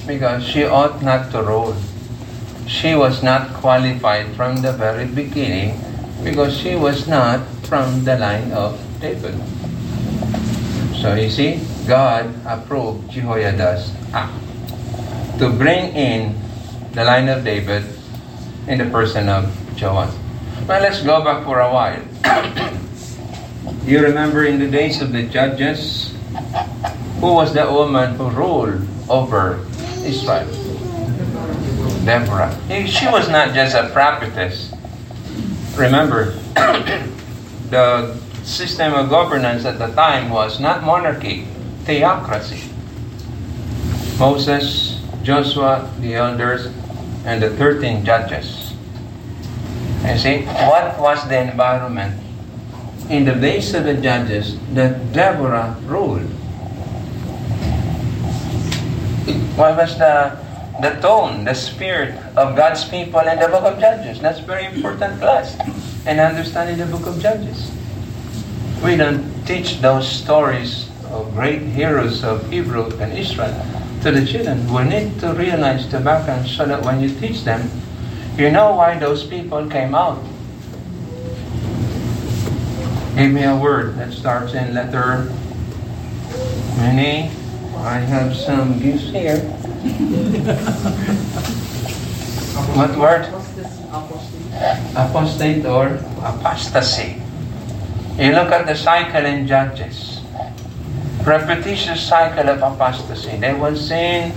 [0.08, 1.76] because she ought not to rule.
[2.64, 5.89] She was not qualified from the very beginning
[6.22, 9.34] because she was not from the line of David.
[11.00, 14.36] So you see, God approved Jehoiada's act
[15.38, 16.36] to bring in
[16.92, 17.84] the line of David
[18.68, 19.48] in the person of
[19.80, 20.12] Joash.
[20.68, 22.04] Well, let's go back for a while.
[23.84, 26.14] You remember in the days of the judges,
[27.18, 29.64] who was the woman who ruled over
[30.04, 30.46] Israel?
[32.04, 32.52] Deborah.
[32.86, 34.72] She was not just a prophetess.
[35.76, 36.32] Remember,
[37.70, 41.46] the system of governance at the time was not monarchy,
[41.84, 42.70] theocracy.
[44.18, 46.66] Moses, Joshua, the elders,
[47.24, 48.74] and the 13 judges.
[50.04, 52.18] You see, what was the environment
[53.08, 56.22] in the days of the judges that Deborah ruled?
[59.56, 60.36] What was the
[60.80, 64.20] the tone, the spirit of God's people and the book of Judges?
[64.20, 65.56] That's very important class
[66.06, 67.70] in understanding the book of Judges.
[68.82, 73.54] We don't teach those stories of great heroes of Hebrew and Israel
[74.02, 74.72] to the children.
[74.72, 77.70] We need to realize the background so that when you teach them,
[78.38, 80.22] you know why those people came out.
[83.16, 85.28] Give me a word that starts in letter
[86.78, 87.28] many.
[87.76, 89.59] I have some gifts here.
[92.76, 93.24] What word?
[94.94, 97.22] Apostate or apostasy.
[98.18, 100.20] You look at the cycle in Judges.
[101.24, 103.36] Repetitious cycle of apostasy.
[103.38, 104.32] They will sin,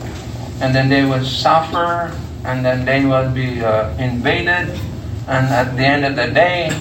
[0.61, 2.15] and then they will suffer,
[2.45, 4.79] and then they will be uh, invaded,
[5.27, 6.71] and at the end of the day,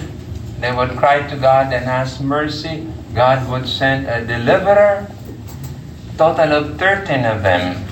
[0.59, 2.87] they would cry to God and ask mercy.
[3.13, 5.07] God would send a deliverer.
[6.17, 7.83] Total of 13 of them.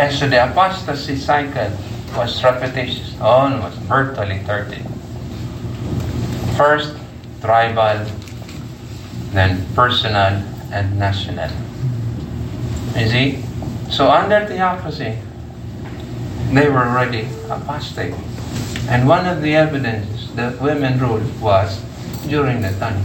[0.00, 1.70] And so the apostasy cycle
[2.16, 4.80] was repetitious, almost virtually 30.
[6.56, 6.96] First,
[7.42, 8.06] tribal,
[9.36, 10.40] then personal
[10.72, 11.50] and national.
[12.96, 13.44] You see?
[13.90, 15.18] So under theocracy,
[16.50, 18.14] they were already apostate.
[18.88, 21.78] And one of the evidences that women ruled was
[22.26, 23.04] during the time.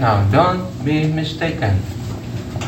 [0.00, 1.78] Now, don't be mistaken.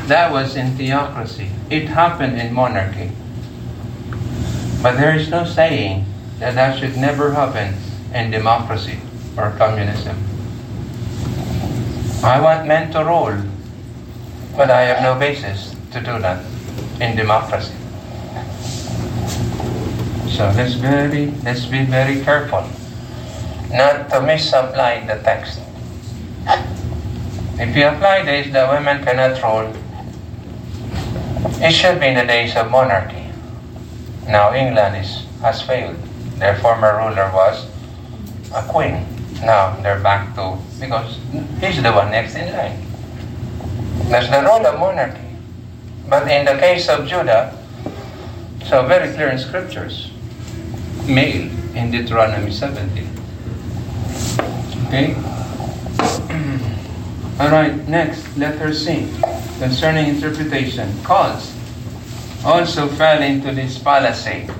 [0.06, 1.50] That was in theocracy.
[1.70, 3.10] It happened in monarchy.
[4.82, 6.04] But there is no saying
[6.38, 7.74] that that should never happen
[8.12, 8.98] in democracy
[9.36, 10.16] or communism.
[12.24, 13.42] I want men to rule,
[14.56, 16.44] but I have no basis to do that
[17.00, 17.74] in democracy.
[20.30, 22.66] So let's very let's be very careful
[23.70, 25.60] not to misapply the text.
[27.58, 29.72] If you apply this, the women cannot rule.
[31.44, 33.26] It should be in the days of monarchy.
[34.28, 35.96] Now England is, has failed.
[36.38, 37.66] Their former ruler was
[38.54, 39.04] a queen.
[39.42, 41.18] Now they're back to because
[41.60, 42.80] he's the one next in line.
[44.08, 45.36] That's the role of monarchy.
[46.08, 47.56] But in the case of Judah,
[48.66, 50.10] so very clear in scriptures,
[51.06, 53.08] male in Deuteronomy 17.
[54.86, 55.14] Okay?
[57.40, 59.08] All right, next, letter C,
[59.62, 60.90] concerning interpretation.
[61.04, 61.54] Cause
[62.44, 64.50] also fell into this fallacy,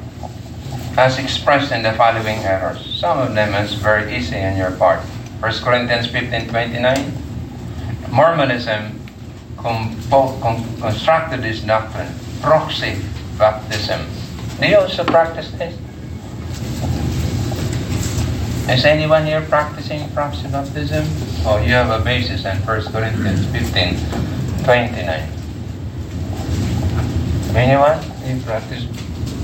[0.97, 2.79] as expressed in the following errors.
[3.01, 5.01] Some of them is very easy on your part.
[5.43, 7.13] 1 Corinthians 15 29.
[8.13, 9.01] Mormonism
[9.59, 12.95] compo- com- constructed this doctrine, proxy
[13.39, 14.07] baptism.
[14.61, 15.75] Do you also practice this?
[18.71, 21.05] Is anyone here practicing proxy baptism?
[21.45, 25.29] Oh, you have a basis in 1 Corinthians 15 29.
[27.57, 27.99] Anyone?
[28.25, 28.87] You practice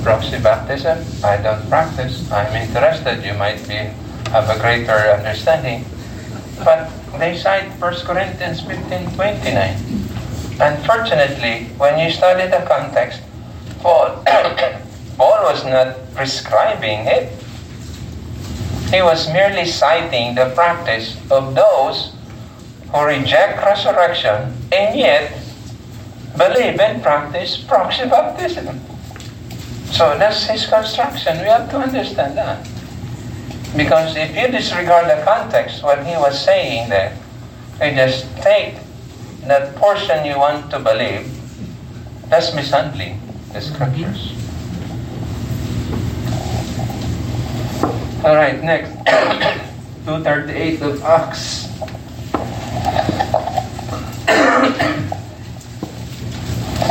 [0.03, 0.99] proxy baptism?
[1.25, 2.31] I don't practice.
[2.31, 3.25] I'm interested.
[3.25, 3.91] You might be
[4.31, 5.85] have a greater understanding.
[6.65, 9.77] But they cite 1 Corinthians 15 29.
[10.61, 13.21] Unfortunately, when you study the context,
[13.81, 14.23] Paul,
[15.17, 17.33] Paul was not prescribing it.
[18.91, 22.13] He was merely citing the practice of those
[22.93, 25.33] who reject resurrection and yet
[26.37, 28.81] believe and practice proxy baptism.
[29.91, 31.39] So that's his construction.
[31.39, 32.69] We have to understand that.
[33.77, 37.17] Because if you disregard the context, what he was saying there,
[37.83, 38.75] you just take
[39.47, 41.31] that portion you want to believe,
[42.29, 43.21] that's mishandling
[43.53, 44.33] the scriptures.
[48.25, 48.91] All right, next.
[50.05, 51.69] 238 of Acts.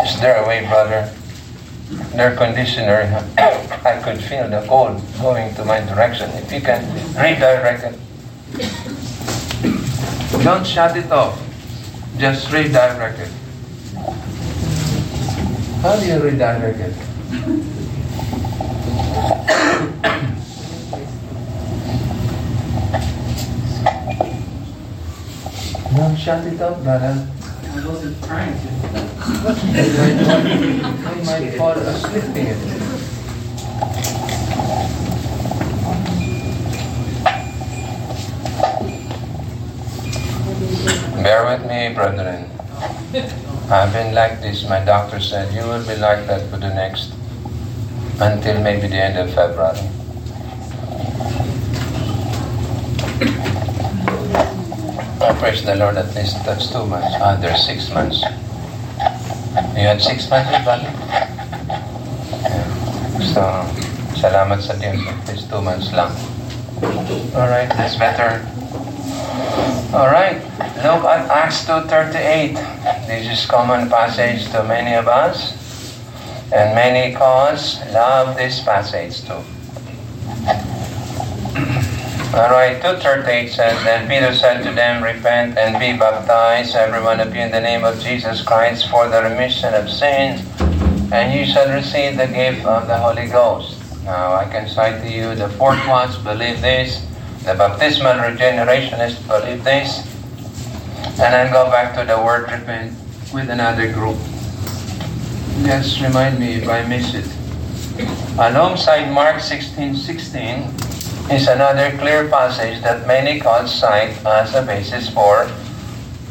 [0.04, 1.14] Is there a way, brother?
[2.16, 6.30] Their conditioner, I could feel the cold going to my direction.
[6.32, 6.84] If you can
[7.16, 8.00] redirect it.
[10.44, 11.40] Don't shut it off.
[12.18, 13.32] Just redirect it.
[15.82, 16.94] How do you redirect it?
[25.96, 27.16] Don't shut it up, brother.
[27.16, 28.68] Uh, I wasn't trying to.
[31.08, 32.58] I might fall asleep in it.
[41.24, 42.50] Bear with me, brethren.
[43.70, 44.68] I've been like this.
[44.68, 47.14] My doctor said you will be like that for the next
[48.20, 49.90] until maybe the end of February.
[55.28, 57.12] Oh, praise the Lord, at least that's two months.
[57.20, 58.24] Ah, six months.
[59.76, 60.48] You had six months?
[60.56, 61.28] Yeah.
[63.36, 63.44] So,
[64.16, 65.04] salamat sa Diyos.
[65.28, 66.16] Least two months lang.
[67.36, 68.40] Alright, that's better.
[69.92, 70.40] Alright.
[70.80, 72.56] Look at Acts 2.38.
[73.12, 75.52] This is common passage to many of us.
[76.56, 79.44] And many cause love this passage too.
[82.34, 87.34] Alright, 2.38 says, Then Peter said to them, Repent and be baptized, every one of
[87.34, 90.42] you, in the name of Jesus Christ, for the remission of sins,
[91.14, 93.80] and you shall receive the gift of the Holy Ghost.
[94.04, 97.00] Now, I can cite to you the fourth ones believe this,
[97.46, 100.04] the baptismal regenerationists believe this,
[101.24, 102.92] and then go back to the word repent
[103.34, 104.18] with another group.
[105.64, 107.26] Just remind me if I miss it.
[108.38, 110.97] Alongside Mark 16:16
[111.30, 115.52] is another clear passage that many call cite as a basis for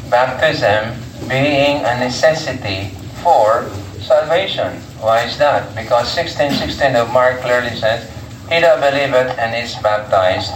[0.09, 0.97] baptism
[1.29, 2.89] being a necessity
[3.21, 3.69] for
[4.01, 4.73] salvation.
[4.97, 5.75] Why is that?
[5.75, 8.09] Because 16:16 of Mark clearly says,
[8.49, 10.49] "He that believeth and is baptized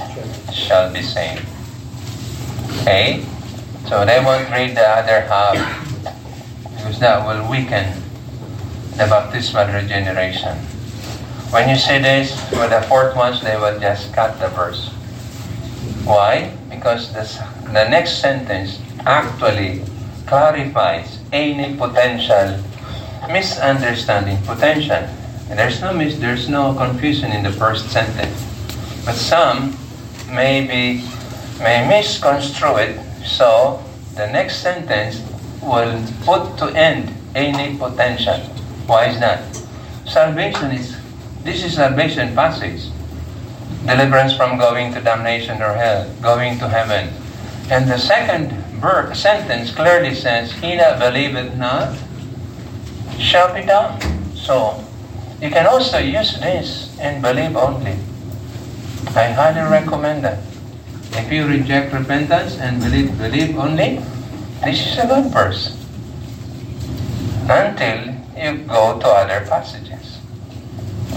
[0.49, 1.45] shall be saved."
[2.81, 3.21] Okay,
[3.85, 5.59] so they won't read the other half
[6.65, 7.93] because that will weaken
[8.97, 10.70] the baptismal regeneration.
[11.51, 14.87] When you say this for the fourth ones, they will just cut the verse.
[16.07, 16.55] Why?
[16.69, 19.83] Because this, the next sentence actually
[20.25, 22.55] clarifies any potential
[23.29, 24.41] misunderstanding.
[24.47, 25.03] Potential.
[25.49, 28.39] There's no mis- there's no confusion in the first sentence.
[29.03, 29.75] But some
[30.31, 31.03] may be
[31.59, 32.95] may misconstrue it,
[33.25, 33.83] so
[34.15, 35.19] the next sentence
[35.61, 38.39] will put to end any potential.
[38.87, 39.43] Why is that?
[40.07, 41.00] Salvation is
[41.43, 42.89] this is salvation passage.
[43.85, 47.09] Deliverance from going to damnation or hell, going to heaven.
[47.71, 51.97] And the second verse, sentence clearly says, He that believeth not
[53.17, 54.03] shall be damned.
[54.37, 54.83] So,
[55.41, 57.97] you can also use this and believe only.
[59.15, 60.39] I highly recommend that.
[61.13, 63.99] If you reject repentance and believe, believe only,
[64.63, 65.75] this is a good verse.
[67.49, 69.80] Until you go to other passages.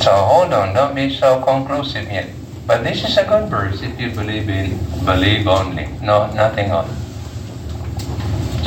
[0.00, 2.28] So hold on, don't be so conclusive yet.
[2.66, 6.88] But this is a good verse if you believe in believe only, no nothing else.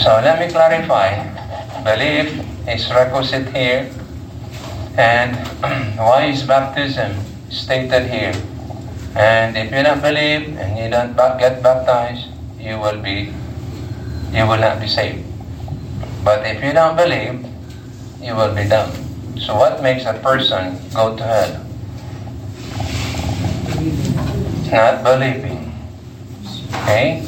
[0.04, 1.18] So let me clarify.
[1.84, 2.30] Belief
[2.68, 3.90] is requisite here.
[4.98, 5.36] And
[5.98, 7.18] why is baptism
[7.50, 8.36] stated here?
[9.16, 12.30] And if you don't believe and you don't get baptized,
[12.60, 13.34] you will be
[14.32, 15.26] you will not be saved.
[16.24, 17.42] But if you don't believe,
[18.22, 19.07] you will be damned.
[19.40, 21.66] So what makes a person go to hell?
[24.72, 25.74] Not believing.
[26.84, 27.28] Okay?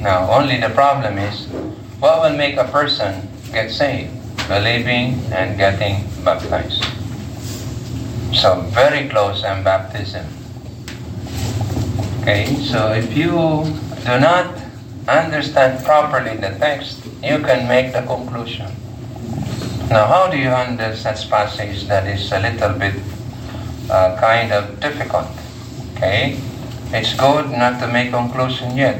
[0.00, 1.46] Now, only the problem is,
[2.00, 4.12] what will make a person get saved?
[4.48, 6.84] Believing and getting baptized.
[8.34, 10.26] So, very close on baptism.
[12.20, 13.30] Okay, so if you
[14.04, 14.54] do not
[15.08, 18.70] understand properly the text, you can make the conclusion.
[19.88, 22.94] Now, how do you handle such passage that is a little bit
[23.88, 25.30] uh, kind of difficult?
[25.94, 26.40] Okay,
[26.90, 28.98] it's good not to make conclusion yet.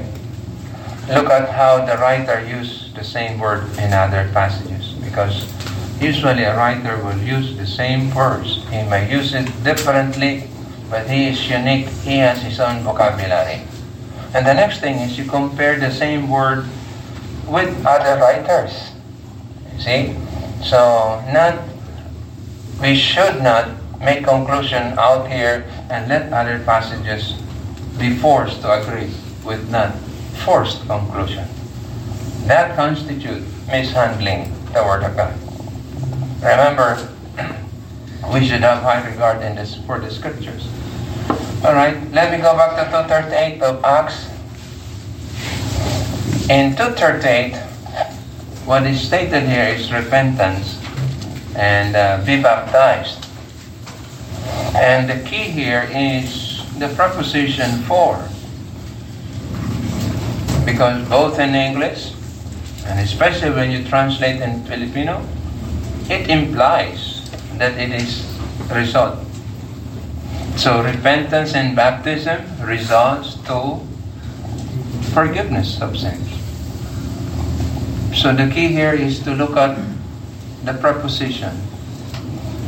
[1.08, 5.50] Look at how the writer used the same word in other passages, because
[6.00, 8.62] usually a writer will use the same verse.
[8.70, 10.48] He may use it differently,
[10.88, 11.88] but he is unique.
[12.06, 13.66] He has his own vocabulary.
[14.34, 16.66] And the next thing is you compare the same word
[17.46, 18.92] with other writers.
[19.78, 20.14] See?
[20.62, 21.62] So not
[22.80, 23.70] we should not
[24.00, 27.32] make conclusion out here and let other passages
[27.98, 29.10] be forced to agree
[29.44, 29.94] with not
[30.44, 31.48] forced conclusion.
[32.46, 35.34] That constitutes mishandling the Word of God.
[36.42, 37.08] Remember,
[38.32, 40.68] we should have high regard in this for the scriptures.
[41.64, 44.28] All right, let me go back to 238 of Acts.
[46.48, 47.56] In 238,
[48.66, 50.82] what is stated here is repentance
[51.54, 53.24] and uh, be baptized.
[54.74, 58.18] And the key here is the preposition for.
[60.66, 62.12] Because both in English,
[62.86, 65.24] and especially when you translate in Filipino,
[66.10, 68.26] it implies that it is
[68.72, 69.24] result.
[70.56, 73.78] So repentance and baptism results to
[75.14, 76.35] forgiveness of sins.
[78.16, 79.76] So the key here is to look at
[80.64, 81.52] the preposition.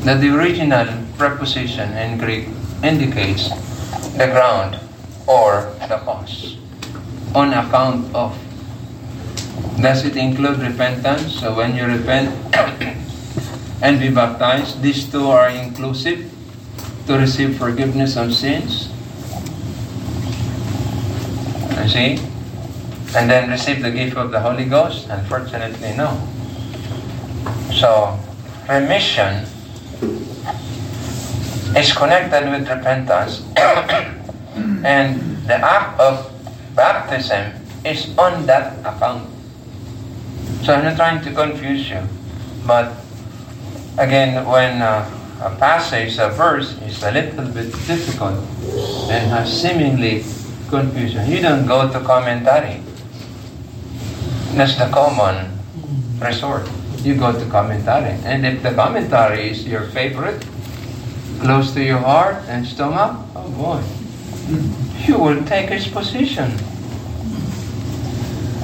[0.05, 2.53] That the original preposition in Greek
[2.85, 3.49] indicates
[4.13, 4.79] the ground
[5.27, 6.59] or the cause
[7.35, 8.37] on account of.
[9.81, 11.41] Does it include repentance?
[11.41, 12.29] So when you repent
[13.83, 16.29] and be baptized, these two are inclusive
[17.07, 18.93] to receive forgiveness of sins.
[21.81, 22.38] You see?
[23.17, 25.09] And then receive the gift of the Holy Ghost?
[25.09, 26.17] Unfortunately, no.
[27.73, 28.19] So,
[28.69, 29.45] remission
[31.77, 33.43] is connected with repentance,
[34.85, 36.31] and the act of
[36.75, 37.53] baptism
[37.85, 39.29] is on that account.
[40.63, 42.03] So I'm not trying to confuse you,
[42.67, 42.93] but
[43.99, 45.09] again, when uh,
[45.41, 48.39] a passage, a verse is a little bit difficult
[49.11, 50.25] and has seemingly
[50.69, 52.83] confusion, you don't go to commentary.
[54.57, 55.59] That's the common
[56.21, 56.69] resort.
[57.03, 58.19] You go to commentary.
[58.25, 60.45] And if the commentary is your favorite,
[61.41, 63.83] close to your heart and stomach, oh boy,
[65.07, 66.51] you will take his position.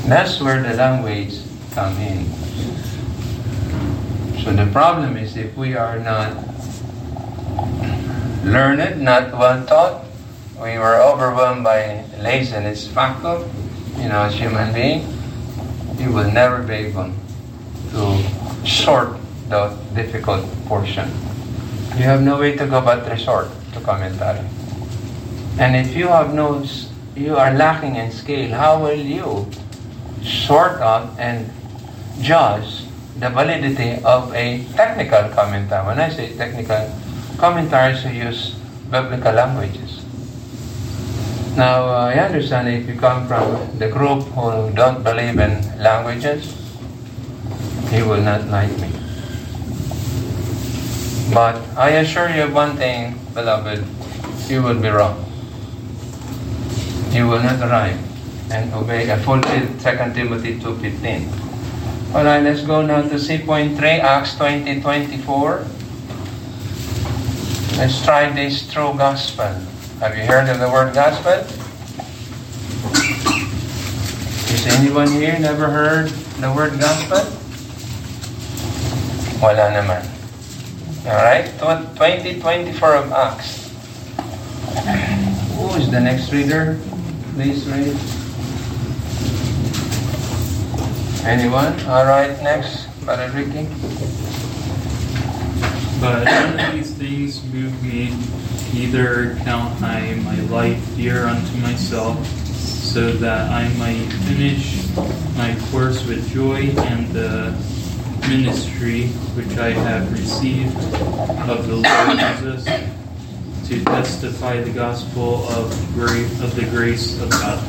[0.09, 1.39] That's where the language
[1.73, 2.27] come in.
[4.43, 6.37] So the problem is if we are not
[8.45, 10.05] learned, not well taught,
[10.61, 13.41] we were overwhelmed by laziness factor,
[13.97, 15.07] you know, as human being,
[16.05, 17.11] you will never be able
[17.91, 18.03] to
[18.69, 19.17] sort
[19.49, 21.09] the difficult portion.
[21.97, 24.45] You have no way to go but resort to commentary.
[25.59, 26.63] And if you have no,
[27.17, 29.49] you are lacking in skill, how will you
[30.23, 31.51] sort out and
[32.21, 32.85] judge
[33.19, 35.87] the validity of a technical commentary?
[35.87, 36.93] When I say technical,
[37.39, 38.57] commentaries who use
[38.91, 39.84] biblical languages.
[41.57, 46.51] Now, uh, I understand if you come from the group who don't believe in languages,
[47.93, 48.91] you will not like me.
[51.33, 53.87] But I assure you one thing, beloved,
[54.51, 55.25] you will be wrong.
[57.11, 58.03] You will not arrive
[58.51, 62.17] and obey a fulfill 2 Timothy 2.15.
[62.17, 65.65] Alright, let's go now to C.3, Acts 20, 24.
[67.79, 69.74] Let's try this true gospel.
[70.01, 71.39] Have you heard of the word gospel?
[74.53, 76.09] Is anyone here never heard
[76.43, 77.23] the word gospel?
[79.39, 80.03] Wala naman.
[81.07, 83.71] Alright, 2024 of Acts.
[85.55, 86.77] Who is the next reader?
[87.39, 87.95] Please read.
[91.23, 91.79] Anyone?
[91.87, 92.91] Alright, next.
[93.07, 93.71] Brother Ricky.
[96.01, 96.27] But
[96.73, 98.13] these things move me,
[98.75, 104.85] neither count I my life dear unto myself, so that I might finish
[105.37, 107.57] my course with joy and the
[108.29, 110.77] ministry which I have received
[111.49, 112.65] of the Lord Jesus
[113.69, 117.63] to testify the gospel of great of the grace of God.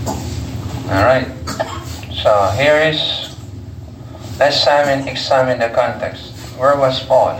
[0.87, 1.27] Alright.
[2.13, 3.35] So here is,
[4.39, 6.31] let's examine, examine the context.
[6.57, 7.39] Where was Paul?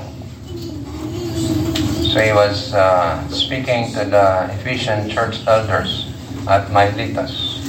[2.16, 6.08] So he was uh, speaking to the Ephesian church elders
[6.48, 7.60] at Miletus.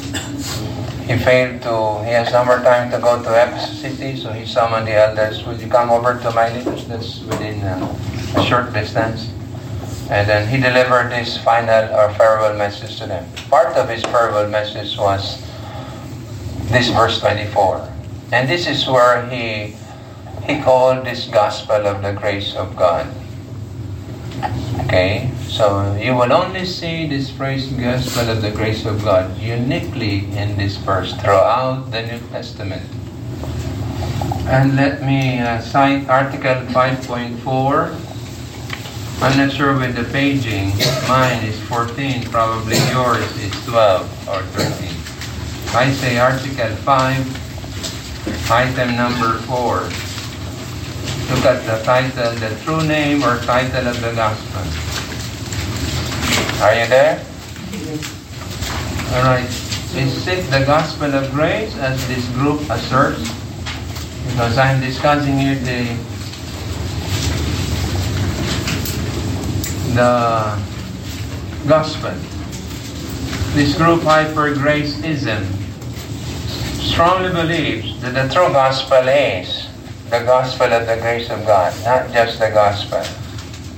[1.02, 4.47] He failed to, he has no more time to go to Ephesus city, so he
[4.47, 6.85] summoned the elders, would you come over to Miletus?
[6.85, 7.98] That's within uh,
[8.36, 9.32] a short distance.
[10.10, 13.27] And then he delivered this final or farewell message to them.
[13.51, 15.43] Part of his farewell message was
[16.70, 17.82] this verse 24.
[18.31, 19.74] And this is where he,
[20.47, 23.12] he called this gospel of the grace of God.
[24.84, 30.26] Okay, so you will only see this phrase gospel of the grace of God uniquely
[30.36, 32.82] in this verse throughout the New Testament.
[34.46, 37.96] And let me uh, cite Article 5.4.
[39.22, 40.76] I'm not sure with the paging.
[41.08, 44.92] Mine is 14, probably yours is 12 or 13.
[45.74, 49.88] I say Article 5, item number 4.
[51.28, 54.62] Look at the title, the true name or title of the gospel.
[56.62, 57.19] Are you there?
[59.12, 59.51] Alright.
[59.97, 63.28] Is it the gospel of grace as this group asserts?
[64.28, 65.97] Because I'm discussing here the
[69.94, 70.62] the
[71.66, 72.15] gospel.
[73.55, 75.44] This group hyper graceism
[76.81, 79.65] strongly believes that the true gospel is
[80.10, 83.02] the gospel of the grace of God, not just the gospel.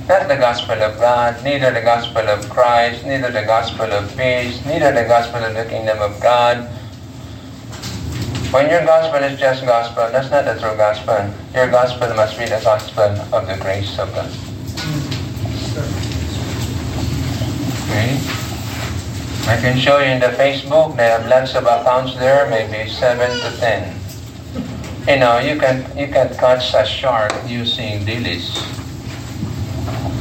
[0.09, 4.65] Not the gospel of God, neither the gospel of Christ, neither the gospel of peace,
[4.65, 6.69] neither the gospel of the kingdom of God.
[8.53, 11.33] When your gospel is just gospel, that's not the true gospel.
[11.55, 14.31] Your gospel must be the gospel of the grace of God.
[17.85, 18.17] Okay?
[19.49, 23.31] I can show you in the Facebook, they have lots of accounts there, maybe seven
[23.41, 23.98] to ten.
[25.09, 28.53] You know, you can you can catch a shark using dilis.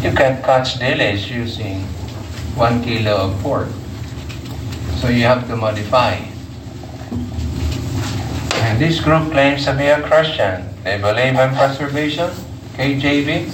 [0.01, 1.83] You can catch dilis using
[2.55, 3.67] one kilo of pork.
[5.03, 6.23] So you have to modify.
[8.63, 10.63] And this group claims to be a Christian.
[10.85, 12.31] They believe in preservation,
[12.79, 13.51] KJV,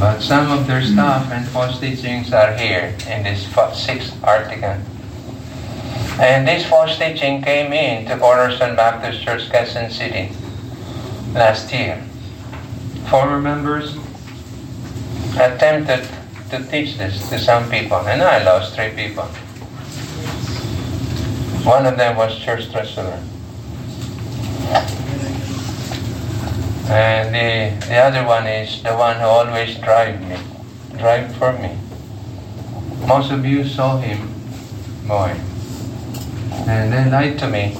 [0.00, 3.44] but some of their stuff and false teachings are here in this
[3.76, 4.80] sixth article.
[6.20, 10.30] And this false teaching came in to Cornerstone Baptist Church, Quezon City
[11.34, 12.00] last year.
[13.10, 13.96] Former members
[15.34, 16.08] attempted
[16.50, 19.24] to teach this to some people, and I lost three people.
[21.64, 23.20] One of them was church treasurer.
[26.88, 30.36] And the, the other one is the one who always drive me,
[30.96, 31.76] drive for me.
[33.08, 34.28] Most of you saw him,
[35.08, 35.34] boy.
[36.66, 37.74] And they lied to me.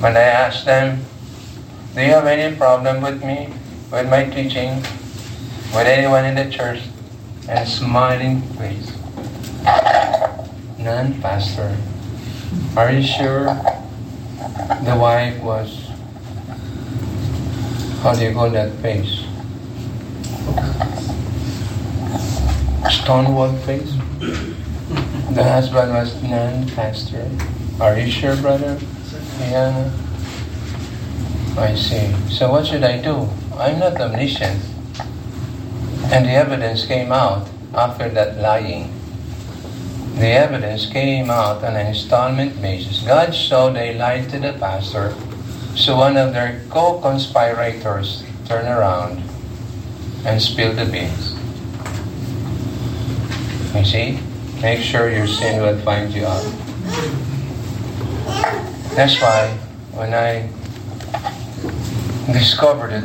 [0.00, 1.04] When I asked them,
[1.94, 3.48] do you have any problem with me,
[3.90, 4.76] with my teaching,
[5.72, 6.82] with anyone in the church?
[7.48, 8.92] And smiling face.
[10.78, 11.76] None, Pastor.
[12.76, 13.44] Are you sure?
[14.84, 15.84] The wife was
[18.04, 19.24] how do you call that face?
[23.00, 23.94] Stonewall face?
[25.34, 27.28] The husband was non-pastor.
[27.80, 28.78] Are you sure, brother?
[29.40, 29.90] Yeah.
[31.58, 32.14] I see.
[32.30, 33.28] So what should I do?
[33.58, 34.62] I'm not omniscient.
[36.12, 38.92] And the evidence came out after that lying.
[40.14, 43.02] The evidence came out on an installment basis.
[43.02, 45.14] God saw they lied to the pastor
[45.74, 49.20] so one of their co-conspirators turned around
[50.24, 51.34] and spilled the beans.
[53.74, 54.20] You see?
[54.64, 56.42] Make sure your sin will find you out.
[58.96, 59.58] That's why
[59.92, 60.48] when I
[62.32, 63.04] discovered it,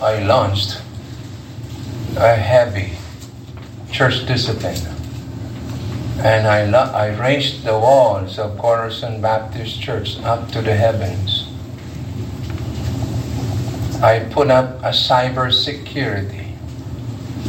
[0.00, 0.80] I launched
[2.16, 2.96] a heavy
[3.92, 4.80] church discipline.
[6.24, 11.52] And I, I raised the walls of Cornerstone Baptist Church up to the heavens.
[14.02, 16.54] I put up a cyber security.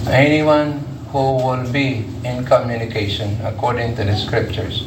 [0.08, 4.84] Anyone who will be in communication according to the scriptures,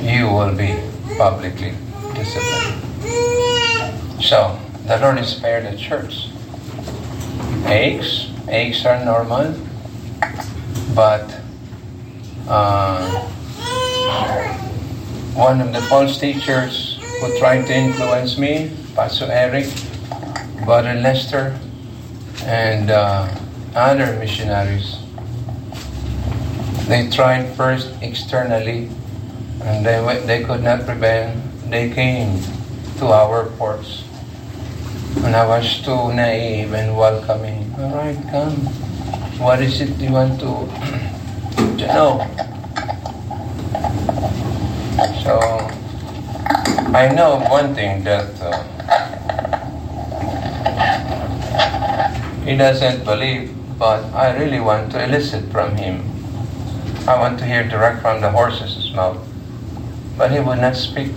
[0.00, 0.74] you will be
[1.18, 1.74] publicly
[2.14, 2.80] disciplined.
[4.22, 6.28] So, the Lord is fair the church.
[7.66, 9.54] Aches, aches are normal,
[10.94, 11.40] but
[12.48, 13.20] uh,
[15.34, 19.66] one of the false teachers who tried to influence me, Pastor Eric,
[20.64, 21.58] Brother Lester,
[22.44, 23.28] and uh,
[23.74, 24.98] other missionaries.
[26.86, 28.90] They tried first externally,
[29.62, 31.34] and they, they could not prevail.
[31.68, 32.40] They came
[32.98, 34.04] to our ports.
[35.24, 37.74] And I was too naive and welcoming.
[37.78, 38.56] All right, come.
[39.40, 40.46] What is it you want to,
[41.78, 42.22] to know?
[45.24, 45.40] So,
[46.94, 48.62] I know one thing that uh,
[52.44, 56.02] He doesn't believe, but I really want to elicit from him.
[57.06, 59.18] I want to hear direct from the horse's mouth.
[60.16, 61.12] But he would not speak.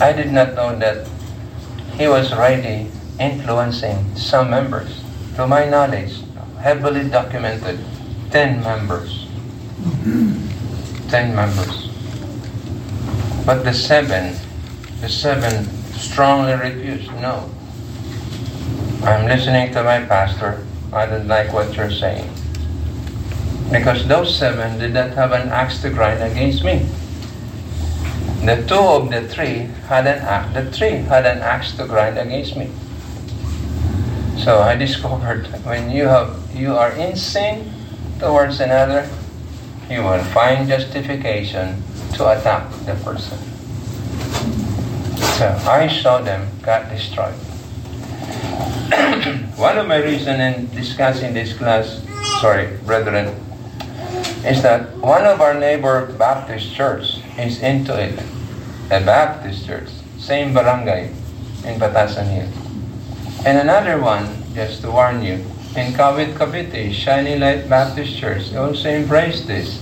[0.00, 1.06] I did not know that
[1.96, 5.02] he was already influencing some members.
[5.36, 6.22] To my knowledge,
[6.60, 7.78] heavily documented,
[8.30, 9.26] 10 members.
[11.10, 11.88] 10 members.
[13.44, 14.36] But the seven,
[15.00, 15.66] the seven
[15.98, 17.10] strongly refused.
[17.20, 17.50] No,
[19.02, 20.64] I'm listening to my pastor.
[20.92, 22.28] I don't like what you're saying.
[23.70, 26.86] Because those seven did not have an axe to grind against me.
[28.44, 32.18] The two of the three had an axe, the three had an axe to grind
[32.18, 32.68] against me.
[34.44, 37.72] So I discovered when you have you are in sin
[38.18, 39.08] towards another,
[39.88, 41.82] you will find justification
[42.14, 43.38] to attack the person.
[45.38, 47.34] So I saw them got destroyed.
[49.56, 52.04] One of my reasons in discussing this class,
[52.40, 53.34] sorry, brethren,
[54.44, 58.18] is that one of our neighbor Baptist church is into it.
[58.90, 59.88] A Baptist church,
[60.18, 61.08] same barangay
[61.64, 62.50] in Batasan Hill.
[63.46, 65.40] And another one, just to warn you,
[65.74, 69.80] in Kawit, Cavite, Shining Light Baptist Church, also embraced this.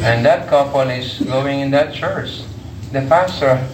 [0.00, 2.40] And that couple is going in that church.
[2.92, 3.68] The pastor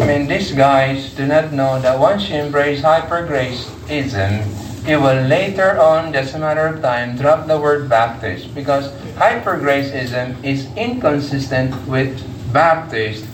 [0.00, 5.78] I mean, these guys do not know that once you embrace hypergraceism, you will later
[5.78, 12.20] on, just a matter of time, drop the word Baptist because hypergraceism is inconsistent with
[12.52, 13.24] Baptist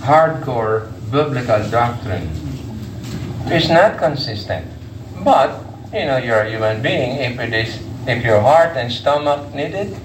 [0.00, 2.30] hardcore biblical doctrine.
[3.46, 4.66] It's not consistent.
[5.22, 5.62] But,
[5.92, 7.18] you know, you're a human being.
[7.18, 7.78] If it is,
[8.08, 9.96] if your heart and stomach need it,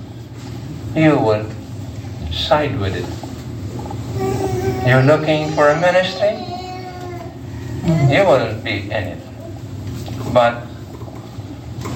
[0.93, 1.49] you will
[2.31, 3.24] side with it.
[4.85, 6.37] You're looking for a ministry?
[8.13, 9.19] You wouldn't be in it.
[10.31, 10.61] But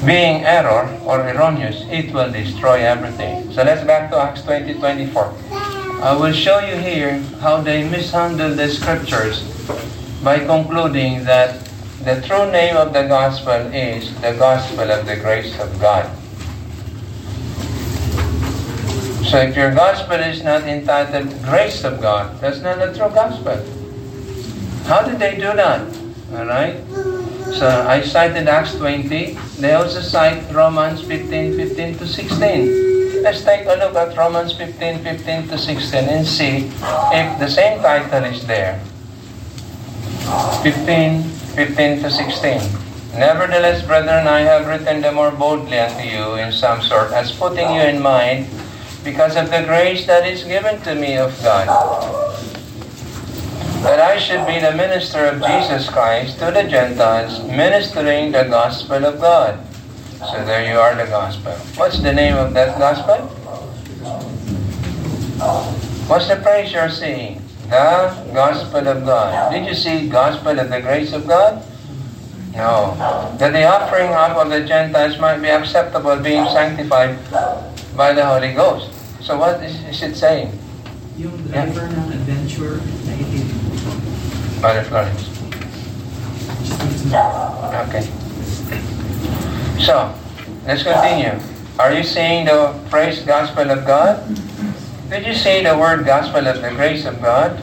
[0.03, 3.51] being error or erroneous, it will destroy everything.
[3.53, 5.33] So let's back to Acts 20, 24.
[6.01, 9.43] I will show you here how they mishandle the scriptures
[10.23, 11.69] by concluding that
[12.03, 16.09] the true name of the gospel is the gospel of the grace of God.
[19.29, 23.61] So if your gospel is not entitled grace of God, that's not the true gospel.
[24.89, 25.85] How did they do that?
[26.33, 26.81] Alright?
[27.53, 29.37] So I cited Acts 20.
[29.61, 33.21] They also cite Romans 15, 15 to 16.
[33.21, 36.65] Let's take a look at Romans 15, 15 to 16 and see
[37.13, 38.81] if the same title is there.
[40.63, 41.21] 15,
[41.53, 42.61] 15 to 16.
[43.13, 47.69] Nevertheless, brethren, I have written the more boldly unto you in some sort, as putting
[47.75, 48.47] you in mind,
[49.03, 51.67] because of the grace that is given to me of God,
[53.83, 59.05] that I should be the minister of Jesus Christ to the Gentiles, ministering the gospel
[59.05, 59.59] of God.
[60.19, 61.53] So there you are, the gospel.
[61.75, 63.27] What's the name of that gospel?
[66.09, 67.41] What's the praise you're seeing?
[67.69, 69.51] The gospel of God.
[69.53, 71.63] Did you see gospel of the grace of God?
[72.53, 72.95] No.
[73.39, 77.15] That the offering up of the Gentiles might be acceptable, being sanctified
[77.95, 78.91] by the Holy Ghost.
[79.21, 80.57] So what is, is it saying?
[81.17, 83.51] Yung driver ng adventure, nakikinig.
[84.59, 85.27] Brother Florence.
[86.63, 87.85] Just need to know.
[87.87, 88.03] Okay.
[89.79, 90.13] So,
[90.67, 91.39] let's continue.
[91.79, 94.19] Are you seeing the phrase gospel of God?
[95.09, 97.55] Did you see the word gospel of the grace of God?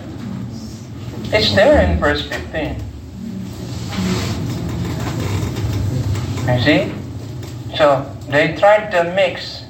[1.33, 2.81] It's there in verse 15.
[6.49, 6.95] You see?
[7.77, 9.66] So, they tried to mix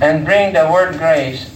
[0.00, 1.50] and bring the word grace.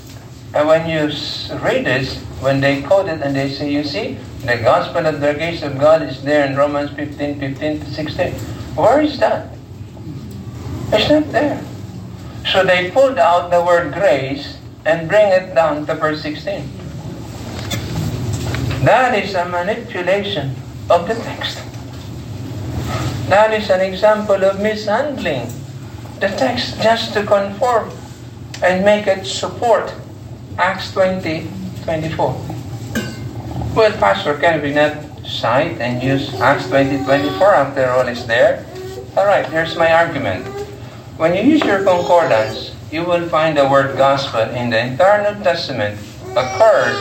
[0.55, 1.13] And when you
[1.61, 5.35] read this, when they quote it and they say, you see, the gospel of the
[5.35, 8.33] grace of God is there in Romans 15, 15 to 16.
[8.75, 9.53] Where is that?
[10.93, 11.63] It's not there.
[12.51, 14.57] So they pulled out the word grace
[14.87, 16.65] and bring it down to verse 16.
[18.85, 20.57] That is a manipulation
[20.89, 21.63] of the text.
[23.29, 25.53] That is an example of mishandling
[26.19, 27.91] the text just to conform
[28.63, 29.95] and make it support
[30.59, 31.49] Acts 20,
[31.85, 32.33] 24.
[33.75, 34.97] Well, Pastor, can we not
[35.27, 38.67] cite and use Acts 20, 24 after all is there?
[39.17, 40.47] All right, here's my argument.
[41.17, 45.43] When you use your concordance, you will find the word gospel in the entire New
[45.43, 45.99] Testament
[46.33, 46.97] occurred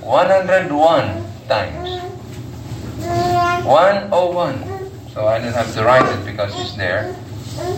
[0.00, 0.70] 101
[1.48, 2.02] times.
[3.64, 4.90] 101.
[5.12, 7.16] So I don't have to write it because it's there.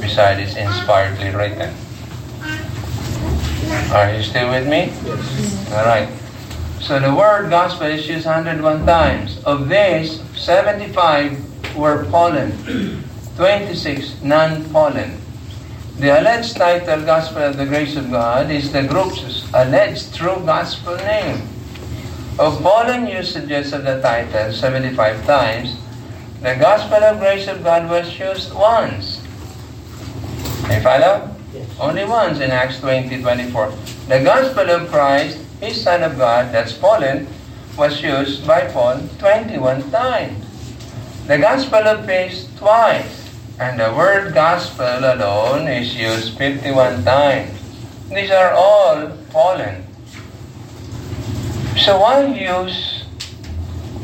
[0.00, 1.72] Besides, it's inspiredly written.
[3.92, 4.92] Are you still with me?
[5.76, 6.08] All right.
[6.80, 9.42] So the word gospel is used 101 times.
[9.44, 12.52] Of these, 75 were Pauline,
[13.36, 15.20] 26 non-Pauline.
[15.98, 20.96] The alleged title, Gospel of the Grace of God, is the group's alleged true gospel
[20.96, 21.42] name.
[22.38, 25.76] Of Pauline usages of the title, 75 times,
[26.40, 29.20] the Gospel of Grace of God was used once.
[30.70, 31.37] You follow?
[31.80, 33.70] Only once in Acts 20, 24.
[34.08, 37.28] The Gospel of Christ, His Son of God, that's Pauline,
[37.76, 40.44] was used by Paul 21 times.
[41.28, 43.30] The Gospel of Peace twice.
[43.60, 47.50] And the word gospel alone is used 51 times.
[48.08, 49.84] These are all Pauline.
[51.76, 53.04] So why use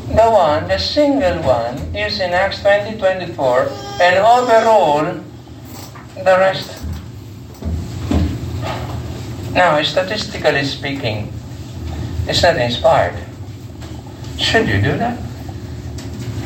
[0.07, 3.69] the one, the single one, used in Acts 20, 24,
[3.99, 5.23] and overrule
[6.15, 6.74] the rest?
[9.55, 11.31] Now, statistically speaking,
[12.27, 13.15] it's not inspired.
[14.37, 15.17] Should you do that?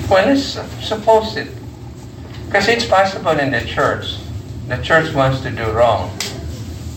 [0.08, 1.50] Well, let's suppose it.
[2.46, 4.20] Because it's possible in the church.
[4.68, 6.12] The church wants to do wrong.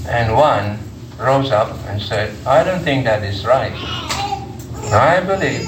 [0.06, 0.78] And one
[1.18, 3.72] rose up and said, I don't think that is right.
[4.93, 5.64] I believe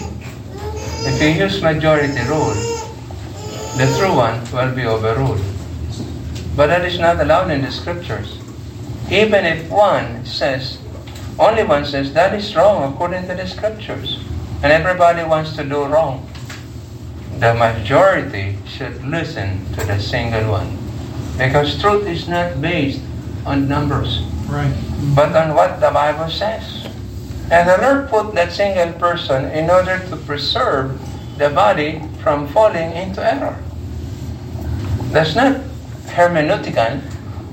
[1.09, 2.53] if you use majority rule,
[3.81, 5.41] the true one will be overruled.
[6.55, 8.44] But that is not allowed in the scriptures.
[9.11, 10.79] Even if one says,
[11.39, 14.25] only one says that is wrong according to the scriptures,
[14.63, 16.27] and everybody wants to do wrong,
[17.39, 20.79] the majority should listen to the single one.
[21.37, 23.03] Because truth is not based
[23.45, 24.73] on numbers, Right.
[25.15, 26.87] but on what the Bible says.
[27.51, 30.97] And the Lord put that single person in order to preserve
[31.37, 33.59] the body from falling into error.
[35.13, 35.61] That's not
[36.07, 37.03] hermeneutical,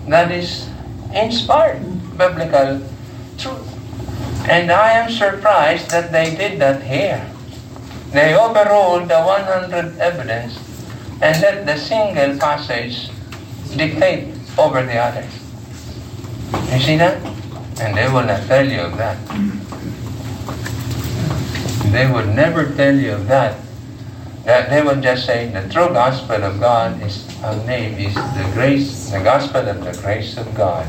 [0.08, 0.71] that is
[1.14, 1.84] inspired
[2.18, 2.82] biblical
[3.38, 3.68] truth.
[4.50, 7.30] And I am surprised that they did that here.
[8.12, 10.58] They overruled the 100 evidence
[11.22, 13.10] and let the single passage
[13.78, 15.32] dictate over the others.
[16.74, 17.22] You see that?
[17.80, 19.18] And they will not tell you of that.
[21.92, 23.58] They would never tell you of that.
[24.46, 28.50] That they will just say the true gospel of God is our name is the
[28.54, 30.86] grace, the gospel of the grace of God.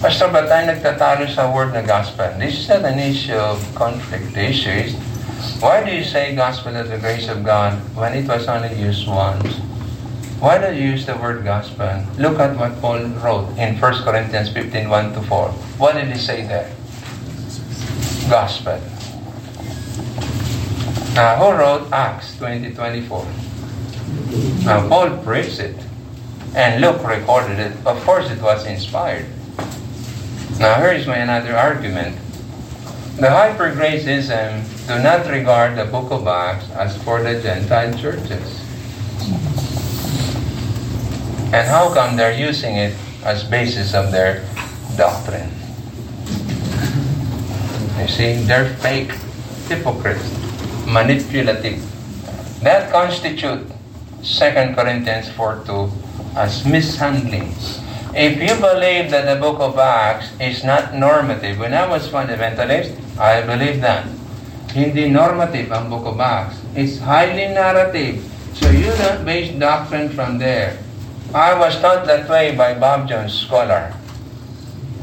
[0.00, 2.28] Pastor, ba't tayo nagtatalo sa word na gospel?
[2.40, 4.32] This is not an issue of conflict.
[4.32, 4.96] The issue is,
[5.60, 9.08] why do you say gospel of the grace of God when it was only used
[9.08, 9.60] once?
[10.40, 12.04] Why do you use the word gospel?
[12.20, 15.48] Look at what Paul wrote in 1 Corinthians 15, 1 to 4.
[15.80, 16.68] What did he say there?
[18.28, 18.76] Gospel.
[21.16, 23.24] Now, who wrote Acts 20, 24?
[24.64, 25.76] Now, Paul preached it.
[26.54, 27.72] And Luke recorded it.
[27.84, 29.26] Of course, it was inspired.
[30.58, 32.16] Now, here is my another argument.
[33.16, 38.60] The hypergracism do not regard the book of Acts as for the Gentile churches.
[41.52, 44.44] And how come they're using it as basis of their
[44.96, 45.50] doctrine?
[48.00, 49.12] You see, they're fake
[49.68, 50.24] hypocrites,
[50.86, 51.84] manipulative.
[52.62, 53.70] That constitute
[54.22, 55.92] 2 Corinthians 4 2
[56.36, 57.80] as mishandlings.
[58.16, 62.96] If you believe that the book of Acts is not normative, when I was fundamentalist,
[63.20, 64.08] I believe that.
[64.72, 66.56] Hindi normative ang book of Acts.
[66.72, 68.24] It's highly narrative.
[68.56, 70.80] So you don't base doctrine from there.
[71.36, 73.92] I was taught that way by Bob Jones, scholar.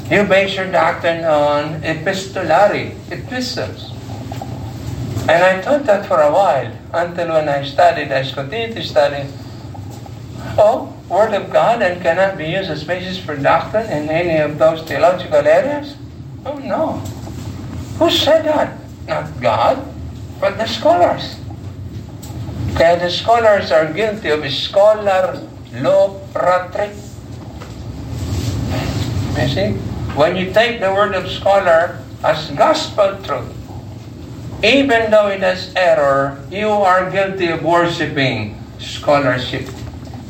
[0.09, 3.92] You base your doctrine on epistolary, epistles.
[5.23, 9.29] And I thought that for a while, until when I studied, I continued to study,
[10.57, 14.59] oh, Word of God and cannot be used as basis for doctrine in any of
[14.59, 15.95] those theological areas?
[16.45, 16.99] Oh, no.
[17.99, 18.77] Who said that?
[19.07, 19.79] Not God,
[20.41, 21.39] but the scholars.
[22.75, 25.39] Kaya the scholars are guilty of scholar
[25.71, 26.91] lopratry.
[29.39, 29.71] You see?
[30.19, 33.62] When you take the word of scholar as gospel truth,
[34.63, 39.67] even though it has error, you are guilty of worshiping scholarship.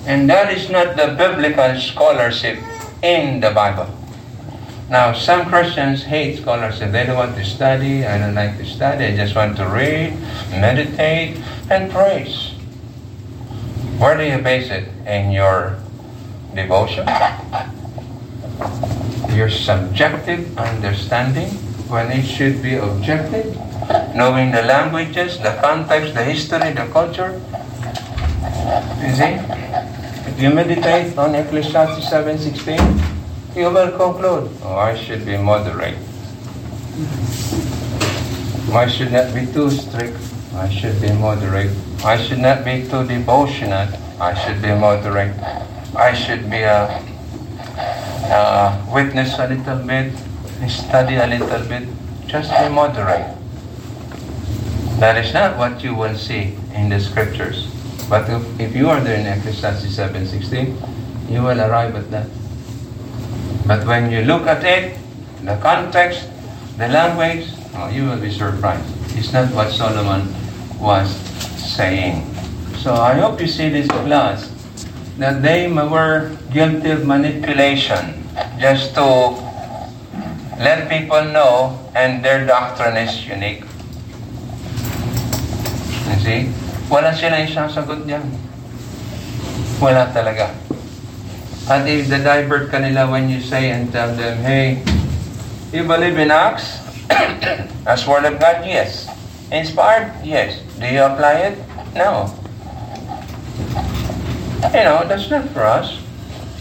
[0.05, 2.57] And that is not the biblical scholarship
[3.03, 3.88] in the Bible.
[4.89, 6.91] Now, some Christians hate scholarship.
[6.91, 8.05] They don't want to study.
[8.05, 9.05] I don't like to study.
[9.05, 10.18] I just want to read,
[10.51, 11.38] meditate,
[11.69, 12.51] and praise.
[13.97, 14.89] Where do you base it?
[15.05, 15.77] In your
[16.53, 17.07] devotion?
[19.30, 21.49] Your subjective understanding
[21.88, 23.55] when it should be objective?
[24.15, 27.41] Knowing the languages, the context, the history, the culture?
[29.01, 29.34] You see?
[30.30, 35.97] If you meditate on Ecclesiastes 7.16, you will conclude, oh, I should be moderate.
[38.73, 40.18] I should not be too strict.
[40.55, 41.72] I should be moderate.
[42.03, 43.88] I should not be too devotional.
[44.19, 45.35] I should be moderate.
[45.95, 46.88] I should be a,
[47.77, 50.14] a witness a little bit,
[50.69, 51.88] study a little bit.
[52.26, 53.43] Just be moderate.
[54.99, 57.68] That is not what you will see in the scriptures.
[58.10, 62.28] But if, if you are there in Ecclesiastes 7.16, you will arrive at that.
[63.65, 64.98] But when you look at it,
[65.44, 66.30] the context,
[66.78, 68.86] the language, oh, you will be surprised.
[69.18, 70.28] It's not what Solomon
[70.80, 71.10] was
[71.57, 72.28] saying.
[72.78, 74.52] So I hope you see this class,
[75.18, 78.24] that they were guilty of manipulation
[78.60, 79.32] just to
[80.60, 83.64] let people know and their doctrine is unique.
[86.24, 86.48] See?
[86.88, 88.24] Wala silang isasagot dyan.
[89.84, 90.56] Wala talaga.
[91.68, 94.80] At if the divert kanila when you say and tell them, hey,
[95.76, 96.80] you believe in Acts?
[97.91, 98.64] As Word of God?
[98.64, 99.12] Yes.
[99.52, 100.16] Inspired?
[100.24, 100.64] Yes.
[100.80, 101.56] Do you apply it?
[101.91, 102.32] No.
[104.72, 106.00] You know, that's not for us.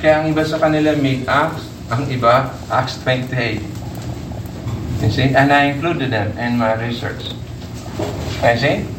[0.03, 3.63] Kaya ang iba sa kanila make Acts, ang iba, Acts 28.
[5.07, 5.31] You see?
[5.31, 7.31] And I included them in my research.
[8.43, 8.92] You see?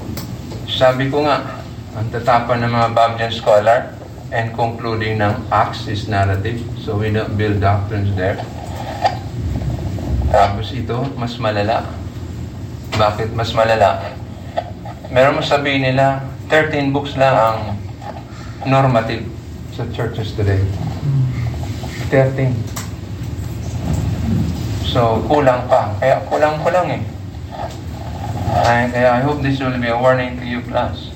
[0.74, 1.62] Sabi ko nga,
[1.94, 3.94] ang tatapon ng mga Babjan scholar
[4.34, 6.66] and concluding ng Acts is narrative.
[6.82, 8.42] So we don't build doctrines there.
[10.34, 11.86] Tapos ito, mas malala.
[12.98, 14.18] Bakit mas malala?
[15.14, 17.60] Meron mo sabihin nila, 13 books lang ang
[18.66, 19.30] normative
[19.78, 20.58] sa churches today.
[22.10, 22.50] 13.
[24.90, 25.94] So, kulang pa.
[26.02, 27.13] Kaya kulang-kulang eh.
[28.54, 31.10] I, uh, I hope this will be a warning to you class.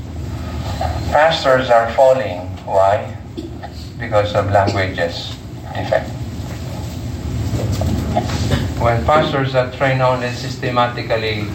[1.11, 2.49] Pastors are falling.
[2.65, 3.15] Why?
[3.99, 5.37] Because of languages
[5.73, 6.09] defect.
[8.79, 11.45] when pastors are trained only systematically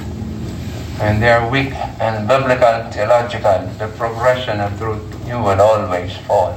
[1.00, 6.54] and they are weak and biblical, theological, the progression of truth, you will always fall.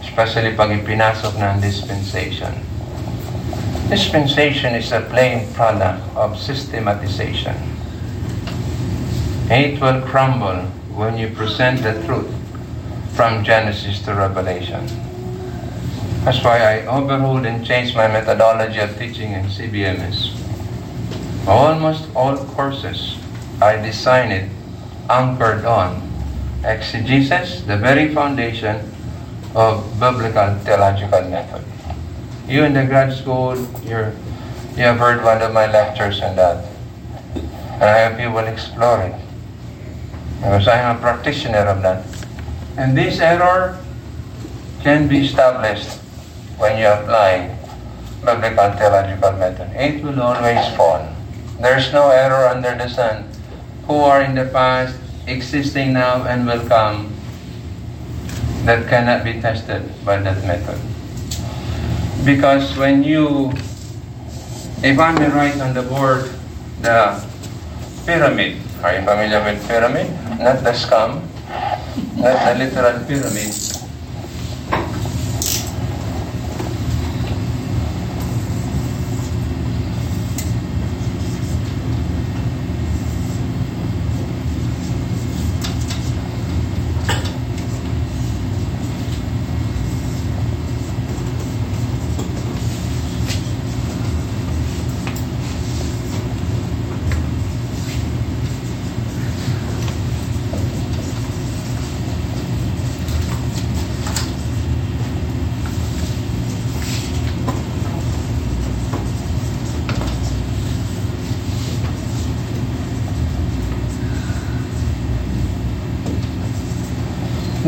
[0.00, 2.52] Especially pag ipinasok ng dispensation.
[3.92, 7.77] Dispensation is a plain product of systematization.
[9.50, 10.60] It will crumble
[10.92, 12.28] when you present the truth
[13.16, 14.86] from Genesis to Revelation.
[16.22, 20.36] That's why I overhauled and changed my methodology of teaching in CBMS.
[21.48, 23.16] Almost all courses
[23.62, 24.50] I designed it
[25.08, 26.02] anchored on
[26.62, 28.84] exegesis, the very foundation
[29.54, 31.64] of biblical theological method.
[32.46, 34.12] You in the grad school, you're,
[34.76, 36.66] you have heard one of my lectures on that.
[37.80, 39.14] And I hope you will explore it.
[40.38, 42.06] Because I am a practitioner of that.
[42.76, 43.78] And this error
[44.82, 45.98] can be established
[46.58, 47.58] when you apply
[48.24, 49.70] biblical theological method.
[49.74, 51.02] It will always fall.
[51.60, 53.26] There's no error under the sun.
[53.86, 54.94] Who are in the past,
[55.26, 57.12] existing now, and will come
[58.62, 60.78] that cannot be tested by that method.
[62.24, 63.50] Because when you,
[64.82, 66.30] if I may write on the board
[66.82, 67.18] the
[68.06, 70.27] pyramid, are you familiar with pyramid?
[70.38, 71.22] Not the scum,
[72.16, 73.77] not the literal pyramid.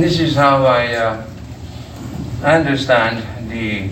[0.00, 1.26] This is how I uh,
[2.42, 3.20] understand
[3.50, 3.90] the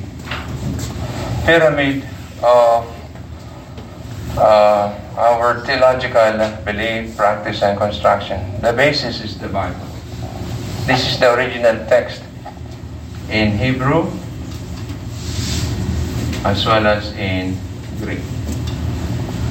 [1.45, 2.03] pyramid
[2.43, 2.89] of
[4.39, 6.33] uh, our theological
[6.65, 8.41] belief, practice, and construction.
[8.63, 9.85] The basis is the Bible.
[10.87, 12.23] This is the original text
[13.29, 14.09] in Hebrew
[16.49, 17.53] as well as in
[18.01, 18.25] Greek.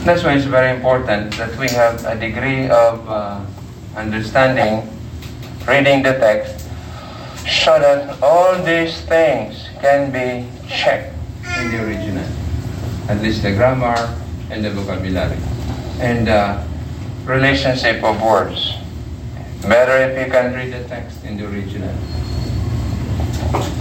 [0.09, 3.45] That's why it's very important that we have a degree of uh,
[3.95, 4.96] understanding
[5.67, 6.69] reading the text
[7.63, 11.13] so that all these things can be checked
[11.59, 12.27] in the original.
[13.09, 13.95] At least the grammar
[14.49, 15.37] and the vocabulary.
[15.99, 16.63] And the
[17.25, 18.75] relationship of words.
[19.61, 21.93] Better if you can read the text in the original.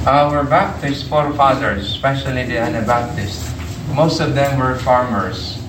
[0.06, 3.52] Our Baptist forefathers, especially the Anabaptists,
[3.94, 5.62] most of them were farmers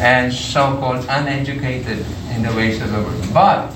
[0.00, 3.32] and so-called uneducated in the ways of the word.
[3.32, 3.75] But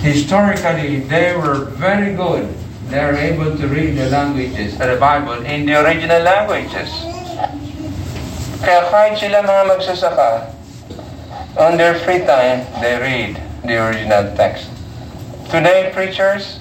[0.00, 2.48] historically, they were very good.
[2.88, 6.88] They are able to read the languages, the Bible, in the original languages.
[8.64, 9.44] Kaya sila
[11.56, 14.68] on their free time, they read the original text.
[15.50, 16.60] Today, preachers,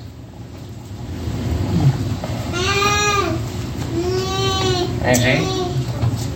[5.01, 5.39] you see,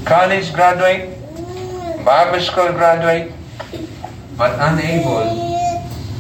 [0.06, 1.18] college graduate,
[2.06, 3.32] Bible school graduate,
[4.38, 5.30] but unable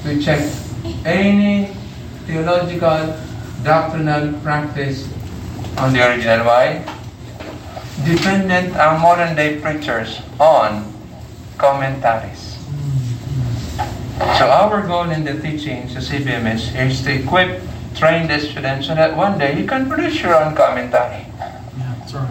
[0.03, 0.62] to check
[1.05, 1.71] any
[2.25, 3.15] theological
[3.63, 5.07] doctrinal practice
[5.77, 6.45] on the original.
[6.45, 6.83] Why?
[8.03, 10.87] Dependent ang modern day preachers on
[11.57, 12.57] commentaries.
[14.39, 17.61] So our goal in the teaching sa CBMS is to equip,
[17.95, 21.25] train the students so that one day you can produce your own commentary.
[21.77, 22.29] Yeah, that's right.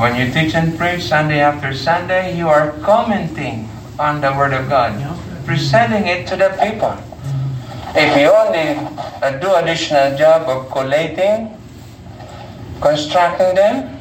[0.00, 3.68] When you teach and preach Sunday after Sunday, you are commenting
[4.00, 5.12] on the Word of God, Yeah.
[5.44, 6.96] presenting it to the people.
[7.92, 8.78] If you only
[9.22, 11.50] uh, do additional job of collating,
[12.80, 13.98] constructing them,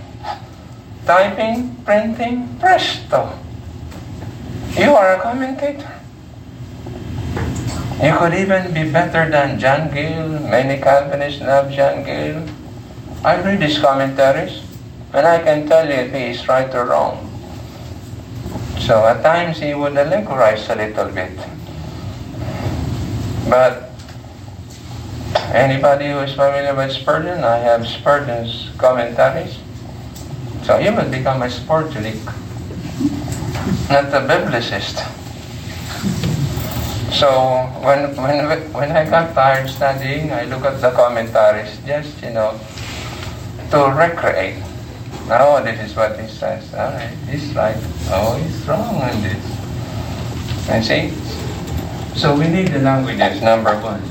[1.06, 3.34] typing, printing, presto.
[4.78, 5.90] You are a commentator.
[7.98, 10.40] You could even be better than John Gill.
[10.40, 12.46] Many Calvinists love John Gill.
[13.26, 14.62] I read his commentaries,
[15.14, 17.26] and I can tell you if he is right or wrong.
[18.80, 21.59] So at times he would allegorize a little bit.
[23.48, 23.92] But
[25.54, 29.60] anybody who is familiar with Spurgeon, I have Spurgeon's commentaries.
[30.64, 32.20] So you will become a sportulic,
[33.90, 35.00] not a biblicist.
[37.14, 37.30] So
[37.82, 42.60] when when when I got tired studying, I look at the commentaries just you know
[43.72, 44.62] to recreate.
[45.30, 46.74] Oh, this is what he says.
[46.74, 47.78] All right, he's right.
[48.10, 49.44] Oh, he's wrong on this.
[50.70, 51.14] And see?
[52.16, 54.02] So we need the languages, number one,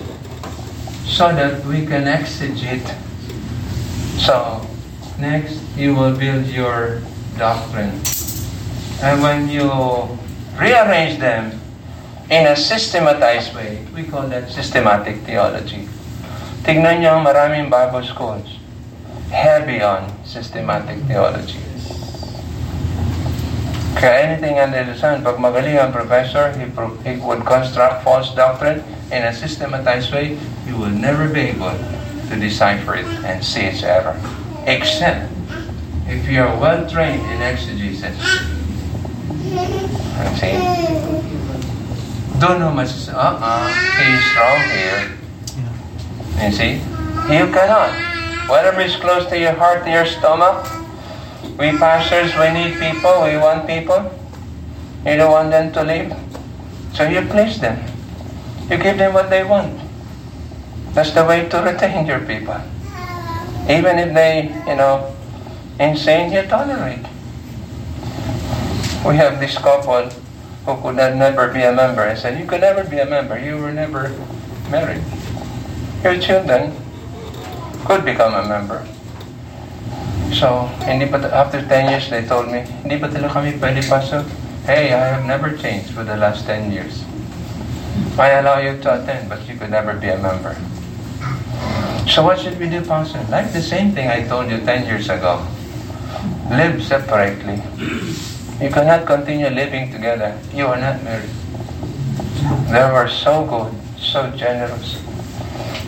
[1.05, 2.87] so that we can exegete.
[4.19, 4.67] So,
[5.19, 7.01] next, you will build your
[7.39, 8.01] doctrine.
[9.03, 9.71] And when you
[10.59, 11.61] rearrange them
[12.31, 15.89] in a systematized way, we call that systematic theology.
[16.67, 18.59] Tignan niyo ang maraming Bible schools
[19.31, 21.68] heavy on systematic theology.
[23.99, 28.31] Kaya anything under the sun, pag magaling ang professor, he, pro- he would construct false
[28.31, 28.79] doctrine
[29.11, 31.75] in a systematized way, you will never be able
[32.31, 34.15] to decipher it and see its error.
[34.71, 35.27] Except
[36.07, 38.15] if you are well trained in exegesis.
[40.39, 40.55] See?
[42.39, 43.11] Don't know much.
[43.11, 43.67] Uh-uh,
[43.99, 45.03] he's wrong here.
[46.39, 46.73] You see?
[47.35, 47.91] You cannot.
[48.49, 50.63] Whatever is close to your heart, to your stomach,
[51.59, 54.15] we pastors, we need people, we want people.
[55.05, 56.15] You don't want them to leave.
[56.95, 57.83] So you please them.
[58.71, 59.81] You give them what they want.
[60.95, 62.61] That's the way to retain your people.
[63.69, 65.15] Even if they, you know,
[65.81, 67.05] insane, you tolerate.
[69.05, 70.11] We have this couple
[70.65, 72.03] who could never be a member.
[72.03, 73.39] I said, you could never be a member.
[73.39, 74.15] You were never
[74.71, 75.03] married.
[76.05, 76.73] Your children
[77.85, 78.87] could become a member.
[80.33, 84.29] So, hindi pa, after 10 years, they told me, hindi pa talaga kami pwede pasok.
[84.69, 87.09] Hey, I have never changed for the last 10 years.
[88.19, 90.53] I allow you to attend, but you could never be a member.
[92.11, 93.25] So what should we do, Pastor?
[93.31, 95.47] Like the same thing I told you 10 years ago.
[96.51, 97.63] Live separately.
[98.61, 100.37] You cannot continue living together.
[100.53, 101.31] You are not married.
[102.69, 105.01] They were so good, so generous.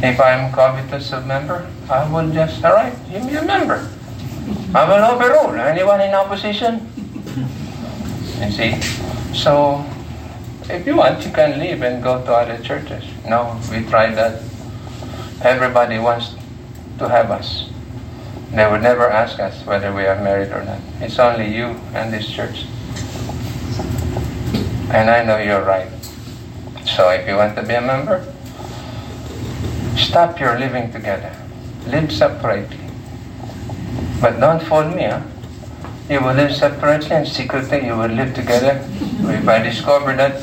[0.00, 3.84] If I'm covetous of member, I will just, all right, give me a member.
[4.74, 6.86] I will overrule anyone in opposition.
[8.40, 8.80] You see?
[9.34, 9.84] So,
[10.68, 13.04] if you want, you can leave and go to other churches.
[13.26, 14.42] No, we tried that.
[15.42, 16.34] Everybody wants
[16.98, 17.70] to have us.
[18.52, 20.80] They would never ask us whether we are married or not.
[21.00, 22.66] It's only you and this church.
[24.90, 25.88] And I know you're right.
[26.84, 28.26] So if you want to be a member,
[29.96, 31.34] stop your living together.
[31.86, 32.79] Live separately.
[34.20, 35.22] But don't fool me, huh?
[36.10, 38.84] You will live separately and secretly you will live together.
[39.00, 40.42] If I discover that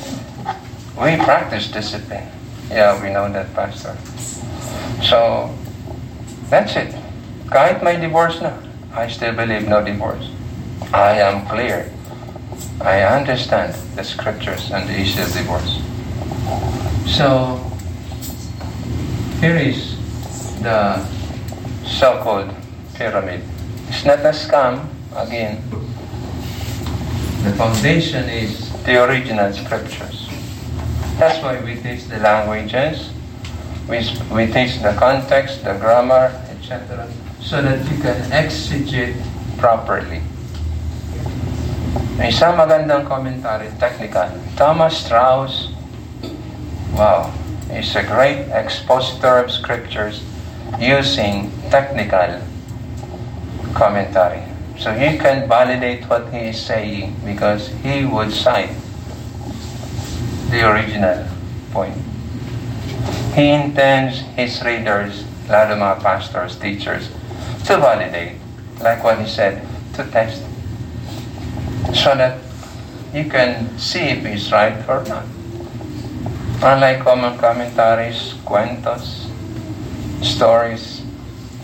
[0.97, 2.27] we practice discipline.
[2.69, 3.95] Yeah, we know that, Pastor.
[5.03, 5.53] So,
[6.49, 6.95] that's it.
[7.47, 8.57] Kahit may divorce na,
[8.93, 10.31] I still believe no divorce.
[10.91, 11.91] I am clear.
[12.81, 15.83] I understand the scriptures and the issue of divorce.
[17.05, 17.61] So,
[19.39, 19.97] here is
[20.63, 21.05] the
[21.85, 22.49] so-called
[22.95, 23.43] pyramid.
[23.87, 24.83] It's not a scam,
[25.15, 25.63] again.
[27.43, 30.27] The foundation is the original scriptures.
[31.17, 33.09] That's why we teach the languages,
[33.87, 37.07] we, we teach the context, the grammar, etc.,
[37.39, 39.15] so that you can exegete
[39.57, 40.21] properly.
[42.19, 44.27] May isang magandang commentary, technical.
[44.59, 45.71] Thomas Strouse,
[46.91, 47.31] wow,
[47.71, 50.25] is a great expositor of scriptures
[50.81, 52.43] using technical
[53.77, 54.41] commentary.
[54.77, 58.73] So he can validate what he is saying because he would cite
[60.49, 61.25] the original
[61.71, 61.97] point.
[63.33, 67.09] He intends his readers, lalo pastors, teachers,
[67.65, 68.37] to validate,
[68.81, 69.61] like what he said,
[69.93, 70.41] to test,
[71.93, 72.41] so that
[73.13, 75.25] you can see if he's right or not.
[76.61, 79.29] Unlike common commentaries, cuentos,
[80.21, 81.01] stories,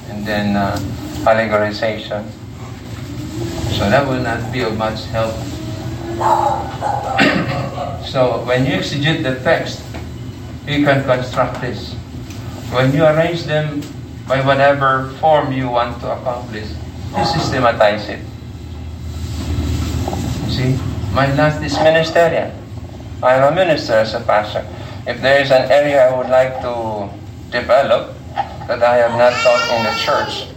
[0.09, 0.77] and then uh,
[1.25, 2.29] allegorization.
[3.73, 5.33] So that will not be of much help.
[8.05, 9.81] so when you exegete the text,
[10.67, 11.93] you can construct this.
[12.71, 13.81] When you arrange them
[14.27, 16.69] by whatever form you want to accomplish,
[17.17, 18.21] you systematize it.
[20.49, 20.77] See,
[21.13, 22.51] my last is ministerial.
[23.21, 24.65] I am a minister as a pastor.
[25.07, 27.09] If there is an area I would like to
[27.51, 28.15] develop
[28.67, 30.52] that I have not taught in the church,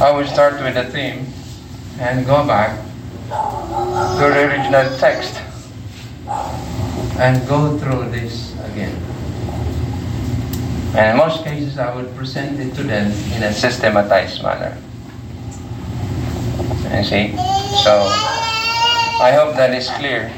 [0.00, 1.26] I will start with the theme
[2.00, 2.72] and go back
[3.28, 5.36] to the original text
[7.20, 8.96] and go through this again.
[10.96, 14.78] And in most cases, I would present it to them in a systematized manner.
[16.96, 17.36] You see?
[17.84, 18.00] So,
[19.20, 20.32] I hope that is clear.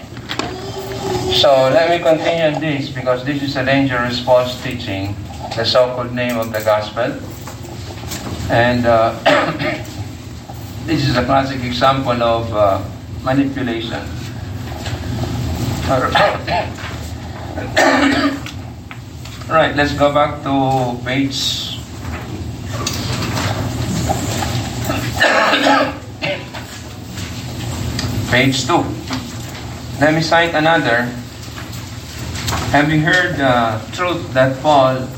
[1.38, 5.14] So, let me continue on this because this is a dangerous false teaching,
[5.54, 7.14] the so called name of the gospel.
[8.52, 9.16] And uh,
[10.84, 12.84] this is a classic example of uh,
[13.24, 14.04] manipulation.
[19.48, 21.78] right, let's go back to page
[28.30, 28.84] page 2.
[29.98, 31.08] Let me cite another.
[32.76, 35.08] Have you heard the truth that Paul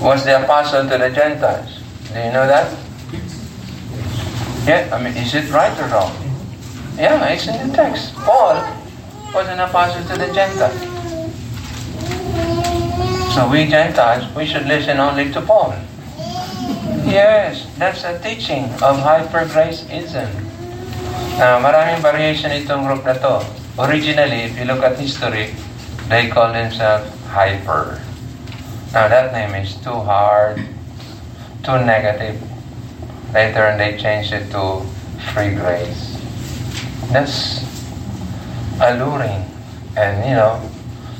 [0.00, 1.73] was the apostle to the Gentiles.
[2.14, 2.70] Do you know that?
[4.62, 6.14] Yeah, I mean, is it right or wrong?
[6.94, 8.14] Yeah, it's in the text.
[8.14, 8.54] Paul
[9.34, 10.78] was an apostle to the Gentiles.
[13.34, 15.74] So we Gentiles, we should listen only to Paul.
[17.02, 20.30] Yes, that's a teaching of hyper-graceism.
[21.34, 23.42] Now, maraming variation itong group na to.
[23.74, 25.50] Originally, if you look at history,
[26.06, 27.98] they call themselves hyper.
[28.94, 30.62] Now, that name is too hard,
[31.64, 32.40] too negative.
[33.32, 34.84] Later on, they changed it to
[35.32, 36.20] free grace.
[37.10, 37.64] That's
[38.80, 39.44] alluring
[39.96, 40.60] and, you know,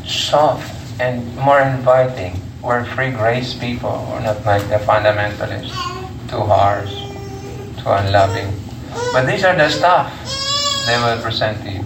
[0.05, 2.41] soft and more inviting.
[2.63, 4.07] We're free grace people.
[4.11, 5.73] We're not like the fundamentalists.
[6.29, 6.93] Too harsh,
[7.83, 8.53] too unloving.
[9.13, 10.13] But these are the stuff
[10.87, 11.85] they will present to you.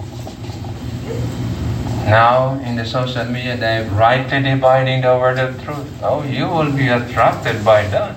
[2.04, 5.86] Now, in the social media, they're rightly dividing the word of truth.
[6.02, 8.16] Oh, you will be attracted by that.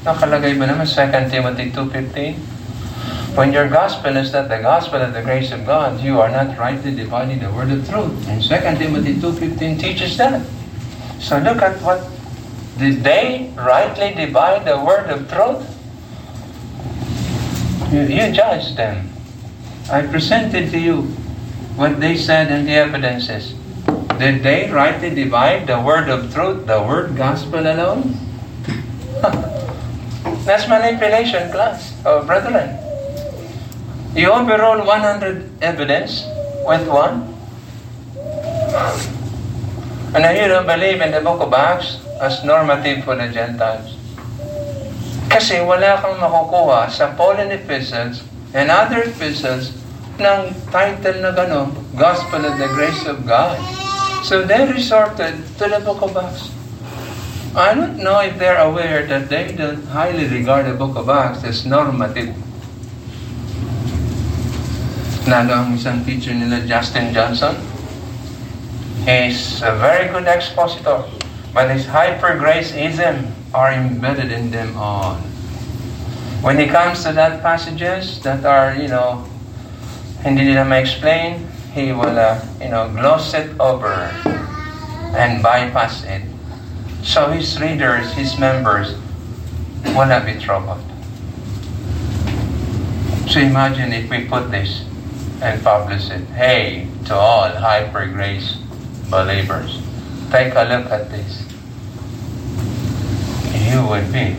[0.00, 3.36] Nakalagay ba naman 2 Timothy 2.15?
[3.36, 6.56] When your gospel is not the gospel of the grace of God, you are not
[6.56, 8.16] rightly dividing the word of truth.
[8.26, 8.48] And 2
[8.80, 10.40] Timothy 2.15 teaches that.
[11.20, 12.00] So look at what,
[12.80, 15.68] did they rightly divide the word of truth?
[17.92, 19.12] You, you judge them.
[19.92, 21.12] I presented to you
[21.76, 23.52] what they said and the evidences.
[24.16, 28.16] Did they rightly divide the word of truth, the word gospel alone?
[30.44, 31.92] That's manipulation, class.
[32.04, 32.78] Oh, brethren.
[34.16, 36.24] You overrule 100 evidence
[36.66, 37.30] with one?
[40.12, 43.94] And you don't believe in the book of Acts as normative for the Gentiles.
[45.30, 49.70] Kasi wala kang makukuha sa Pauline epistles and other epistles
[50.18, 53.54] ng title na gano'n, Gospel of the Grace of God.
[54.26, 56.50] So they resorted to the book of Acts.
[57.50, 61.42] I don't know if they're aware that they don't highly regard the book of Acts
[61.42, 62.30] as normative.
[65.26, 67.58] Lalo ang isang teacher nila, Justin Johnson.
[69.02, 71.02] He's a very good expositor.
[71.50, 75.18] But his hyper-graceism are embedded in them all.
[76.46, 79.26] When he comes to that passages that are, you know,
[80.22, 84.14] hindi nila ma-explain, he will, uh, you know, gloss it over
[85.18, 86.29] and bypass it.
[87.02, 88.94] So his readers, his members,
[89.84, 90.82] will not be troubled.
[93.28, 94.84] So imagine if we put this
[95.40, 96.24] and publish it.
[96.34, 98.56] Hey, to all hyper grace
[99.08, 99.80] believers,
[100.30, 101.46] take a look at this.
[103.70, 104.36] You would be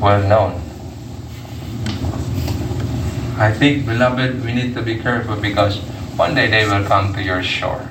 [0.00, 0.60] well known.
[3.38, 5.78] I think, beloved, we need to be careful because
[6.18, 7.88] one day they will come to your shore.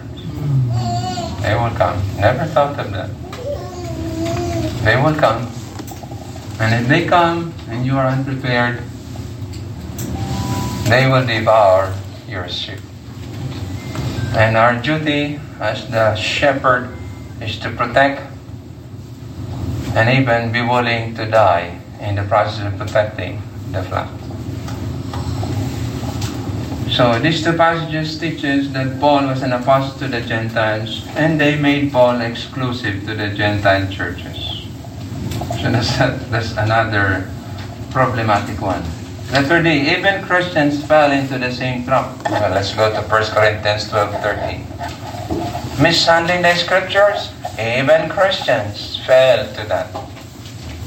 [1.41, 2.03] They will come.
[2.19, 3.09] Never thought of that.
[4.83, 5.51] They will come.
[6.59, 8.81] And if they come and you are unprepared,
[10.85, 11.93] they will devour
[12.27, 12.79] your sheep.
[14.35, 16.95] And our duty as the shepherd
[17.41, 18.21] is to protect
[19.95, 23.41] and even be willing to die in the process of protecting
[23.71, 24.09] the flock.
[26.91, 31.59] So these two passages teaches that Paul was an apostle to the Gentiles and they
[31.59, 34.46] made Paul exclusive to the Gentile churches.
[35.55, 35.97] So that's,
[36.29, 37.29] that's another
[37.91, 38.83] problematic one.
[39.31, 42.15] Letter D, even Christians fell into the same trap.
[42.29, 45.83] Well, let's go to 1 Corinthians 12, 13.
[45.83, 49.87] Mishandling the scriptures, even Christians fell to that.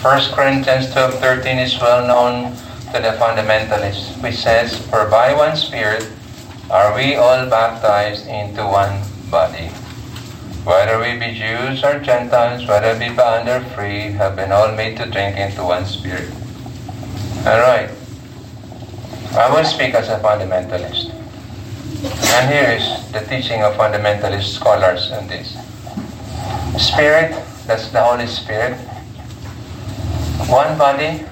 [0.01, 2.57] 1 Corinthians 12, 13 is well known
[2.93, 6.09] to the fundamentalists, which says, For by one Spirit
[6.71, 9.71] are we all baptized into one body.
[10.65, 14.73] Whether we be Jews or Gentiles, whether we be bond or free, have been all
[14.73, 16.31] made to drink into one Spirit.
[17.47, 17.91] Alright.
[19.33, 21.15] I will speak as a fundamentalist.
[22.33, 25.57] And here is the teaching of fundamentalist scholars on this.
[26.77, 27.33] Spirit,
[27.67, 28.77] that's the Holy Spirit.
[30.49, 31.25] One body,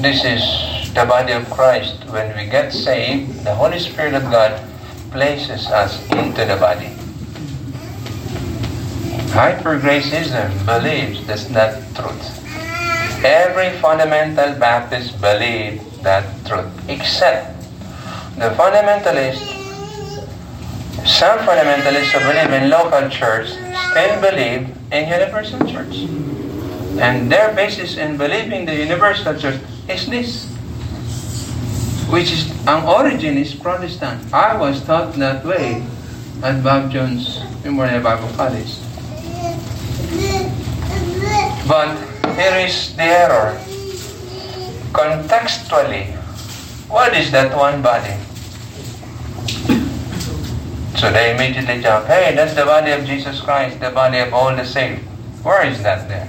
[0.00, 2.04] this is the body of Christ.
[2.10, 4.60] When we get saved, the Holy Spirit of God
[5.12, 6.99] places us into the body.
[9.30, 12.18] Hypergracism believes that's not truth.
[13.24, 17.54] Every fundamental Baptist believe that truth, except
[18.34, 19.54] the fundamentalists.
[21.06, 23.54] Some fundamentalists who believe in local church
[23.94, 26.10] still believe in universal church.
[26.98, 30.50] And their basis in believing the universal church is this.
[32.10, 34.34] Which is, an origin is Protestant.
[34.34, 35.86] I was taught that way
[36.42, 38.89] at Bob Jones Memorial Bible College.
[41.70, 41.94] But
[42.34, 43.54] here is the error.
[44.90, 46.10] Contextually,
[46.90, 48.18] what is that one body?
[50.98, 54.50] So they immediately jump, hey, that's the body of Jesus Christ, the body of all
[54.50, 55.06] the saved.
[55.46, 56.26] Where is that there?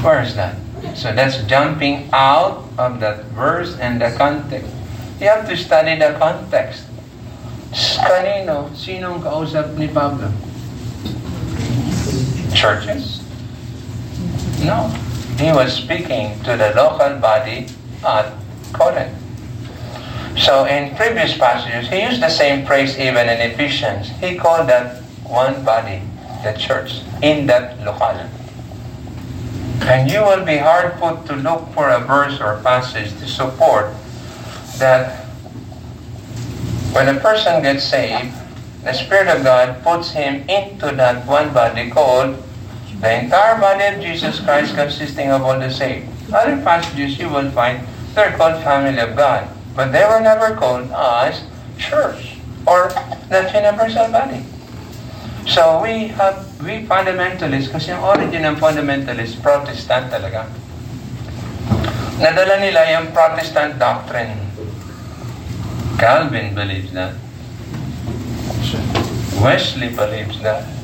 [0.00, 0.56] Where is that?
[0.96, 4.72] So that's jumping out of that verse and the context.
[5.20, 6.86] You have to study the context.
[8.00, 8.72] Kanino?
[8.72, 10.32] Sinong kausap ni Pablo?
[12.56, 13.17] Churches?
[14.64, 14.88] No.
[15.38, 17.66] He was speaking to the local body
[18.04, 18.32] at
[18.72, 19.14] Corinth.
[20.36, 24.08] So in previous passages, he used the same phrase even in Ephesians.
[24.20, 26.02] He called that one body,
[26.42, 28.28] the church, in that locale.
[29.82, 33.92] And you will be hard put to look for a verse or passage to support
[34.78, 35.24] that
[36.92, 38.34] when a person gets saved,
[38.84, 42.42] the Spirit of God puts him into that one body called
[43.00, 46.06] the entire body of Jesus Christ consisting of all the saved.
[46.32, 49.48] Other passages you will find they're called family of God.
[49.74, 51.46] But they were never called as
[51.78, 52.34] church
[52.66, 52.90] or
[53.30, 54.42] the universal body.
[55.46, 60.50] So we have, we fundamentalists, kasi ang origin ng fundamentalist, Protestant talaga.
[62.18, 64.34] Nadala nila yung Protestant doctrine.
[65.96, 67.14] Calvin believes that.
[69.38, 70.77] Wesley believes that.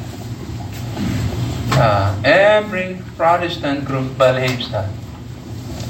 [1.73, 4.91] Uh, every Protestant group believes that.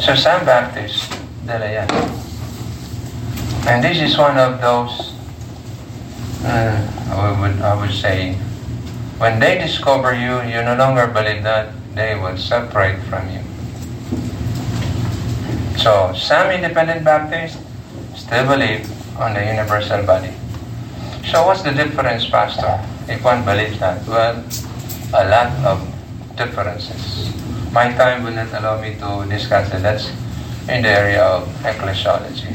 [0.01, 1.09] So some Baptists,
[1.47, 1.89] dala yan.
[3.67, 5.15] And this is one of those,
[6.45, 6.77] uh,
[7.11, 8.35] I, would, I would say,
[9.19, 13.41] when they discover you, you no longer believe that, they will separate from you.
[15.79, 17.59] So, some independent Baptists
[18.17, 20.33] still believe on the universal body.
[21.31, 24.07] So, what's the difference, Pastor, if one believes that?
[24.07, 24.45] Well,
[25.13, 25.83] a lot of
[26.37, 27.33] differences.
[27.73, 29.83] My time will not allow me to discuss it.
[29.83, 30.09] That's
[30.69, 32.55] in the area of ecclesiology.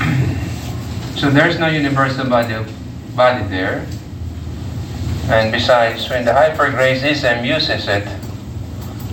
[1.16, 2.54] so there's no universal body,
[3.14, 3.86] body there.
[5.28, 8.06] And besides, when the hypergracism uses it,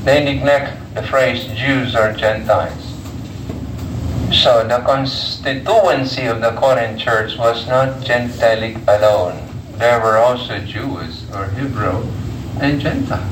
[0.05, 2.93] they neglect the phrase Jews or Gentiles.
[4.31, 9.52] So the constituency of the Corinth church was not Gentilic alone.
[9.77, 12.05] There were also Jews or Hebrew
[12.59, 13.29] and Gentiles.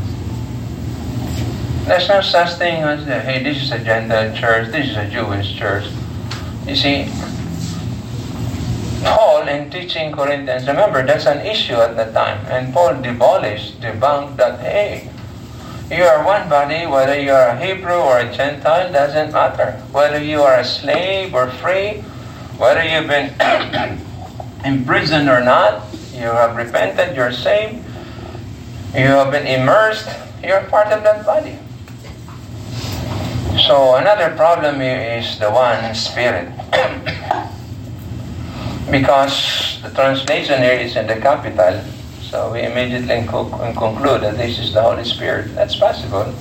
[1.86, 5.08] There's no such thing as, uh, hey, this is a Gentile church, this is a
[5.10, 5.86] Jewish church.
[6.68, 7.10] You see,
[9.04, 14.38] Paul in teaching Corinthians, remember that's an issue at the time, and Paul demolished, debunked
[14.38, 15.10] that, hey,
[15.92, 19.74] you are one body, whether you are a Hebrew or a Gentile, doesn't matter.
[19.92, 22.00] Whether you are a slave or free,
[22.58, 23.34] whether you've been
[24.64, 25.84] imprisoned or not,
[26.22, 27.84] you have repented, you're saved,
[28.94, 30.08] you have been immersed,
[30.44, 31.58] you're part of that body.
[33.68, 36.50] So another problem is the one spirit.
[38.92, 41.82] because the translation here is in the capital,
[42.22, 45.56] so we immediately conclude that this is the Holy Spirit.
[45.56, 46.34] That's possible.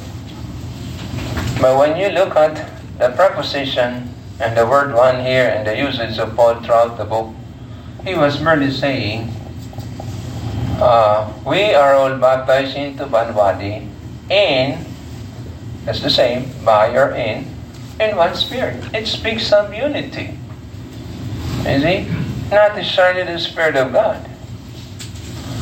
[1.60, 2.56] But when you look at
[2.98, 7.34] the preposition and the word one here and the usage of Paul throughout the book,
[8.04, 9.32] he was merely saying,
[10.80, 13.88] uh, we are all baptized into one body
[14.30, 14.84] in,
[15.84, 17.46] that's the same, by or in,
[18.00, 18.82] in one spirit.
[18.94, 20.38] It speaks of unity.
[21.64, 22.08] You see?
[22.50, 24.28] Not necessarily the Spirit of God.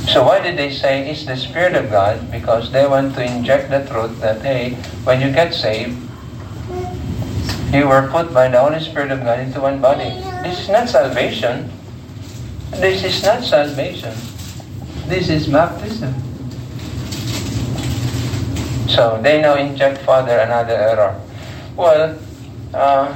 [0.09, 2.31] So why did they say it's the Spirit of God?
[2.31, 4.75] Because they want to inject the truth that, hey,
[5.05, 5.99] when you get saved,
[7.75, 10.09] you were put by the Holy Spirit of God into one body.
[10.43, 11.71] This is not salvation.
[12.71, 14.15] This is not salvation.
[15.09, 16.13] This is baptism.
[18.89, 21.19] So they now inject further another error.
[21.77, 22.19] Well,
[22.75, 23.09] uh,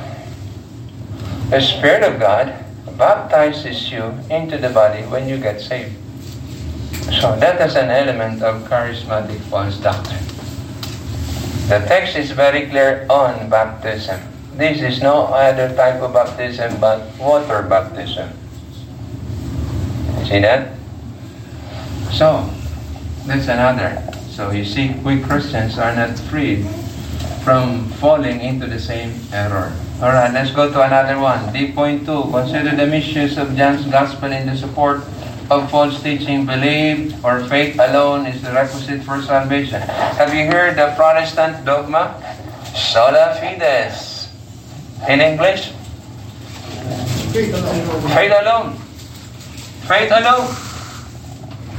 [1.51, 2.65] the Spirit of God
[2.97, 5.93] baptizes you into the body when you get saved.
[7.21, 10.25] So that is an element of charismatic false doctrine.
[11.69, 14.19] The text is very clear on baptism.
[14.57, 18.33] This is no other type of baptism but water baptism.
[20.25, 20.82] See that?
[22.13, 22.49] So,
[23.27, 24.03] that's another.
[24.29, 26.63] So you see, we Christians are not free
[27.45, 29.73] from falling into the same error.
[30.01, 31.53] Alright, let's go to another one.
[31.53, 32.05] D.2.
[32.05, 35.03] Consider the misuse of John's gospel in the support
[35.51, 36.45] of false teaching.
[36.45, 39.81] Believe or faith alone is the requisite for salvation.
[40.19, 42.19] Have you heard the Protestant dogma?
[42.75, 44.29] Sola fides.
[45.09, 45.73] In English?
[47.33, 48.01] Faith alone.
[48.11, 48.75] Faith alone.
[49.87, 50.72] Faith alone.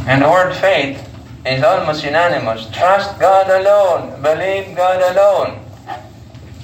[0.06, 1.00] And the word faith
[1.46, 2.68] is almost unanimous.
[2.72, 4.22] Trust God alone.
[4.22, 5.64] Believe God alone.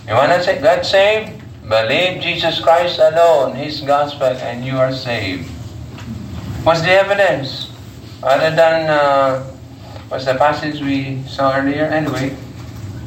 [0.07, 1.40] You want to say God saved?
[1.64, 5.48] Believe Jesus Christ alone, His gospel, and you are saved.
[6.68, 7.72] What's the evidence?
[8.24, 9.44] Other than, uh,
[10.10, 11.86] what's the passage we saw earlier?
[11.86, 12.36] Anyway,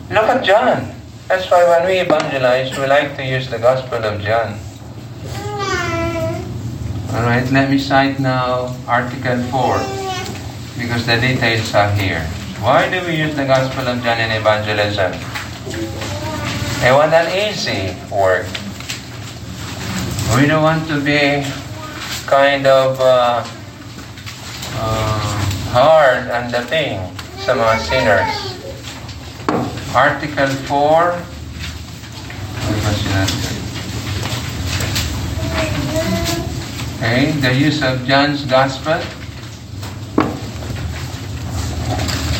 [0.08, 0.94] look at John.
[1.28, 4.56] That's why when we evangelize, we like to use the gospel of John.
[7.12, 10.02] Alright, let me cite now Article 4
[10.78, 12.24] because the details are here.
[12.62, 15.12] Why do we use the Gospel of John in evangelism?
[16.82, 18.46] I want an easy work.
[20.36, 21.44] We don't want to be
[22.26, 23.44] kind of uh,
[24.78, 25.18] uh,
[25.74, 27.02] hard on the thing
[27.42, 28.34] sa mga sinners.
[29.92, 31.32] Article 4
[32.62, 33.60] Ano ba sinasabi?
[37.02, 39.02] Okay, the use of John's Gospel.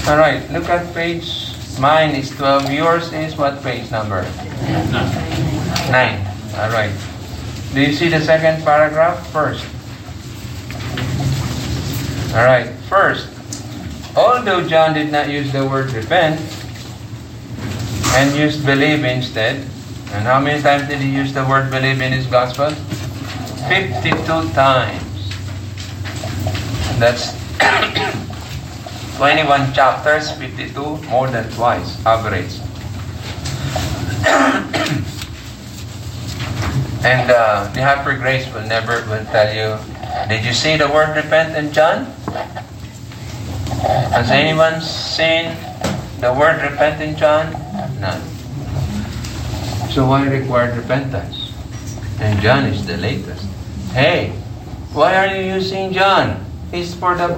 [0.09, 1.55] All right, look at page.
[1.79, 2.73] Mine is 12.
[2.73, 4.23] Yours is what page number?
[4.23, 4.33] 9.
[6.57, 6.93] All right.
[7.73, 9.25] Do you see the second paragraph?
[9.31, 9.65] First.
[12.35, 13.29] All right, first.
[14.17, 16.41] Although John did not use the word repent
[18.17, 19.57] and used believe instead,
[20.13, 22.71] and how many times did he use the word believe in his gospel?
[23.69, 24.21] 52
[24.53, 25.01] times.
[26.99, 27.33] That's
[29.17, 32.59] 21 chapters, 52, more than twice, average.
[37.05, 39.77] and uh, the Hyper Grace will never will tell you,
[40.29, 42.07] did you see the word repent in John?
[44.15, 45.55] Has anyone seen
[46.21, 47.53] the word repent in John?
[48.01, 48.23] None.
[49.91, 51.53] So why required repentance?
[52.21, 53.45] And John is the latest.
[53.93, 54.31] Hey,
[54.95, 56.45] why are you using John?
[56.73, 57.35] It's for the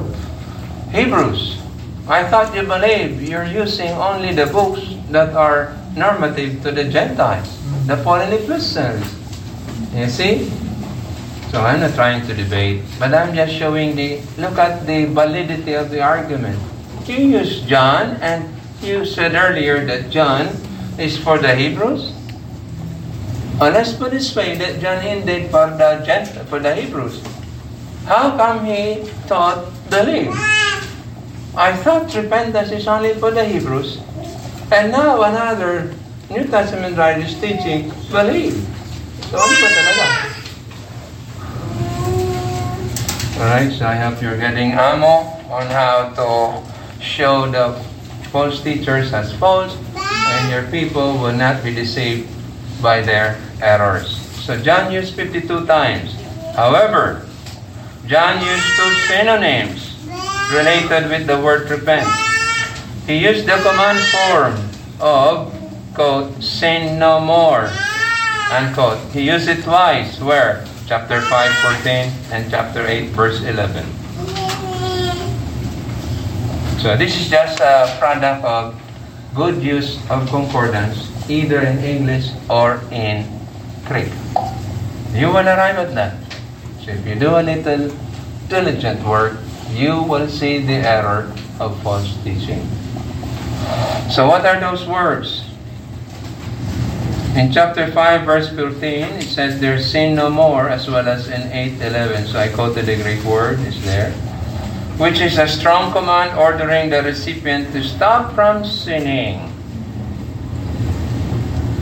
[0.92, 1.64] Hebrews.
[2.06, 7.48] I thought you believe you're using only the books that are normative to the Gentiles,
[7.86, 9.01] the Pauline epistles.
[9.94, 10.51] You see?
[11.48, 15.72] So I'm not trying to debate, but I'm just showing the, look at the validity
[15.72, 16.59] of the argument.
[17.06, 18.52] You use John, and
[18.82, 20.48] you said earlier that John
[20.98, 22.12] is for the Hebrews.
[23.60, 27.22] Let's put this way, that John indeed for the Gent- for the Hebrews.
[28.05, 30.35] How come he taught believe?
[31.56, 34.02] I thought repentance is only for the Hebrews.
[34.72, 35.94] And now another
[36.28, 38.59] New Testament writer is teaching believe.
[39.31, 39.39] So?
[43.39, 46.59] Alright, so I hope you're getting ammo on how to
[47.01, 47.78] show the
[48.35, 52.28] false teachers as false and your people will not be deceived
[52.82, 54.10] by their errors.
[54.43, 56.18] So John used 52 times.
[56.56, 57.26] However,
[58.09, 59.94] John used two synonyms
[60.53, 62.09] related with the word repent.
[63.07, 64.55] He used the command form
[65.01, 65.53] of,
[65.95, 67.71] quote, sin no more,
[68.51, 68.99] unquote.
[69.12, 70.65] He used it twice, where?
[70.87, 73.85] Chapter 5, 14, and chapter 8, verse 11.
[76.81, 78.75] So this is just a product of
[79.35, 83.25] good use of concordance, either in English or in
[83.87, 84.12] Greek.
[85.12, 86.16] You will arrive at that.
[86.85, 87.89] So if you do a little
[88.49, 89.39] diligent work,
[89.74, 92.66] you will see the error of false teaching.
[94.10, 95.44] So what are those words?
[97.34, 101.42] In chapter 5, verse 15, it says, There sin no more, as well as in
[101.51, 102.30] 8.11.
[102.30, 104.12] So I quoted the Greek word, is there.
[105.02, 109.51] Which is a strong command ordering the recipient to stop from sinning.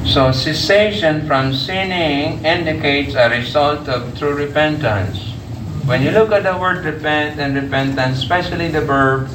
[0.06, 5.31] So cessation from sinning indicates a result of true repentance.
[5.84, 9.28] When you look at the word repent and repentance, especially the verb,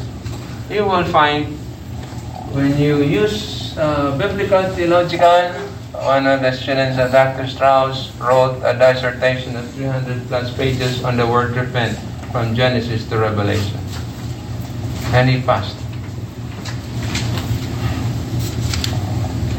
[0.71, 1.57] you will find
[2.55, 5.51] when you use uh, biblical theological,
[5.91, 7.43] one of the students of Dr.
[7.51, 11.99] Strouse wrote a dissertation of 300 plus pages on the word repent
[12.31, 13.77] from Genesis to Revelation.
[15.11, 15.75] And he passed.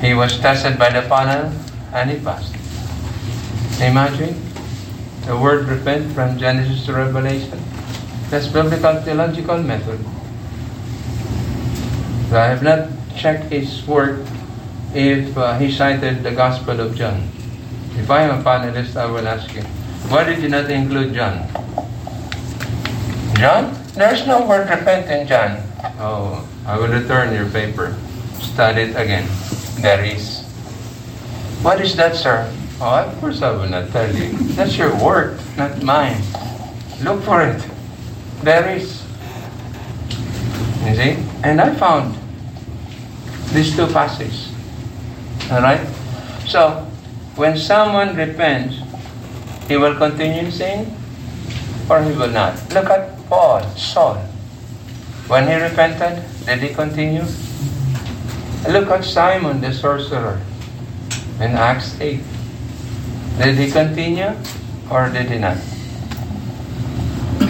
[0.01, 1.53] He was tested by the panel
[1.93, 2.55] and he passed.
[3.83, 4.48] Imagine
[5.29, 7.61] the word repent from Genesis to Revelation.
[8.33, 10.01] That's biblical theological method.
[12.33, 14.25] I have not checked his work
[14.95, 17.29] if uh, he cited the Gospel of John.
[18.01, 19.61] If I am a panelist, I will ask you,
[20.09, 21.45] why did you not include John?
[23.37, 23.77] John?
[24.01, 25.61] There's no word repent in John.
[26.01, 27.95] Oh, I will return your paper.
[28.41, 29.29] Study it again.
[29.85, 30.41] There is.
[31.61, 32.49] What is that, sir?
[32.81, 34.31] Oh, of course I will not tell you.
[34.55, 36.23] That's your work, not mine.
[37.03, 37.59] Look for it.
[38.43, 39.03] There is.
[40.87, 41.19] You see?
[41.43, 42.15] And I found
[43.51, 44.53] these two passages.
[45.51, 45.83] Alright?
[46.47, 46.87] So,
[47.35, 48.79] when someone repents,
[49.67, 50.87] he will continue sin
[51.91, 52.55] or he will not.
[52.73, 54.17] Look at Paul, Saul.
[55.27, 57.25] When he repented, did he continue?
[58.69, 60.41] Look at Simon the sorcerer
[61.41, 62.21] in Acts 8.
[63.39, 64.35] Did he continue
[64.91, 65.57] or did he not?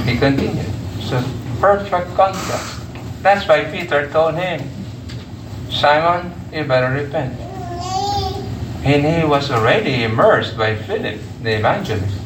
[0.04, 0.68] He continued.
[1.00, 1.24] So,
[1.60, 2.80] perfect contrast.
[3.22, 4.68] That's why Peter told him,
[5.70, 7.40] Simon, you better repent.
[8.84, 12.16] And he was already immersed by Philip, the evangelist.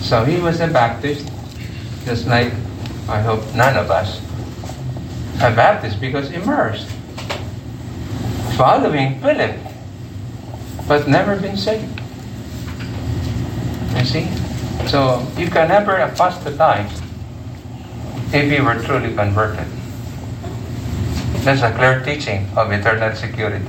[0.00, 1.30] So he was a Baptist,
[2.04, 2.52] just like
[3.08, 4.20] I hope none of us
[5.40, 6.88] are Baptist because immersed,
[8.56, 9.56] following Philip,
[10.88, 12.00] but never been saved.
[13.96, 14.28] You see?
[14.88, 17.02] So you can never apostatize
[18.32, 19.66] if you were truly converted.
[21.42, 23.64] That's a clear teaching of eternal security.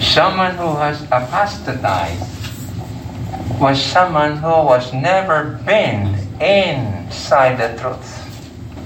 [0.00, 2.32] Someone who has apostatized
[3.60, 8.18] was someone who was never been inside the truth.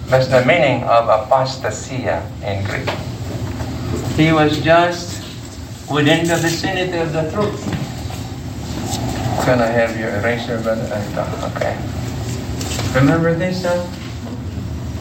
[0.09, 2.89] That's the meaning of apostasia in Greek.
[4.17, 5.25] He was just
[5.91, 7.86] within the vicinity of the truth.
[9.45, 10.87] Can I have your eraser, brother?
[11.55, 11.77] Okay.
[12.95, 13.65] Remember this?
[13.65, 13.87] Huh?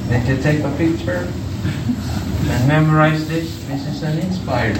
[0.10, 3.56] Did you take a picture and memorize this?
[3.66, 4.76] This is an inspired.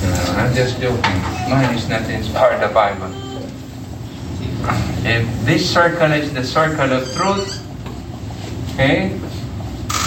[0.00, 1.20] No, uh, I'm just joking.
[1.50, 3.12] Mine is not inspired the Bible.
[5.04, 7.60] If this circle is the circle of truth,
[8.74, 9.10] okay?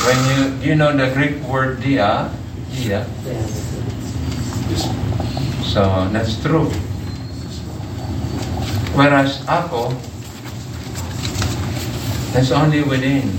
[0.07, 2.31] When you you know the Greek word dia,
[2.71, 3.05] dia.
[5.69, 6.65] So that's true.
[8.97, 9.93] Whereas ako,
[12.33, 13.29] that's only within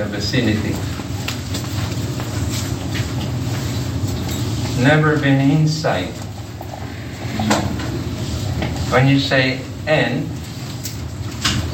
[0.00, 0.72] the vicinity.
[4.80, 6.16] Never been inside.
[8.88, 10.24] When you say in,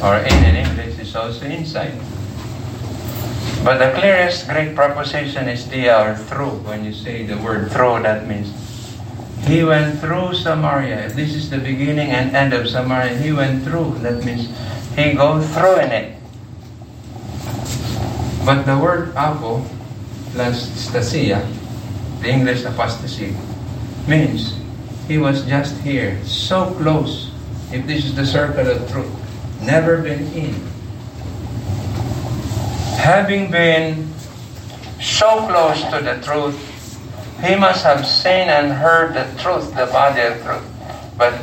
[0.03, 1.95] or in in English, it's also inside.
[3.63, 6.59] But the clearest Greek preposition is dia or through.
[6.67, 8.51] When you say the word through, that means
[9.47, 11.09] he went through Samaria.
[11.11, 13.95] This is the beginning and end of Samaria, he went through.
[14.03, 14.51] That means
[14.99, 16.19] he go through in it.
[18.45, 19.63] But the word apo
[20.35, 21.47] plus stasia,
[22.21, 23.35] the English apostasy,
[24.09, 24.59] means
[25.07, 27.31] he was just here, so close.
[27.73, 29.11] If this is the circle of truth,
[29.63, 30.55] never been in.
[32.99, 34.11] Having been
[35.01, 36.59] so close to the truth,
[37.45, 40.65] he must have seen and heard the truth, the body of truth.
[41.19, 41.35] But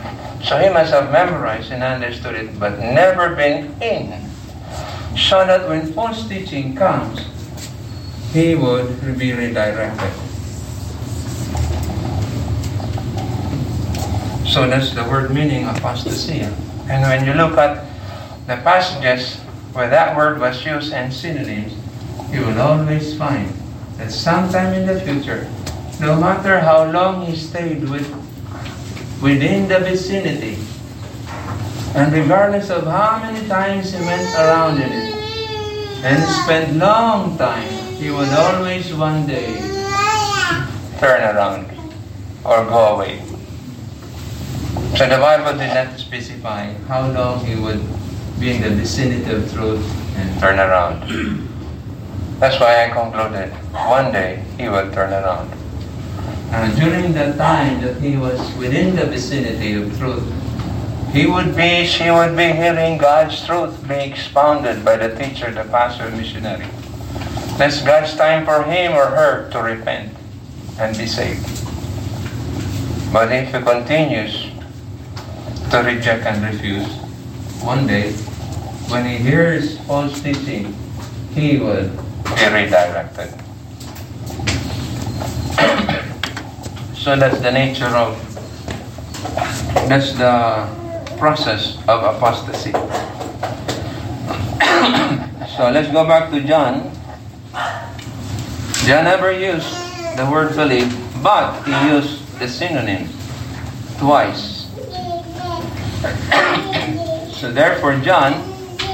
[0.43, 4.29] so he must have memorized and understood it, but never been in.
[5.17, 7.21] So that when false teaching comes,
[8.33, 10.11] he would be redirected.
[14.49, 16.51] So that's the word meaning apostasia.
[16.89, 17.85] And when you look at
[18.47, 19.37] the passages
[19.73, 21.73] where that word was used and synonyms,
[22.31, 23.53] you will always find
[23.97, 25.47] that sometime in the future,
[25.99, 28.07] no matter how long he stayed with,
[29.21, 30.57] within the vicinity,
[31.95, 35.13] and regardless of how many times he went around in it,
[36.03, 39.55] and spent long time, he would always one day
[40.99, 41.69] turn around
[42.43, 43.21] or go away.
[44.97, 47.81] So the Bible did not specify how long he would
[48.39, 49.83] be in the vicinity of truth
[50.17, 51.07] and turn around.
[52.39, 53.53] That's why I concluded
[53.87, 55.62] one day he will turn around.
[56.53, 60.23] And during the time that he was within the vicinity of truth,
[61.11, 65.63] he would be, she would be hearing God's truth be expounded by the teacher, the
[65.63, 66.67] pastor, missionary.
[67.57, 70.15] That's God's time for him or her to repent
[70.79, 71.43] and be saved.
[73.11, 74.49] But if he continues
[75.71, 76.87] to reject and refuse,
[77.61, 78.11] one day,
[78.89, 80.75] when he hears false teaching,
[81.33, 83.33] he will be redirected.
[87.03, 88.15] So that's the nature of,
[89.91, 90.65] that's the
[91.19, 92.71] process of apostasy.
[95.53, 96.89] So let's go back to John.
[98.87, 99.69] John never used
[100.17, 100.89] the word believe,
[101.21, 103.07] but he used the synonym
[103.99, 104.65] twice.
[107.37, 108.33] so therefore, John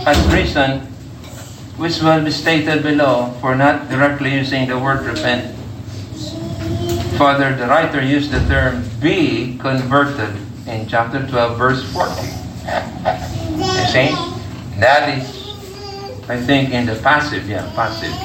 [0.04, 0.82] has reason,
[1.78, 5.59] which will be stated below, for not directly using the word repent.
[7.20, 12.16] Further, the writer used the term be converted in chapter 12, verse 40.
[13.60, 14.16] You see?
[14.80, 15.28] That is,
[16.30, 18.16] I think, in the passive, yeah, passive.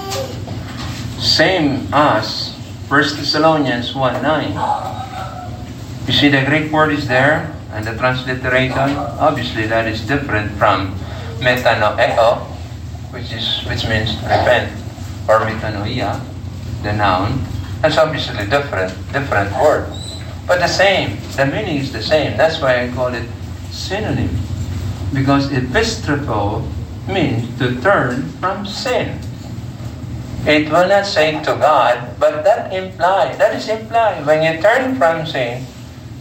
[1.21, 2.55] Same as
[2.87, 6.07] 1 Thessalonians 1 9.
[6.07, 10.95] You see, the Greek word is there, and the transliteration, obviously, that is different from
[11.43, 12.47] metanoeo,
[13.11, 14.71] which is which means repent,
[15.27, 16.23] or metanoia,
[16.85, 17.54] the noun.
[17.85, 19.85] That's obviously different, different word.
[20.49, 22.35] But the same, the meaning is the same.
[22.35, 23.29] That's why I call it
[23.69, 24.33] synonym.
[25.13, 26.65] Because epistrepho
[27.13, 29.21] means to turn from sin.
[30.49, 34.25] It will not say to God, but that imply, that is implied.
[34.25, 35.69] When you turn from sin,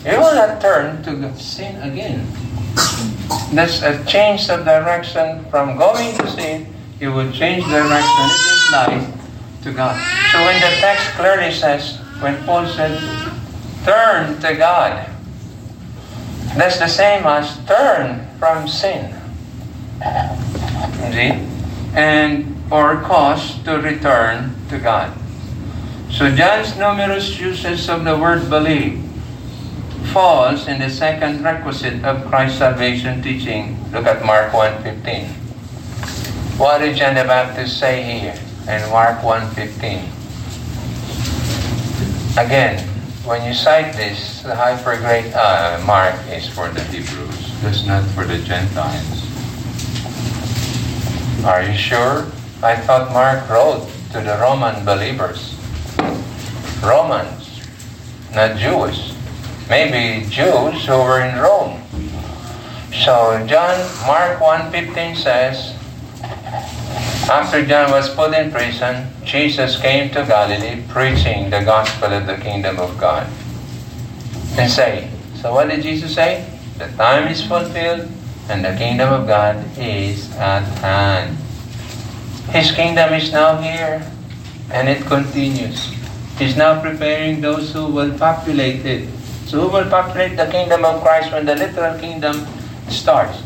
[0.04, 2.28] you will not turn to sin again.
[3.56, 6.68] That's a change of direction from going to sin,
[7.00, 8.28] you will change direction.
[8.28, 9.23] It implies
[9.64, 9.96] to God.
[10.32, 13.00] So when the text clearly says, when Paul said,
[13.84, 15.10] turn to God,
[16.56, 19.16] that's the same as turn from sin.
[21.12, 21.40] See?
[21.96, 25.16] And or cause to return to God.
[26.12, 29.02] So John's numerous uses of the word believe
[30.12, 33.80] falls in the second requisite of Christ's salvation teaching.
[33.92, 35.28] Look at Mark 1.15.
[36.60, 38.38] What did John the Baptist say here
[38.68, 40.08] in Mark 1.15?
[42.38, 42.80] Again,
[43.26, 47.62] when you cite this, the hypergrace uh, mark is for the Hebrews.
[47.62, 49.24] That's not for the Gentiles.
[51.46, 52.26] Are you sure?
[52.64, 55.56] I thought Mark wrote to the Roman believers.
[56.82, 57.62] Romans,
[58.34, 59.14] not Jewish.
[59.70, 61.82] Maybe Jews who were in Rome.
[62.92, 65.76] So John, Mark 1.15 says,
[67.30, 72.38] after John was put in prison, Jesus came to Galilee preaching the gospel of the
[72.38, 73.28] kingdom of God.
[74.58, 75.10] And say,
[75.40, 76.46] so what did Jesus say?
[76.78, 78.10] The time is fulfilled
[78.50, 81.38] and the kingdom of God is at hand.
[82.50, 84.06] His kingdom is now here
[84.72, 85.94] and it continues.
[86.38, 89.08] He's now preparing those who will populate it.
[89.46, 92.46] So who will populate the kingdom of Christ when the literal kingdom
[92.90, 93.42] starts?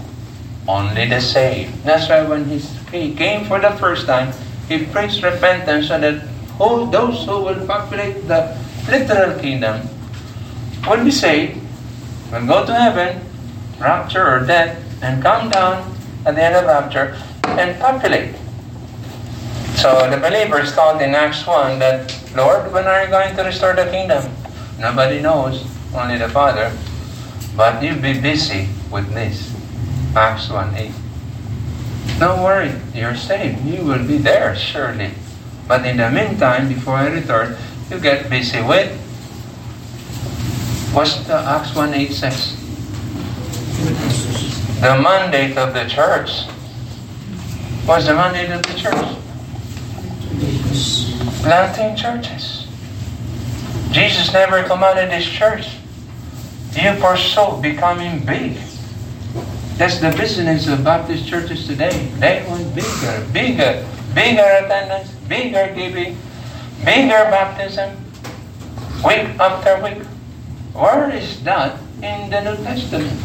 [0.68, 1.84] Only the saved.
[1.84, 2.46] That's why when
[2.92, 4.34] he came for the first time,
[4.68, 6.24] he preached repentance so that
[6.60, 8.58] all those who will populate the
[8.90, 9.88] literal kingdom
[10.88, 11.60] will be saved,
[12.32, 13.22] will go to heaven,
[13.80, 15.96] rapture or death, and come down
[16.26, 18.36] at the end of rapture and populate.
[19.76, 23.76] So the believers thought in Acts 1 that, Lord, when are you going to restore
[23.76, 24.26] the kingdom?
[24.80, 26.76] Nobody knows, only the Father.
[27.56, 29.54] But you be busy with this.
[30.16, 30.92] Acts 1 8.
[32.20, 33.64] Don't worry, you're saved.
[33.66, 35.12] You will be there, surely.
[35.68, 37.56] But in the meantime, before I return,
[37.92, 38.90] you get busy with
[40.94, 42.58] what's the Acts 1 8 says?
[44.82, 46.48] The mandate of the church.
[47.86, 49.06] What's the mandate of the church?
[51.44, 52.68] Planting churches.
[53.92, 55.78] Jesus never commanded his church.
[56.74, 58.58] You pursue becoming big.
[59.78, 62.10] That's the business of Baptist churches today.
[62.18, 63.86] They want bigger, bigger,
[64.16, 66.18] bigger attendance, bigger giving,
[66.84, 67.96] bigger baptism,
[69.06, 70.02] week after week.
[70.74, 73.22] Where is that in the New Testament?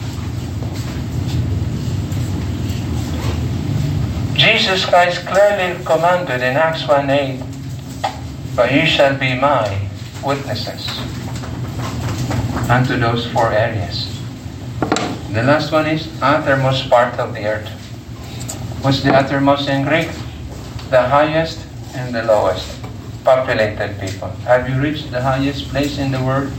[4.36, 7.42] Jesus Christ clearly commanded in Acts 1 8,
[8.54, 9.88] But you shall be my
[10.22, 10.86] witnesses
[12.68, 14.11] unto those four areas.
[15.32, 17.68] The last one is uttermost part of the earth.
[18.82, 20.10] What's the uttermost in Greek?
[20.90, 21.64] The highest
[21.94, 22.68] and the lowest
[23.24, 24.28] populated people.
[24.44, 26.52] Have you reached the highest place in the world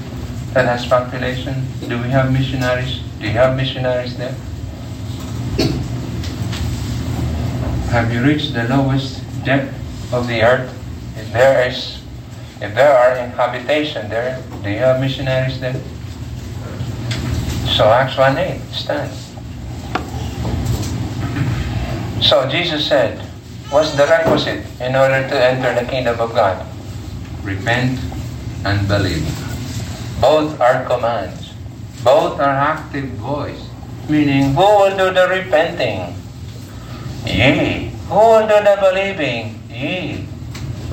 [0.54, 1.68] that has population?
[1.88, 3.02] Do we have missionaries?
[3.20, 4.36] Do you have missionaries there?
[7.92, 9.70] Have you reached the lowest depth
[10.14, 10.72] of the earth?
[11.16, 12.02] If there is,
[12.62, 15.80] if there are inhabitation there, do you have missionaries there?
[17.74, 19.18] So Acts 1 8 stands.
[22.22, 23.18] So Jesus said,
[23.74, 26.62] What's the requisite in order to enter the kingdom of God?
[27.42, 27.98] Repent
[28.64, 29.26] and believe.
[30.22, 31.54] Both are commands.
[32.04, 33.66] Both are active voice.
[34.08, 36.14] Meaning, who will do the repenting?
[37.26, 39.58] Ye Who will do the believing?
[39.74, 40.30] Ye.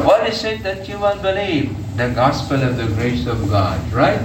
[0.01, 1.77] What is it that you will believe?
[1.99, 4.25] The gospel of the grace of God, right?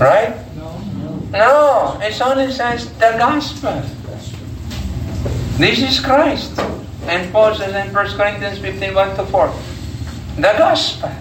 [0.00, 0.34] Right?
[0.56, 1.12] No, no.
[1.28, 3.82] No, it only says the gospel.
[5.58, 6.58] This is Christ.
[7.04, 9.52] And Paul says in 1 Corinthians 15 1 to 4,
[10.36, 11.12] the gospel.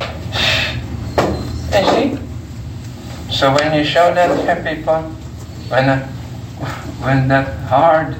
[1.70, 2.18] You see?
[3.30, 5.02] So when you show that to people,
[5.68, 6.00] when,
[7.04, 8.16] when that hard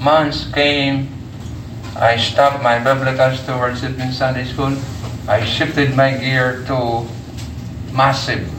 [0.00, 1.08] months came,
[1.96, 4.76] I stopped my biblical stewardship in Sunday school.
[5.26, 7.08] I shifted my gear to
[7.90, 8.53] massive.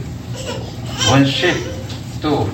[1.11, 2.49] Will shift to.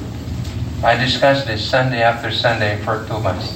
[0.84, 3.54] I discussed this Sunday after Sunday for two months.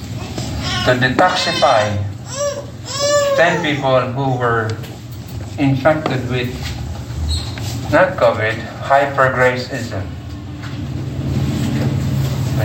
[0.86, 1.98] To detoxify
[3.36, 4.70] 10 people who were
[5.58, 6.54] infected with
[7.92, 8.56] not COVID,
[8.86, 10.06] hypergraceism.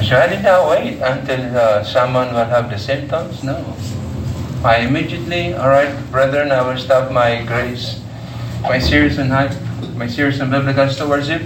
[0.07, 3.43] So I did not wait until uh, someone will have the symptoms.
[3.43, 3.59] No.
[4.63, 7.99] I immediately, all right, brethren, I will stop my grace,
[8.61, 9.49] my serious and high,
[9.95, 11.41] my series on biblical stewardship.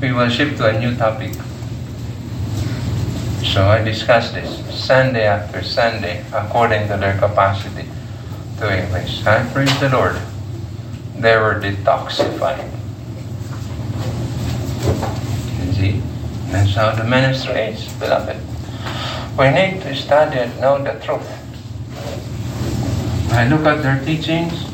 [0.00, 1.32] We will shift to a new topic.
[3.42, 7.88] So I discussed this Sunday after Sunday, according to their capacity
[8.58, 9.24] to English.
[9.24, 10.20] I praise the Lord.
[11.16, 12.68] They were detoxified.
[15.64, 16.02] You see?
[16.52, 18.36] That's how the ministry is, beloved.
[19.38, 21.26] We need to study and know the truth.
[23.32, 24.66] I look at their teachings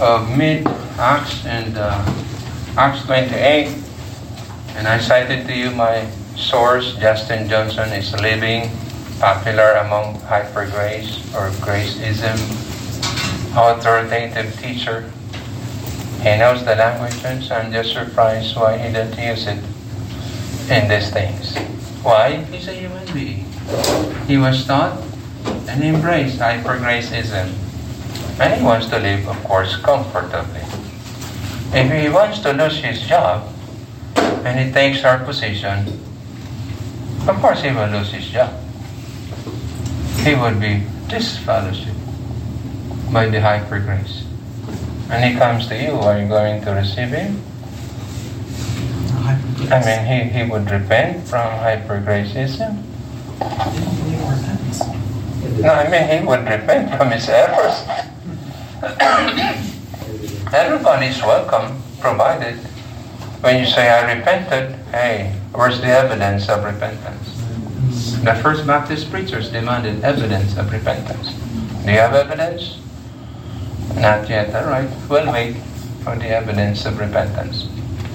[0.00, 0.66] of mid
[0.98, 2.04] Acts and uh,
[2.74, 3.68] Acts 28,
[4.76, 6.96] and I cited to you my source.
[6.96, 8.70] Justin Johnson is living
[9.20, 12.40] popular among hyper grace or graceism,
[13.52, 15.12] authoritative teacher.
[16.22, 19.62] He knows the language, and so I'm just surprised why he didn't use it
[20.72, 21.54] in these things.
[22.02, 22.36] Why?
[22.44, 23.44] He's a human being.
[24.26, 24.96] He was taught
[25.68, 27.52] and embraced hypergraceism.
[28.40, 30.71] And he wants to live, of course, comfortably.
[31.74, 33.48] If he wants to lose his job
[34.16, 35.88] and he takes our position,
[37.26, 38.52] of course he will lose his job.
[40.20, 41.94] He would be disfellowship
[43.10, 44.24] by the hypergrace.
[45.08, 47.42] And he comes to you, are you going to receive him?
[49.72, 52.58] I mean, he, he would repent from repentance.
[55.60, 57.80] No, I mean, he would repent from his errors.
[60.50, 62.56] Everybody's welcome, provided
[63.42, 67.36] when you say, I repented, hey, where's the evidence of repentance?
[68.22, 71.32] The first Baptist preachers demanded evidence of repentance.
[71.84, 72.78] Do you have evidence?
[73.94, 74.88] Not yet, all right.
[75.08, 75.56] We'll wait
[76.04, 77.64] for the evidence of repentance.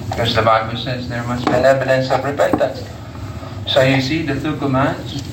[0.09, 2.83] Because the Bible says there must be an evidence of repentance.
[3.67, 5.23] So you see the two commands?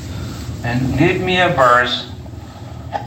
[0.64, 2.10] And give me a verse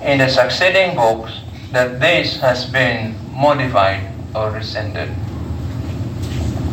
[0.01, 1.41] in the succeeding books
[1.71, 4.01] that this has been modified
[4.33, 5.09] or rescinded.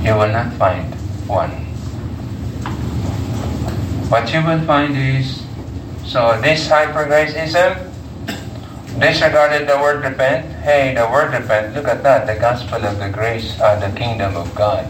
[0.00, 0.94] You will not find
[1.28, 1.50] one.
[4.08, 5.44] What you will find is
[6.04, 7.90] so this hypergraceism
[8.98, 10.46] disregarded the word repent.
[10.62, 14.36] Hey, the word repent, look at that, the gospel of the grace of the kingdom
[14.36, 14.86] of God.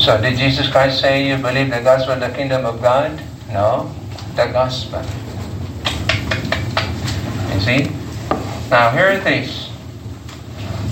[0.00, 3.22] So did Jesus Christ say you believe the gospel of the kingdom of God?
[3.48, 3.94] No,
[4.36, 5.00] the gospel.
[7.54, 8.03] You see?
[8.70, 9.70] Now here it is.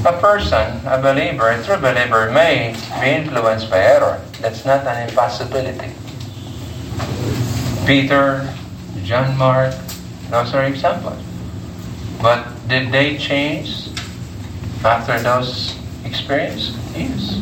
[0.05, 4.21] A person, a believer, a true believer may be influenced by error.
[4.41, 5.93] That's not an impossibility.
[7.87, 8.53] Peter,
[9.05, 9.75] John Mark,
[10.29, 11.23] those are examples.
[12.21, 13.89] But did they change
[14.85, 16.77] after those experiences?
[16.97, 17.39] Yes.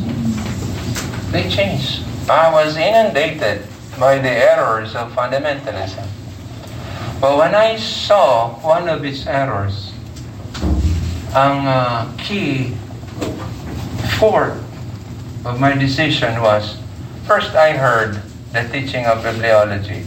[1.31, 2.03] They changed.
[2.29, 3.65] I was inundated
[3.99, 6.07] by the errors of fundamentalism.
[7.19, 9.90] But when I saw one of its errors,
[11.31, 12.75] ang uh, key
[14.19, 14.59] fourth
[15.47, 16.75] of my decision was,
[17.23, 18.19] first I heard
[18.51, 20.03] the teaching of bibliology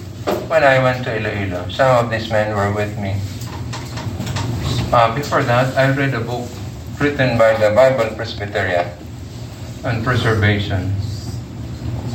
[0.53, 1.65] when I went to Iloilo.
[1.73, 3.17] Some of these men were with me.
[4.93, 6.45] Uh, before that, I read a book
[7.01, 8.93] written by the Bible Presbyterian
[9.83, 10.93] on preservation.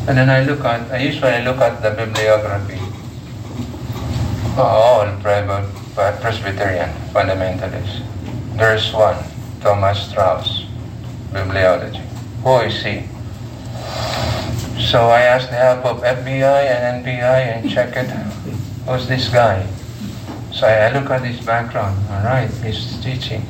[0.08, 2.78] And then I look at, I usually look at the bibliography.
[4.56, 5.66] All Bible
[6.22, 8.06] Presbyterian fundamentalists.
[8.60, 9.16] There's one,
[9.62, 10.66] Thomas Strouse,
[11.32, 12.04] bibliology.
[12.44, 13.08] Who is he?
[14.84, 18.10] So I asked the help of FBI and NBI and check it.
[18.86, 19.66] Who's this guy?
[20.52, 21.98] So I look at his background.
[22.12, 23.48] All right, he's teaching.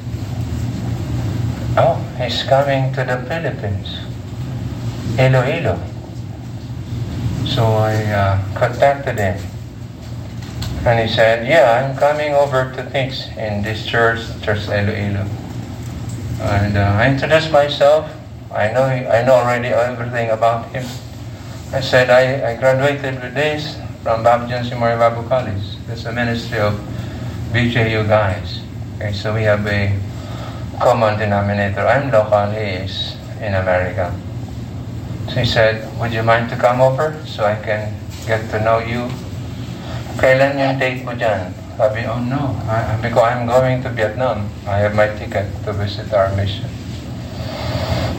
[1.76, 3.90] Oh, he's coming to the Philippines.
[5.18, 5.82] Iloilo.
[7.48, 9.42] So I uh, contacted him.
[10.86, 15.28] And he said, yeah, I'm coming over to teach in this church, Church Iloilo.
[16.40, 18.10] And uh, I introduced myself.
[18.50, 20.88] I know I know already everything about him.
[21.74, 25.78] I said, I, I graduated with this from Babjan Simori Babu College.
[25.90, 26.74] It's a ministry of
[27.52, 28.62] BJU guys.
[28.96, 29.94] Okay, so we have a
[30.80, 31.82] common denominator.
[31.82, 34.16] I'm local, he is in America.
[35.28, 37.94] So he said, would you mind to come over so I can
[38.26, 39.12] get to know you?
[40.20, 41.56] Kailan yung date mo dyan?
[41.80, 44.52] Sabi, oh no, I, because I'm going to Vietnam.
[44.68, 46.68] I have my ticket to visit our mission.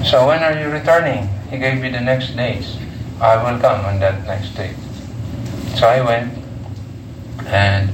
[0.08, 1.28] So when are you returning?
[1.52, 2.80] He gave me the next days.
[3.20, 4.80] I will come on that next date.
[5.76, 6.32] So I went
[7.52, 7.92] and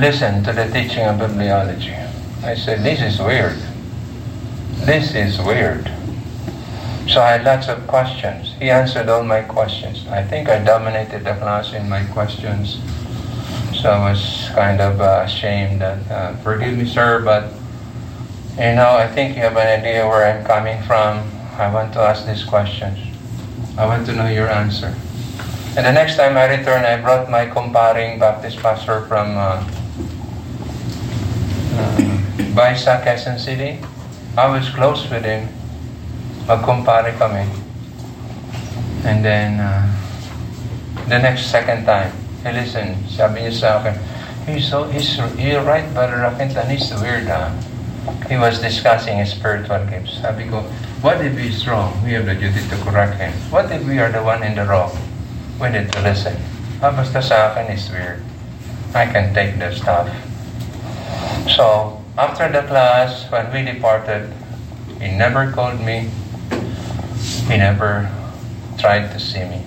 [0.00, 1.92] listened to the teaching of bibliology.
[2.40, 3.60] I said, this is weird.
[4.88, 5.92] This is weird.
[7.08, 8.54] So I had lots of questions.
[8.58, 10.06] He answered all my questions.
[10.08, 12.78] I think I dominated the class in my questions.
[13.80, 17.52] So I was kind of uh, ashamed that, uh, forgive me, sir, but
[18.58, 21.30] you know, I think you have an idea where I'm coming from.
[21.58, 22.98] I want to ask these questions.
[23.78, 24.94] I want to know your answer.
[25.76, 29.62] And the next time I returned, I brought my comparing Baptist pastor from uh,
[32.56, 33.78] uh, City.
[34.36, 35.55] I was close with him.
[36.46, 37.42] Magkumpare kami.
[39.02, 39.82] And then, uh,
[41.10, 42.94] the next second time, he listened.
[43.10, 43.94] Sabi niya sa akin,
[44.46, 47.50] he's so, he's, you're right, Brother Rakintan, he's weird, ah.
[48.30, 50.22] He was discussing his spiritual gifts.
[50.22, 50.62] Sabi ko,
[51.02, 51.90] what if he's wrong?
[52.06, 53.34] We have the duty to correct him.
[53.50, 54.94] What if we are the one in the wrong?
[55.58, 56.38] We need to listen.
[56.78, 58.22] Ah, basta sa akin is weird.
[58.94, 60.06] I can take the stuff.
[61.50, 64.30] So, after the class, when we departed,
[65.02, 66.10] he never called me.
[67.46, 68.10] He never
[68.78, 69.62] tried to see me.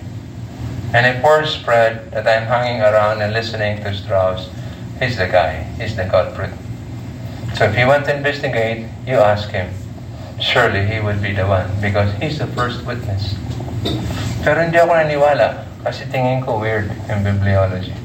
[0.92, 4.50] And a poor spread that I'm hanging around and listening to Strouse,
[4.98, 5.64] he's the guy.
[5.78, 6.50] He's the culprit.
[7.54, 9.72] So if you want to investigate, you ask him.
[10.40, 13.36] Surely he would be the one because he's the first witness.
[14.42, 17.96] Pero hindi ako naniwala kasi tingin ko weird in bibliology.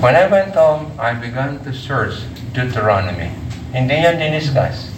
[0.00, 3.32] When I went home, I began to search Deuteronomy.
[3.72, 4.92] Hindi yan diniscuss.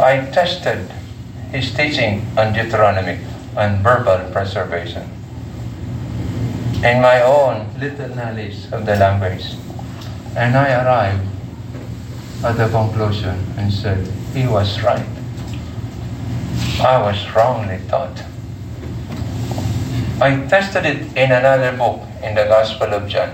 [0.00, 0.90] I tested
[1.52, 3.18] his teaching on Deuteronomy,
[3.56, 5.08] on verbal preservation.
[6.84, 9.54] In my own little knowledge of the language.
[10.36, 11.26] And I arrived
[12.44, 15.06] at the conclusion and said, he was right.
[16.80, 18.22] I was wrongly taught.
[20.20, 23.30] I tested it in another book, in the Gospel of John.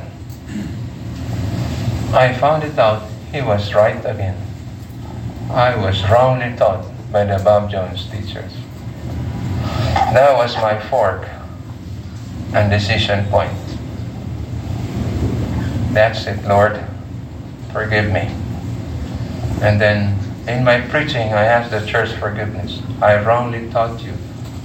[2.12, 4.36] I found it out he was right again.
[5.50, 8.52] I was wrongly taught by the Bob Jones teachers.
[10.16, 11.28] That was my fork
[12.54, 13.52] and decision point.
[15.92, 16.82] That's it, Lord.
[17.72, 18.32] Forgive me.
[19.60, 20.18] And then
[20.48, 22.80] in my preaching, I asked the church forgiveness.
[23.02, 24.12] I wrongly taught you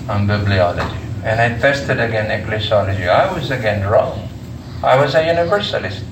[0.08, 0.98] on bibliology.
[1.24, 3.10] And I tested again ecclesiology.
[3.10, 4.30] I was again wrong.
[4.82, 6.04] I was a universalist.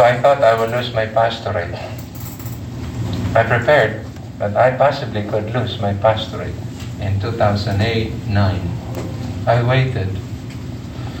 [0.00, 1.74] So I thought I would lose my pastorate.
[3.36, 4.06] I prepared,
[4.38, 6.54] but I possibly could lose my pastorate
[7.04, 8.16] in 2008-9.
[9.46, 10.08] I waited.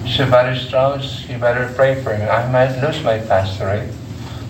[0.08, 0.24] So
[0.56, 2.24] Strouse, you better pray for me.
[2.24, 3.92] I might lose my pastorate.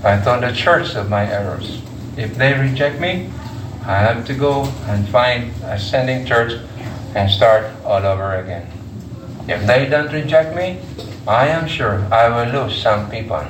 [0.05, 1.83] I told the church of my errors.
[2.17, 3.33] If they reject me,
[3.83, 6.53] I have to go and find a sending church
[7.17, 8.71] and start all over again.
[9.49, 10.79] If they don't reject me,
[11.27, 13.45] I am sure I will lose some people.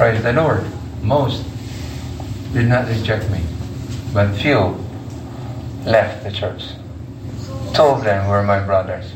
[0.00, 0.64] Praise the Lord.
[1.02, 1.44] Most
[2.54, 3.42] did not reject me,
[4.14, 4.82] but few
[5.84, 6.70] left the church.
[7.74, 9.12] Two of them were my brothers,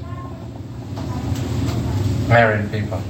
[2.29, 3.01] married people.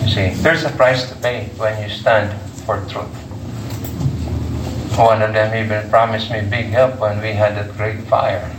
[0.00, 2.32] You see, there's a price to pay when you stand
[2.64, 3.14] for truth.
[4.96, 8.50] One of them even promised me big help when we had that great fire.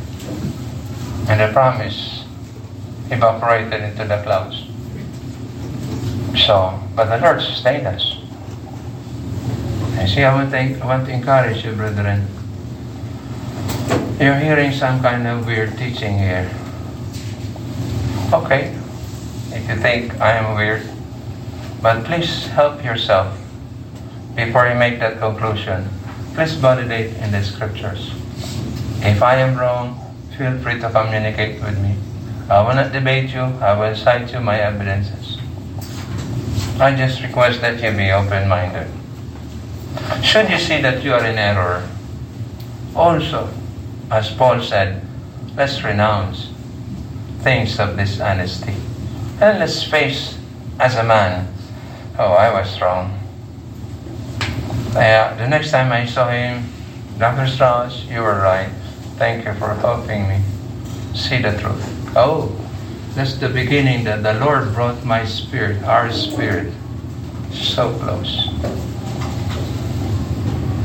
[1.28, 2.24] And the promise
[3.10, 4.65] evaporated into the clouds.
[6.36, 8.18] So, but the Lord sustained us.
[9.98, 12.28] And see, I want, to, I want to encourage you, brethren.
[14.20, 16.52] You're hearing some kind of weird teaching here.
[18.34, 18.76] Okay,
[19.52, 20.84] if you think I am weird,
[21.82, 23.38] but please help yourself
[24.36, 25.88] before you make that conclusion.
[26.34, 28.12] Please validate in the scriptures.
[29.00, 30.00] If I am wrong,
[30.38, 31.96] feel free to communicate with me.
[32.50, 33.42] I will not debate you.
[33.42, 35.40] I will cite you my evidences.
[36.78, 38.88] I just request that you be open-minded.
[40.22, 41.88] Should you see that you are in error,
[42.94, 43.50] also,
[44.12, 45.02] as Paul said,
[45.56, 46.50] let's renounce
[47.40, 48.76] things of dishonesty.
[49.40, 50.38] And let's face
[50.80, 51.48] as a man,
[52.20, 53.20] oh, I was wrong.
[54.94, 56.66] Yeah, the next time I saw him,
[57.18, 57.48] Dr.
[57.48, 58.70] Strouse, you were right.
[59.18, 60.42] Thank you for helping me
[61.14, 62.12] see the truth.
[62.18, 62.54] Oh,
[63.16, 66.74] that's the beginning that the Lord brought my spirit, our spirit,
[67.54, 68.50] so close.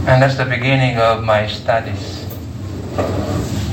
[0.07, 2.25] And that's the beginning of my studies.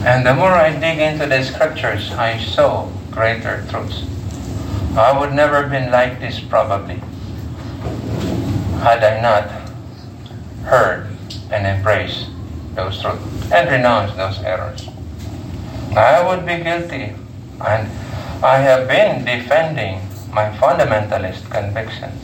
[0.04, 4.04] And the more I dig into the scriptures, I saw greater truths.
[4.98, 7.00] I would never have been like this probably
[8.82, 9.52] had I not
[10.64, 11.08] heard
[11.52, 12.30] and embraced
[12.74, 14.90] those truths and renounced those errors.
[15.96, 17.14] I would be guilty
[17.62, 18.07] and
[18.44, 19.98] I have been defending
[20.30, 22.22] my fundamentalist convictions.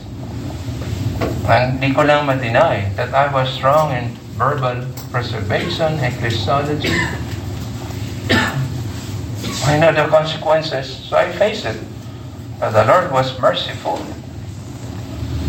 [1.50, 6.94] And di ko lang that I was wrong in verbal preservation, ecclesiology.
[9.66, 11.82] I know the consequences, so I face it.
[12.60, 13.98] But the Lord was merciful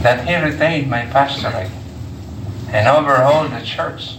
[0.01, 1.69] that He retained my pastorate
[2.73, 4.17] and overhauled the church.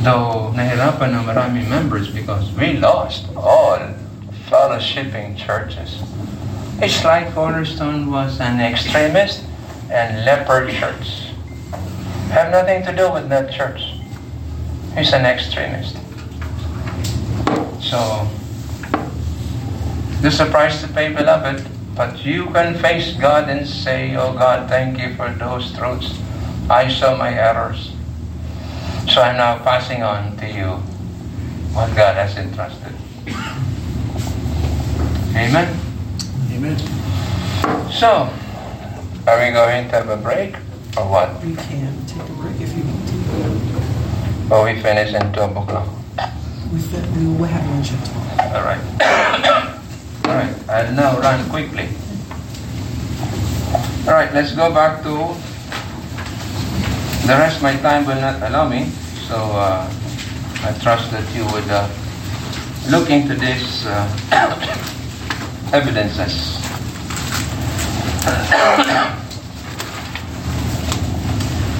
[0.00, 3.76] Though nahirapan ng maraming members because we lost all
[4.48, 6.02] fellowshipping churches.
[6.80, 9.44] It's like Cornerstone was an extremist
[9.90, 11.32] and leper church.
[12.30, 13.94] Have nothing to do with that church.
[14.96, 15.96] He's an extremist.
[17.80, 18.28] So,
[20.20, 24.32] this is a price to pay, beloved, but you can face God and say, Oh
[24.32, 26.18] God, thank you for those truths.
[26.70, 27.92] I saw my errors.
[29.08, 30.68] So I'm now passing on to you
[31.74, 32.94] what God has entrusted.
[35.36, 35.68] Amen?
[36.52, 36.76] Amen.
[37.92, 38.28] So,
[39.26, 40.56] are we going to have a break
[40.96, 41.42] or what?
[41.44, 44.54] We can take a break if you want to.
[44.54, 45.88] Or we finish in 12 o'clock?
[46.72, 48.54] We, we will have lunch at 12.
[48.54, 48.82] All right.
[50.28, 50.54] All right.
[50.68, 51.88] I'll now run quickly.
[54.08, 54.32] All right.
[54.32, 55.36] Let's go back to.
[57.26, 58.88] The rest my time will not allow me,
[59.28, 59.84] so uh,
[60.64, 61.86] I trust that you would uh,
[62.88, 63.84] look into this.
[63.84, 64.94] uh,
[65.72, 66.58] evidences.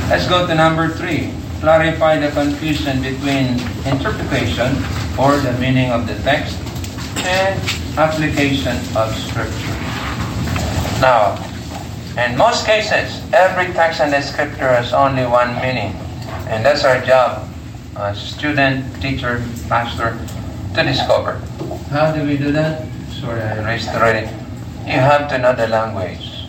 [0.09, 1.33] Let's go to number three.
[1.61, 4.77] Clarify the confusion between interpretation
[5.19, 6.57] or the meaning of the text
[7.27, 7.61] and
[7.99, 9.77] application of Scripture.
[11.01, 11.37] Now,
[12.17, 15.95] in most cases, every text in the Scripture has only one meaning,
[16.49, 17.49] and that's our job
[17.97, 20.19] as student, teacher, pastor
[20.75, 21.41] to discover.
[21.91, 22.87] How do we do that?
[23.23, 23.89] Raised.
[24.87, 26.47] You have to know the language.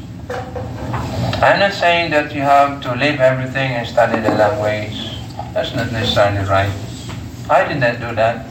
[1.42, 5.18] I'm not saying that you have to leave everything and study the language.
[5.54, 6.72] That's not necessarily right.
[7.50, 8.46] I did not do that.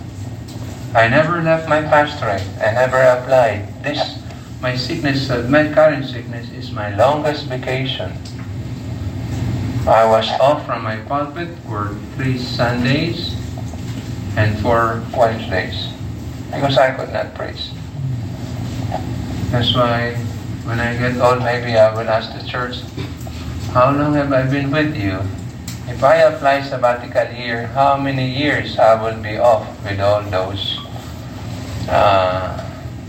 [0.94, 2.42] I never left my pastorate.
[2.58, 3.68] I never applied.
[3.84, 4.18] This,
[4.60, 8.12] my sickness, uh, my current sickness is my longest vacation.
[9.86, 13.36] I was off from my pulpit for three Sundays
[14.36, 15.92] and four Wednesdays
[16.50, 17.70] because I could not preach.
[19.50, 20.12] That's why
[20.68, 22.76] when I get old, maybe I will ask the church,
[23.72, 25.20] how long have I been with you?
[25.88, 30.78] If I apply sabbatical year, how many years I will be off with all those
[31.88, 32.60] uh,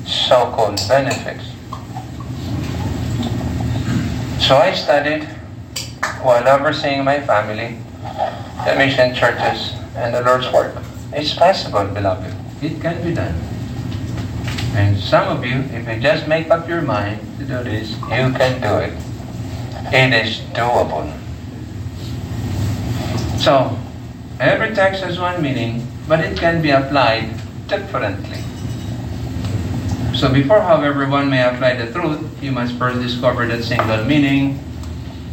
[0.06, 1.44] so-called benefits?
[4.40, 5.28] So I studied
[6.24, 7.78] while overseeing my family,
[8.66, 10.74] the mission churches, and the Lord's work.
[11.12, 12.34] It's possible, beloved.
[12.64, 13.49] It can be done.
[14.80, 18.32] And some of you, if you just make up your mind to do this, you
[18.32, 18.96] can do it.
[19.92, 21.12] It is doable.
[23.38, 23.78] So,
[24.40, 27.28] every text has one meaning, but it can be applied
[27.68, 28.40] differently.
[30.16, 34.64] So before, however, one may apply the truth, you must first discover that single meaning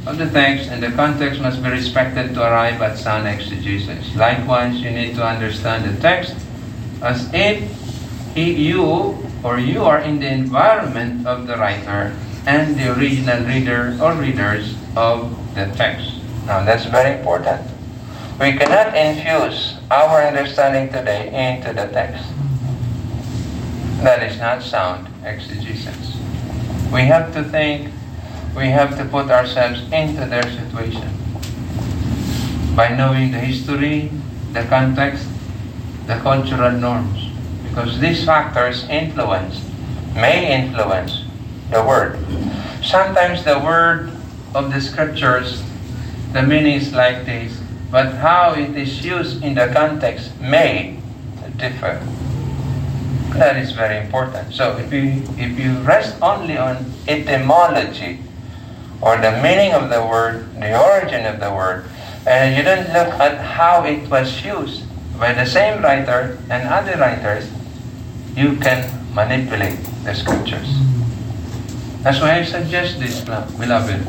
[0.07, 4.11] of the text, and the context must be respected to arrive at sound exegesis.
[4.17, 6.35] Likewise, you need to understand the text
[7.01, 7.63] as if
[8.35, 12.17] he, you or you are in the environment of the writer
[12.47, 16.15] and the original reader or readers of the text.
[16.47, 17.61] Now, that's very important.
[18.39, 22.25] We cannot infuse our understanding today into the text.
[24.05, 26.17] That is not sound exegesis.
[26.93, 27.93] We have to think,
[28.55, 31.11] we have to put ourselves into their situation.
[32.77, 34.13] By knowing the history,
[34.53, 35.27] the context,
[36.07, 37.26] the cultural norms.
[37.77, 39.61] Because these factors influence,
[40.17, 41.29] may influence
[41.71, 42.17] the word.
[42.83, 44.17] Sometimes the word
[44.55, 45.63] of the scriptures,
[46.33, 50.99] the meaning is like this but how it is used in the context may
[51.57, 52.03] differ.
[53.39, 54.53] That is very important.
[54.53, 58.19] So if you if you rest only on etymology
[59.01, 61.85] or the meaning of the word, the origin of the word,
[62.27, 64.85] and you don't look at how it was used
[65.19, 67.49] by the same writer and other writers,
[68.37, 68.85] you can
[69.15, 70.69] manipulate the scriptures.
[72.05, 74.05] That's why I suggest this, beloved.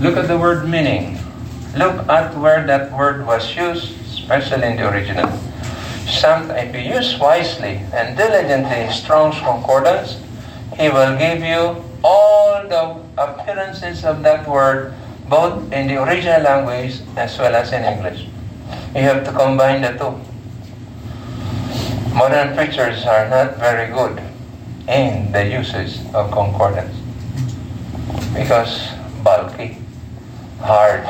[0.00, 1.20] Look at the word meaning.
[1.76, 5.28] Look at where that word was used, especially in the original.
[6.08, 10.18] Some, if you use wisely and diligently Strong's Concordance,
[10.80, 14.94] he will give you all the appearances of that word,
[15.28, 18.26] both in the original language as well as in English.
[18.96, 20.31] You have to combine the two.
[22.14, 24.20] Modern preachers are not very good
[24.86, 26.94] in the uses of concordance
[28.34, 28.88] because
[29.24, 29.78] bulky,
[30.60, 31.04] hard.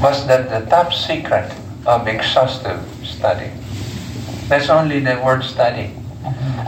[0.00, 1.52] Was that the top secret
[1.84, 3.50] of exhaustive study?
[4.46, 5.90] That's only the word study.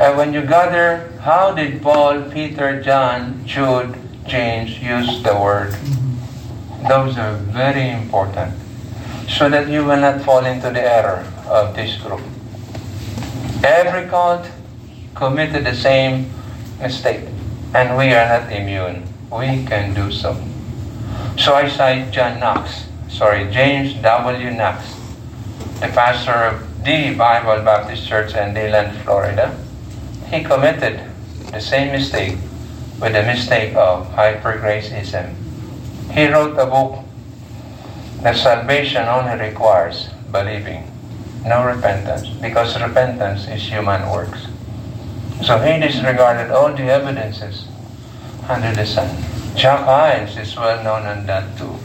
[0.01, 3.95] And when you gather, how did Paul, Peter, John, Jude,
[4.27, 5.73] James use the word?
[6.89, 8.55] Those are very important
[9.29, 12.21] so that you will not fall into the error of this group.
[13.67, 14.47] Every cult
[15.17, 16.31] committed the same
[16.79, 17.27] mistake,
[17.75, 19.03] and we are not immune.
[19.27, 20.39] We can do so.
[21.37, 24.51] So I cite John Knox, sorry, James W.
[24.53, 24.87] Knox,
[25.81, 29.59] the pastor of the Bible Baptist Church in DeLand, Florida.
[30.31, 31.03] He committed
[31.51, 32.39] the same mistake
[33.01, 35.35] with the mistake of hypergraceism.
[36.13, 37.03] He wrote a book
[38.23, 40.87] that salvation only requires believing,
[41.47, 44.47] no repentance, because repentance is human works.
[45.47, 47.69] So he disregarded all the evidences
[48.49, 49.09] under the sun.
[49.55, 51.79] Jack Hyles is well known on that too.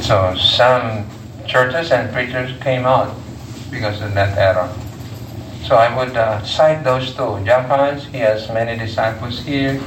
[0.00, 1.06] So some
[1.46, 3.14] churches and preachers came out
[3.70, 4.72] because of that error.
[5.62, 7.38] So I would uh, cite those two.
[7.44, 9.80] Jack Hyles, he has many disciples here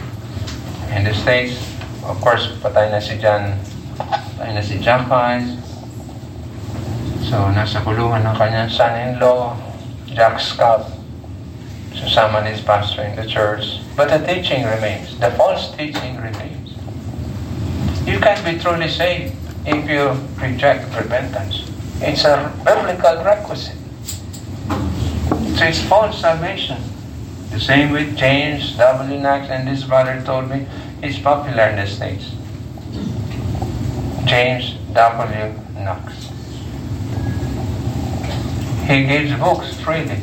[0.91, 1.57] in the States.
[2.05, 3.57] Of course, patay na si John,
[4.37, 5.62] patay na si Jack Hyles.
[7.27, 9.55] So, nasa kulungan ng kanyang son-in-law,
[10.11, 10.91] Jack Schaap.
[11.95, 13.79] So, someone is pastoring the church.
[13.95, 15.17] But the teaching remains.
[15.19, 16.75] The false teaching remains.
[18.05, 19.35] You can't be truly saved
[19.65, 20.11] if you
[20.41, 21.71] reject repentance.
[22.01, 23.77] It's a biblical requisite.
[25.55, 26.81] So it's false salvation.
[27.51, 29.19] The same with James W.
[29.19, 30.65] Knox, and this brother told me
[31.01, 32.31] he's popular in the States.
[34.25, 35.53] James W.
[35.79, 36.22] Knox.
[38.87, 40.19] He gives books freely.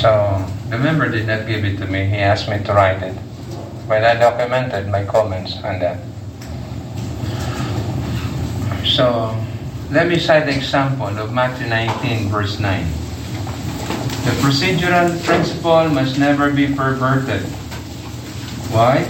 [0.00, 2.06] So the member did not give it to me.
[2.06, 3.16] He asked me to write it.
[3.86, 5.98] But I documented my comments on that.
[8.84, 9.36] So
[9.90, 12.84] let me cite the example of Matthew 19, verse 9.
[14.24, 17.42] The procedural principle must never be perverted.
[18.70, 19.06] Why?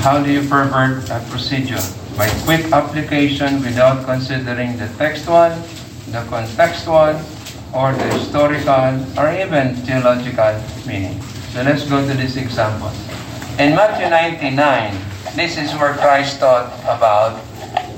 [0.00, 1.82] How do you pervert a procedure?
[2.16, 5.52] By quick application without considering the textual,
[6.16, 7.12] the contextual,
[7.76, 10.56] or the historical, or even theological
[10.88, 11.20] meaning.
[11.52, 12.88] So let's go to this example.
[13.60, 14.96] In Matthew 99,
[15.36, 17.36] this is where Christ taught about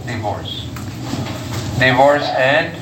[0.02, 0.66] divorce.
[1.78, 2.74] Divorce and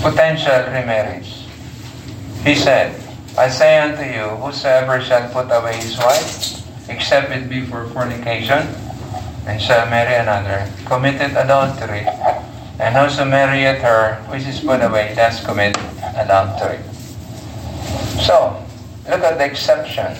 [0.00, 1.44] potential remarriage.
[2.44, 2.96] He said,
[3.36, 6.56] I say unto you, whosoever shall put away his wife,
[6.88, 8.64] except it be for fornication,
[9.44, 12.08] and shall marry another, committed adultery.
[12.78, 15.76] And whoso marrieth her which is put away, does commit
[16.16, 16.80] adultery.
[18.24, 18.64] So,
[19.08, 20.16] look at the exception.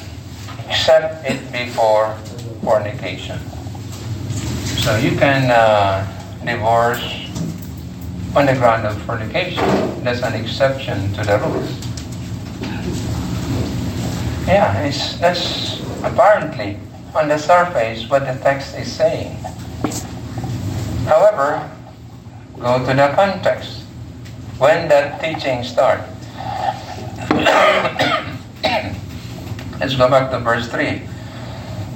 [0.68, 2.16] Except it be for
[2.62, 3.38] fornication.
[4.82, 6.06] So you can uh,
[6.44, 7.02] divorce
[8.34, 9.64] on the ground of fornication.
[10.02, 11.68] That's an exception to the rule.
[14.46, 16.78] Yeah, it's, that's apparently
[17.14, 19.36] on the surface what the text is saying.
[21.06, 21.70] However,
[22.62, 23.82] go to the context.
[24.58, 26.06] When that teaching started.
[29.80, 31.02] Let's go back to verse 3.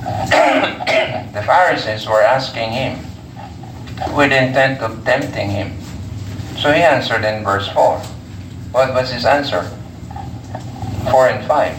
[1.33, 2.99] the Pharisees were asking him
[4.17, 5.78] with intent of tempting him.
[6.59, 8.01] So he answered in verse 4.
[8.73, 9.70] What was his answer?
[11.11, 11.78] 4 and 5.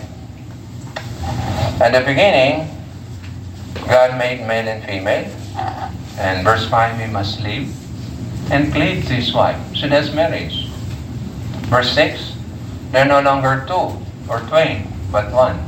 [1.81, 2.69] At the beginning,
[3.87, 5.29] God made male and female.
[6.17, 7.76] And verse 5, he must leave
[8.51, 9.59] and cleave to his wife.
[9.75, 10.69] So that's marriage.
[11.67, 12.33] Verse 6,
[12.91, 15.59] they're no longer two or twain, but one.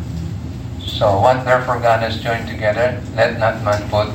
[0.79, 4.09] So what therefore God has joined together, let not man put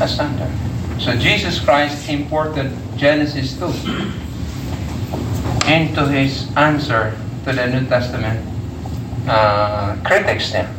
[0.00, 0.50] asunder.
[0.98, 3.66] So Jesus Christ imported Genesis 2
[5.66, 8.38] into his answer to the New Testament
[9.28, 10.70] uh, critics there.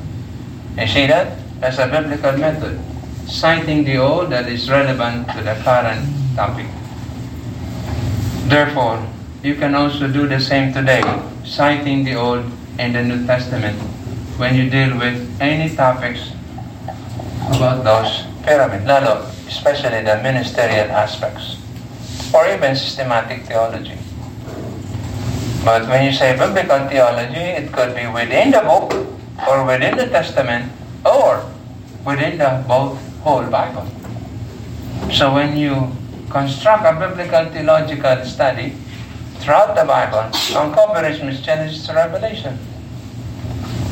[0.78, 1.40] You see that?
[1.62, 2.80] As a biblical method.
[3.28, 6.68] Citing the old that is relevant to the current topic.
[8.54, 9.02] Therefore,
[9.42, 11.02] you can also do the same today,
[11.44, 12.46] citing the Old
[12.78, 13.74] and the New Testament
[14.38, 16.30] when you deal with any topics
[17.50, 21.58] about those pyramid, lalo, especially the ministerial aspects,
[22.30, 23.98] or even systematic theology.
[25.66, 28.94] But when you say biblical theology, it could be within the book,
[29.50, 31.42] or within the Testament, or
[32.06, 33.90] within the both whole Bible.
[35.10, 35.90] So when you
[36.34, 38.74] construct a biblical theological study
[39.38, 42.58] throughout the Bible on coverage from Genesis to Revelation,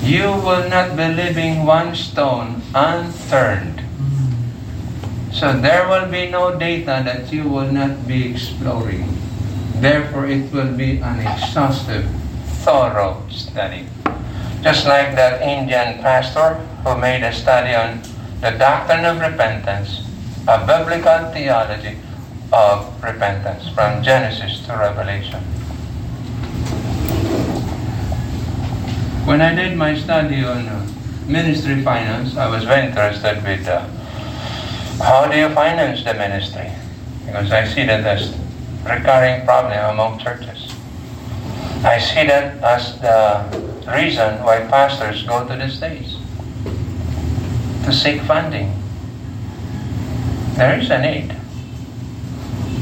[0.01, 3.85] you will not be leaving one stone unturned.
[5.31, 9.05] So there will be no data that you will not be exploring.
[9.77, 12.09] Therefore, it will be an exhaustive,
[12.65, 13.85] thorough study.
[14.65, 18.01] Just like that Indian pastor who made a study on
[18.41, 20.01] the doctrine of repentance,
[20.47, 21.97] a biblical theology
[22.53, 25.41] of repentance from Genesis to Revelation.
[29.25, 30.88] When I did my study on
[31.27, 33.88] ministry finance, I was very interested with uh,
[35.03, 36.69] how do you finance the ministry?
[37.25, 38.38] Because I see that as
[38.83, 40.73] recurring problem among churches.
[41.83, 46.17] I see that as the reason why pastors go to the States
[47.85, 48.73] to seek funding.
[50.55, 51.40] There is a need.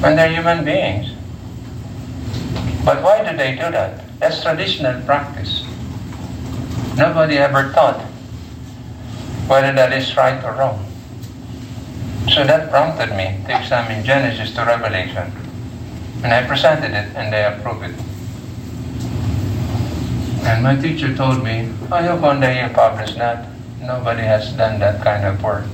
[0.03, 1.11] And they're human beings.
[2.85, 4.03] But why do they do that?
[4.19, 5.63] That's traditional practice.
[6.97, 8.05] Nobody ever thought
[9.49, 10.85] whether that is right or wrong.
[12.29, 15.31] So that prompted me to examine Genesis to Revelation.
[16.23, 17.95] And I presented it and they approved it.
[20.45, 23.49] And my teacher told me, I hope one day you publish that.
[23.81, 25.65] Nobody has done that kind of work.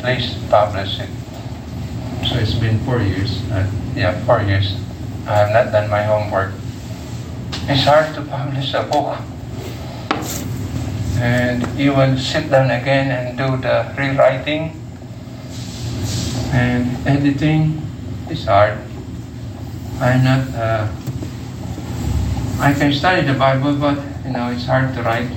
[0.00, 1.10] Please publish it.
[2.28, 3.40] So it's been four years.
[3.50, 3.64] Uh,
[3.96, 4.76] yeah, four years.
[5.26, 6.52] I have not done my homework.
[7.64, 9.16] It's hard to publish a book.
[11.16, 14.76] And you will sit down again and do the rewriting
[16.52, 17.80] and editing.
[18.28, 18.76] It's hard.
[19.98, 20.52] I'm not.
[20.52, 20.86] Uh,
[22.60, 25.32] I can study the Bible, but you know it's hard to write.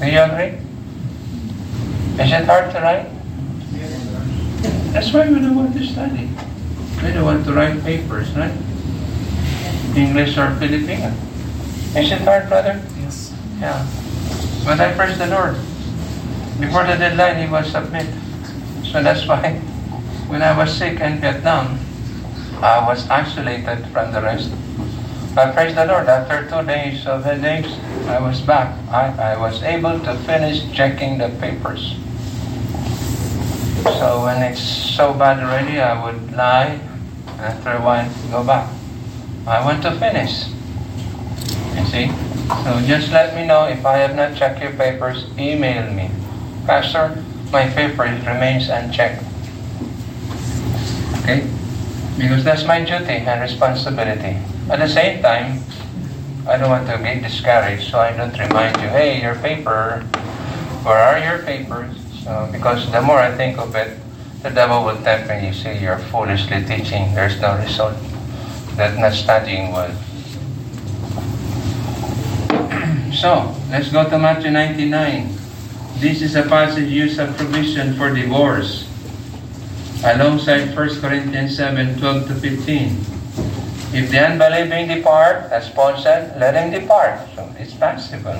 [0.00, 0.60] Do you agree?
[2.20, 3.19] Is it hard to write?
[4.92, 6.28] That's why we don't want to study.
[7.02, 8.52] We don't want to write papers, right?
[9.96, 11.14] English or Filipino.
[11.94, 12.80] Is it hard, brother?
[12.98, 13.34] Yes.
[13.58, 13.86] Yeah.
[14.64, 15.54] But I praise the Lord.
[16.60, 18.06] Before the deadline, He was submit.
[18.84, 19.62] So that's why
[20.28, 21.78] when I was sick in Vietnam,
[22.62, 24.50] I was isolated from the rest.
[25.36, 26.06] I praise the Lord.
[26.08, 27.70] After two days of headaches,
[28.06, 28.74] I was back.
[28.90, 31.94] I, I was able to finish checking the papers.
[33.98, 36.78] So when it's so bad already, I would lie.
[37.26, 38.70] and After a while, go back.
[39.46, 40.46] I want to finish.
[41.76, 42.06] You see?
[42.64, 45.26] So just let me know if I have not checked your papers.
[45.38, 46.10] Email me.
[46.66, 49.22] Pastor, my paper remains unchecked.
[51.22, 51.46] Okay?
[52.18, 54.36] Because that's my duty and responsibility.
[54.70, 55.62] At the same time,
[56.46, 60.00] I don't want to get discouraged, so I don't remind you, hey, your paper,
[60.84, 61.99] where are your papers?
[62.52, 63.98] Because the more I think of it,
[64.42, 65.48] the devil will tempt me.
[65.48, 67.12] You see, you're foolishly teaching.
[67.14, 67.96] There's no result.
[68.78, 69.90] That not studying well.
[73.12, 75.28] so, let's go to Matthew 99.
[75.98, 78.86] This is a passage used as provision for divorce.
[80.04, 83.10] Alongside 1 Corinthians 7, 12 to 15.
[83.92, 87.26] If the unbelieving depart, as Paul said, let him depart.
[87.34, 88.38] So it's possible.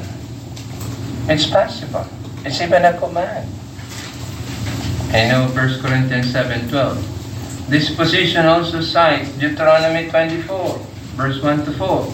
[1.26, 2.06] It's possible.
[2.46, 3.50] It's even a command.
[5.12, 7.66] I know 1 Corinthians 7.12.
[7.66, 10.78] This position also cites Deuteronomy 24,
[11.18, 12.12] verse 1 to 4.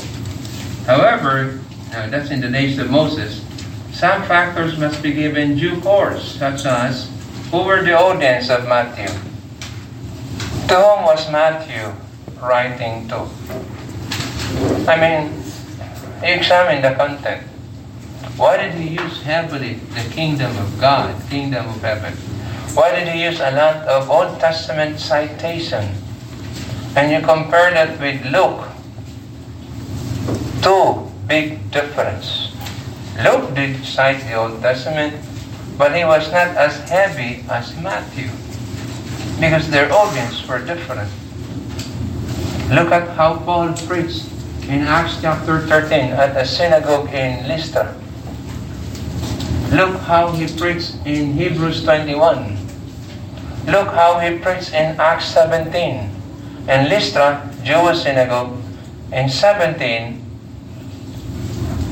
[0.87, 1.61] However,
[1.93, 3.45] now that's in the days of Moses,
[3.93, 7.11] some factors must be given due course, such as
[7.51, 9.13] who were the audience of Matthew?
[10.69, 11.93] To whom was Matthew
[12.41, 13.29] writing to?
[14.89, 15.45] I mean,
[16.25, 17.43] examine the content.
[18.41, 22.17] Why did he use heavily the kingdom of God, kingdom of heaven?
[22.75, 25.95] Why did he use a lot of Old Testament citation?
[26.97, 28.67] And you compare that with Luke.
[30.63, 32.57] Two big difference.
[33.23, 35.15] Luke did cite the Old Testament,
[35.79, 38.31] but he was not as heavy as Matthew.
[39.41, 41.11] because their audience were different.
[42.73, 44.25] Look at how Paul preached
[44.69, 47.95] in Acts chapter 13 at a synagogue in Lystra.
[49.71, 52.56] Look how he preached in Hebrews 21.
[53.67, 56.11] Look how he preached in Acts 17.
[56.69, 58.57] In Lystra, Jewish synagogue.
[59.13, 60.23] In 17,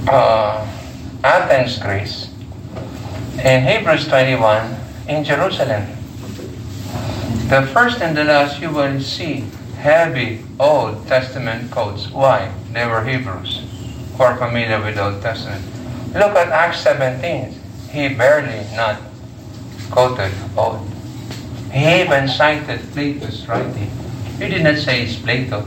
[0.06, 0.66] uh,
[1.24, 2.30] Athens, Greece.
[3.42, 4.76] In Hebrews 21,
[5.08, 5.82] in Jerusalem.
[7.48, 9.44] The first and the last you will see
[9.76, 12.08] heavy Old Testament quotes.
[12.10, 12.52] Why?
[12.72, 13.66] They were Hebrews
[14.16, 15.64] who are familiar with Old Testament.
[16.14, 17.52] Look at Acts 17.
[17.90, 19.00] He barely not
[19.90, 20.93] quoted Old.
[21.74, 23.90] He even cited Plato's writing.
[24.38, 25.66] He did not say it's Plato,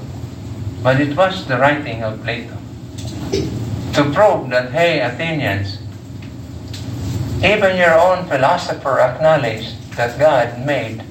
[0.81, 2.55] but it was the writing of Plato.
[3.91, 5.79] To prove that, hey, Athenians,
[7.43, 11.03] even your own philosopher acknowledged that God made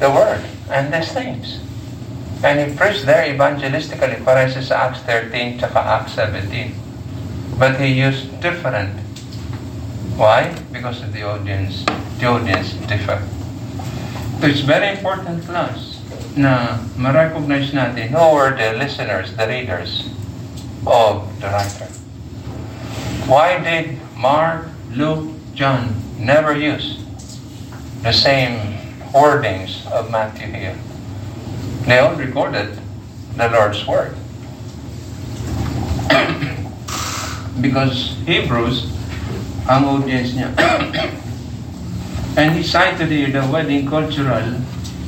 [0.00, 1.60] the world and these things.
[2.42, 6.74] And he preached there evangelistically, pareho sa Acts 13 tsaka Acts 17.
[7.54, 8.98] But he used different.
[10.18, 10.58] Why?
[10.74, 11.86] Because of the audience.
[12.18, 13.22] The audience differ.
[14.38, 15.98] So it's very important class
[16.38, 20.06] na ma-recognize natin who were the listeners, the readers
[20.86, 21.90] of the writer.
[23.26, 27.02] Why did Mark, Luke, John never use
[28.06, 28.78] the same
[29.10, 30.78] wordings of Matthew here?
[31.90, 32.78] They all recorded
[33.34, 34.14] the Lord's Word.
[37.60, 38.86] because Hebrews,
[39.66, 40.54] ang audience niya.
[42.38, 44.62] And he cited here the wedding cultural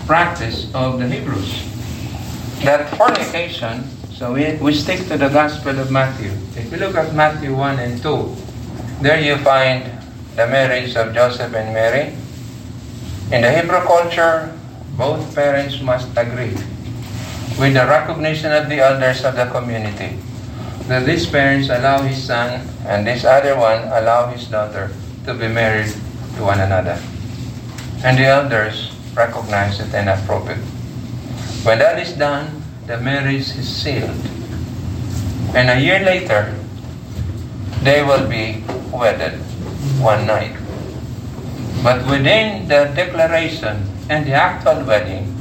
[0.04, 1.62] practice of the Hebrews.
[2.66, 6.34] That fornication, so we, we stick to the Gospel of Matthew.
[6.58, 8.34] If you look at Matthew 1 and 2,
[9.00, 9.86] there you find
[10.34, 12.18] the marriage of Joseph and Mary.
[13.30, 14.50] In the Hebrew culture,
[14.98, 16.58] both parents must agree
[17.62, 20.18] with the recognition of the elders of the community
[20.90, 24.90] that these parents allow his son and this other one allow his daughter
[25.24, 25.94] to be married
[26.34, 26.98] to one another.
[28.02, 30.58] And the elders recognize it and approve it.
[31.64, 34.16] When that is done, the marriage is sealed.
[35.54, 36.54] And a year later,
[37.82, 39.38] they will be wedded
[40.00, 40.56] one night.
[41.82, 45.36] But within the declaration and the actual wedding,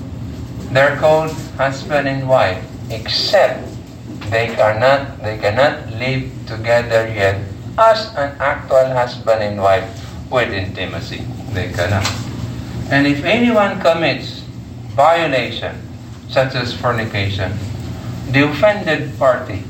[0.72, 3.68] they're called husband and wife, except
[4.30, 7.42] they cannot they cannot live together yet
[7.78, 9.88] as an actual husband and wife
[10.30, 11.26] with intimacy.
[11.52, 12.29] They cannot.
[12.90, 14.42] And if anyone commits
[14.98, 15.78] violation,
[16.30, 17.54] such as fornication,
[18.32, 19.64] the offended party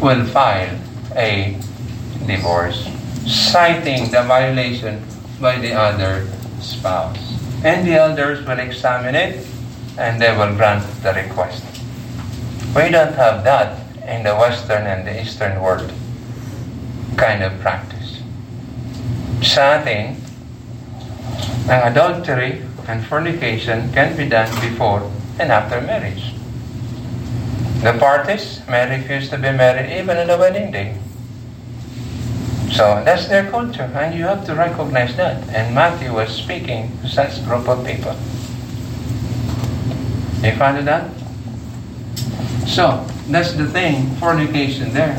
[0.00, 0.78] will file
[1.14, 1.58] a
[2.26, 2.86] divorce,
[3.26, 5.02] citing the violation
[5.40, 6.26] by the other
[6.60, 7.18] spouse.
[7.64, 9.46] And the elders will examine it
[9.98, 11.64] and they will grant the request.
[12.74, 15.90] We don't have that in the Western and the Eastern world
[17.16, 18.20] kind of practice.
[19.42, 19.82] Sa
[21.66, 26.34] ang adultery and fornication can be done before and after marriage.
[27.82, 30.96] The parties may refuse to be married even on the wedding day.
[32.70, 35.42] So that's their culture, and you have to recognize that.
[35.50, 38.14] And Matthew was speaking to such group of people.
[40.42, 41.10] You find that?
[42.66, 45.18] So, that's the thing, fornication there.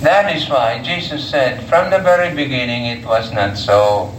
[0.00, 4.12] That is why Jesus said, from the very beginning it was not so.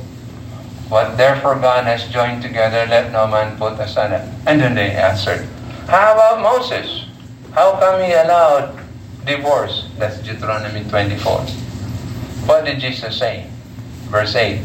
[0.90, 4.30] What therefore God has joined together, let no man put asunder.
[4.46, 5.48] And then they answered,
[5.88, 7.06] How about Moses?
[7.54, 8.80] How come he allowed
[9.26, 9.90] divorce?
[9.98, 11.42] That's Deuteronomy 24.
[12.46, 13.48] What did Jesus say?
[14.10, 14.62] Verse 8,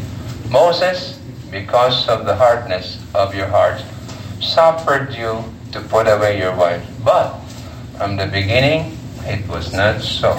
[0.50, 1.18] Moses,
[1.50, 3.84] because of the hardness of your hearts,
[4.40, 6.84] suffered you to put away your wife.
[7.04, 7.38] But
[7.96, 10.32] from the beginning, it was not so.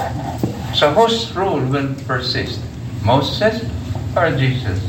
[0.73, 2.61] So whose rule will persist?
[3.03, 3.63] Moses
[4.15, 4.79] or Jesus?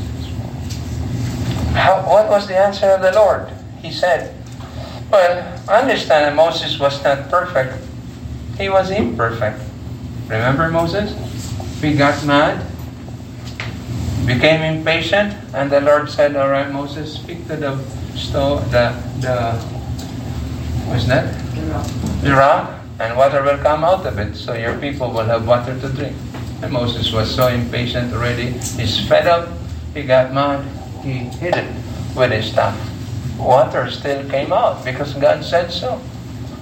[1.73, 3.49] How, what was the answer of the Lord?
[3.81, 4.35] He said,
[5.11, 7.83] Well, I understand that Moses was not perfect.
[8.57, 9.59] He was imperfect.
[10.27, 11.15] Remember Moses?
[11.81, 12.65] He got mad,
[14.25, 17.77] became impatient, and the Lord said, All right, Moses, speak to the
[18.15, 19.53] stone, the, the,
[20.87, 21.33] what's that?
[22.21, 25.79] The rock, and water will come out of it, so your people will have water
[25.79, 26.15] to drink.
[26.61, 28.51] And Moses was so impatient already.
[28.77, 29.49] He's fed up.
[29.95, 30.63] He got mad.
[31.03, 31.69] He hit it
[32.15, 32.77] with his staff.
[33.37, 35.99] Water still came out because God said so.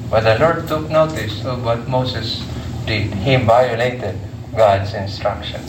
[0.10, 2.44] But the Lord took notice of what Moses
[2.86, 3.14] did.
[3.14, 4.18] He violated
[4.56, 5.62] God's instruction.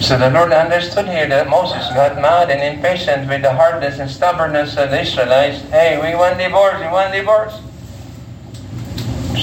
[0.00, 4.10] So the Lord understood here that Moses got mad and impatient with the hardness and
[4.10, 5.60] stubbornness of the Israelites.
[5.70, 7.60] Hey, we want divorce, we want divorce.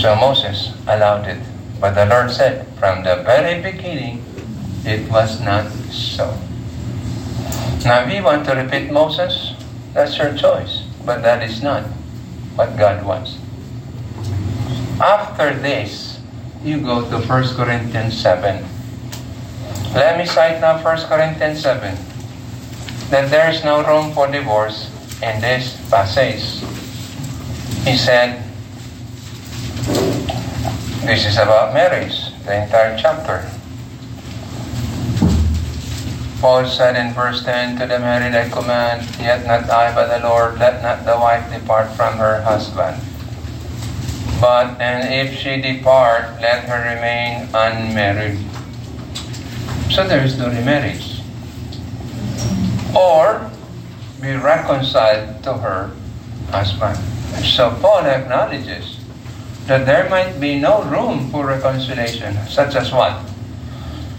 [0.02, 1.40] So Moses allowed it.
[1.80, 4.24] But the Lord said, from the very beginning,
[4.86, 6.38] it was not so.
[7.86, 9.54] Now, you want to repeat Moses,
[9.94, 10.90] that's your choice.
[11.06, 11.86] But that is not
[12.58, 13.38] what God wants.
[15.00, 16.20] After this,
[16.64, 18.66] you go to 1 Corinthians 7.
[19.94, 21.96] Let me cite now 1 Corinthians 7
[23.14, 24.90] that there is no room for divorce
[25.22, 26.42] in this passage.
[27.86, 28.42] He said,
[31.06, 33.46] this is about marriage, the entire chapter.
[36.46, 40.30] Paul said in verse 10, To the married I command, yet not I but the
[40.30, 43.02] Lord, let not the wife depart from her husband.
[44.40, 48.38] But, and if she depart, let her remain unmarried.
[49.90, 51.24] So there is no remarriage.
[52.96, 53.50] Or
[54.22, 55.90] be reconciled to her
[56.52, 57.02] husband.
[57.44, 59.00] So Paul acknowledges
[59.66, 63.18] that there might be no room for reconciliation, such as what?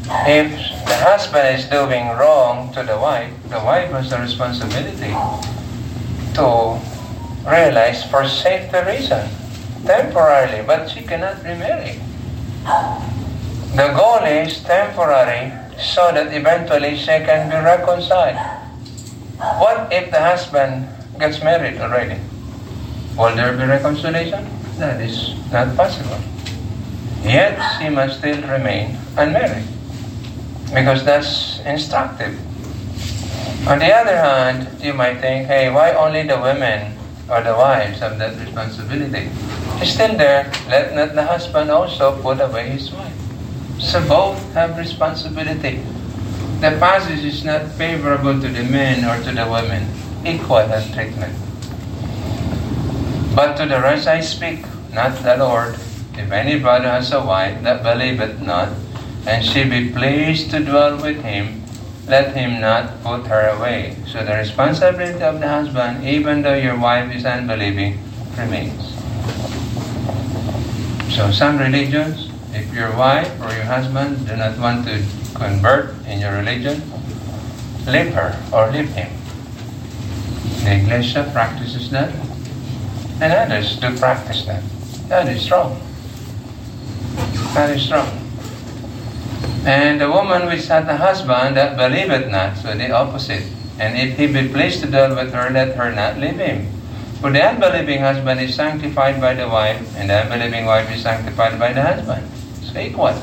[0.09, 0.55] If
[0.87, 5.11] the husband is doing wrong to the wife, the wife has the responsibility
[6.39, 6.79] to
[7.43, 9.27] realize for safety reason,
[9.85, 11.99] temporarily, but she cannot remarry.
[13.75, 18.39] The goal is temporary so that eventually she can be reconciled.
[19.59, 20.87] What if the husband
[21.19, 22.21] gets married already?
[23.19, 24.47] Will there be reconciliation?
[24.79, 26.21] That is not possible.
[27.25, 29.76] Yet she must still remain unmarried
[30.75, 32.39] because that's instructive.
[33.67, 36.97] On the other hand, you might think, hey, why only the women
[37.29, 39.29] or the wives have that responsibility?
[39.79, 40.51] She's still there.
[40.69, 43.13] Let not the husband also put away his wife.
[43.79, 45.83] So both have responsibility.
[46.61, 49.85] The passage is not favorable to the men or to the women.
[50.25, 51.35] Equal treatment.
[53.35, 54.65] But to the rest I speak,
[54.95, 55.75] not the Lord.
[56.17, 58.71] If any brother has a wife that believeth not,
[59.27, 61.63] and she be pleased to dwell with him,
[62.07, 63.97] let him not put her away.
[64.07, 67.99] So the responsibility of the husband, even though your wife is unbelieving,
[68.39, 68.95] remains.
[71.15, 75.03] So some religions, if your wife or your husband do not want to
[75.35, 76.83] convert in your religion,
[77.87, 79.11] leave her or leave him.
[80.63, 82.15] The Iglesia practices that,
[83.21, 84.63] and others do practice that.
[85.09, 85.81] That is wrong.
[87.55, 88.26] That is wrong.
[89.67, 93.43] And the woman which had a husband that believeth not, so the opposite.
[93.81, 96.71] And if he be pleased to dwell with her, let her not leave him.
[97.21, 101.59] For the unbelieving husband is sanctified by the wife, and the unbelieving wife is sanctified
[101.59, 102.31] by the husband.
[102.63, 103.19] So equal.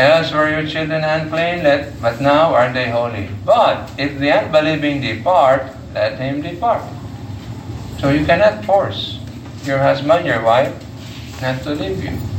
[0.00, 3.28] Else were your children unclean, let, but now are they holy.
[3.44, 6.88] But if the unbelieving depart, let him depart.
[8.00, 9.20] So you cannot force
[9.64, 10.72] your husband, your wife,
[11.42, 12.31] not to leave you.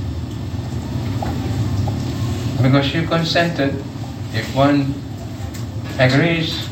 [2.64, 3.76] Because you consented.
[4.34, 4.96] If one
[6.00, 6.70] agrees,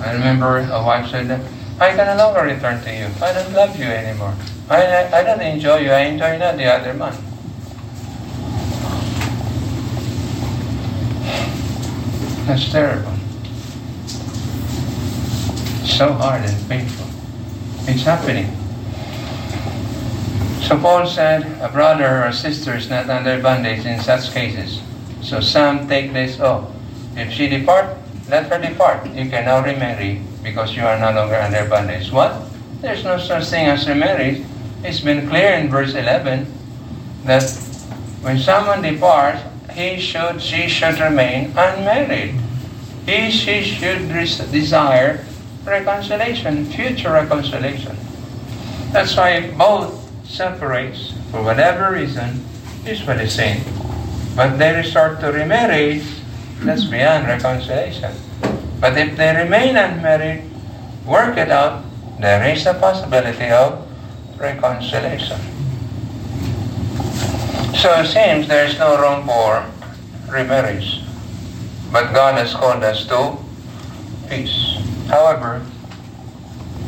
[0.00, 1.40] I remember a wife said that,
[1.78, 3.06] I can no longer return to you.
[3.22, 4.34] I don't love you anymore.
[4.68, 5.92] I, I, I don't enjoy you.
[5.92, 7.14] I enjoy not the other man.
[12.46, 13.14] That's terrible.
[15.86, 17.06] So hard and painful.
[17.86, 18.50] It's happening.
[20.66, 24.80] So Paul said, a brother or a sister is not under bondage in such cases.
[25.22, 26.72] So some take this, oh,
[27.16, 27.96] if she depart,
[28.28, 29.06] let her depart.
[29.06, 32.10] You can now remarry because you are no longer under bondage.
[32.10, 32.42] What?
[32.80, 34.44] There's no such thing as remarriage.
[34.82, 36.46] It's been clear in verse 11
[37.24, 37.44] that
[38.22, 39.42] when someone departs,
[39.72, 42.34] he should, she should remain unmarried.
[43.06, 44.08] He, she should
[44.50, 45.24] desire
[45.64, 47.96] reconciliation, future reconciliation.
[48.92, 52.44] That's why both separates, for whatever reason,
[52.86, 53.62] is what he's saying.
[54.40, 56.02] But they resort to remarriage,
[56.64, 58.14] that's beyond reconciliation.
[58.80, 60.48] But if they remain unmarried,
[61.04, 61.84] work it out,
[62.18, 63.84] there is a possibility of
[64.40, 65.36] reconciliation.
[67.76, 69.68] So it seems there is no room for
[70.32, 71.04] remarriage.
[71.92, 73.36] But God has called us to
[74.30, 74.80] peace.
[75.08, 75.60] However,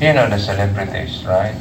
[0.00, 1.52] you know the celebrities, right?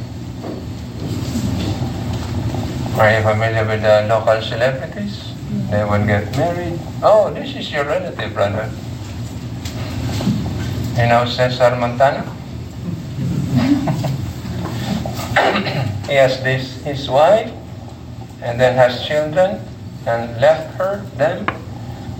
[2.96, 5.31] Are you familiar with the local celebrities?
[5.72, 6.78] They would get married.
[7.02, 8.68] Oh, this is your relative, brother.
[11.00, 12.28] You know Cesar Montano?
[16.04, 17.50] he has this his wife
[18.42, 19.64] and then has children
[20.04, 21.48] and left her them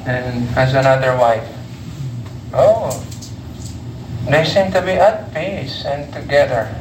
[0.08, 1.44] and has another wife.
[2.55, 3.05] Oh,
[4.31, 6.74] they seem to be at peace and together.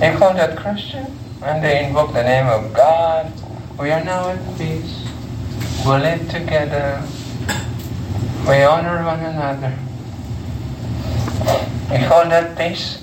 [0.00, 1.06] They call that Christian?
[1.40, 3.32] And they invoke the name of God.
[3.78, 5.08] We are now at peace.
[5.84, 7.02] We live together.
[8.46, 9.74] We honor one another.
[11.90, 13.02] We call that peace?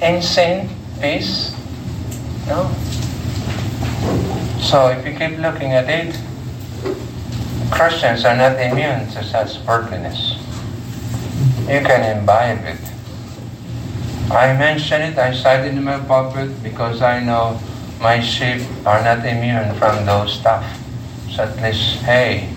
[0.00, 0.70] In Insane
[1.00, 1.54] peace?
[2.46, 2.70] No.
[4.60, 6.18] So if you keep looking at it,
[7.70, 10.36] Christians are not immune to such worldliness.
[11.68, 12.80] You can imbibe it.
[14.30, 17.60] I mention it, I cite it in my pulpit because I know
[18.00, 20.64] my sheep are not immune from those stuff.
[21.30, 22.48] So at least, hey,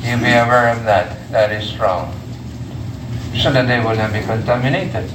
[0.00, 1.30] you be aware of that.
[1.30, 2.14] That is wrong.
[3.36, 5.10] So that they will not be contaminated.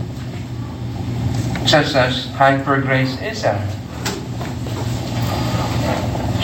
[1.67, 3.57] Such as hypergraceism.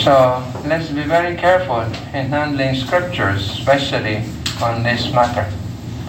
[0.03, 1.81] So let's be very careful
[2.13, 4.23] in handling scriptures, especially
[4.61, 5.51] on this matter.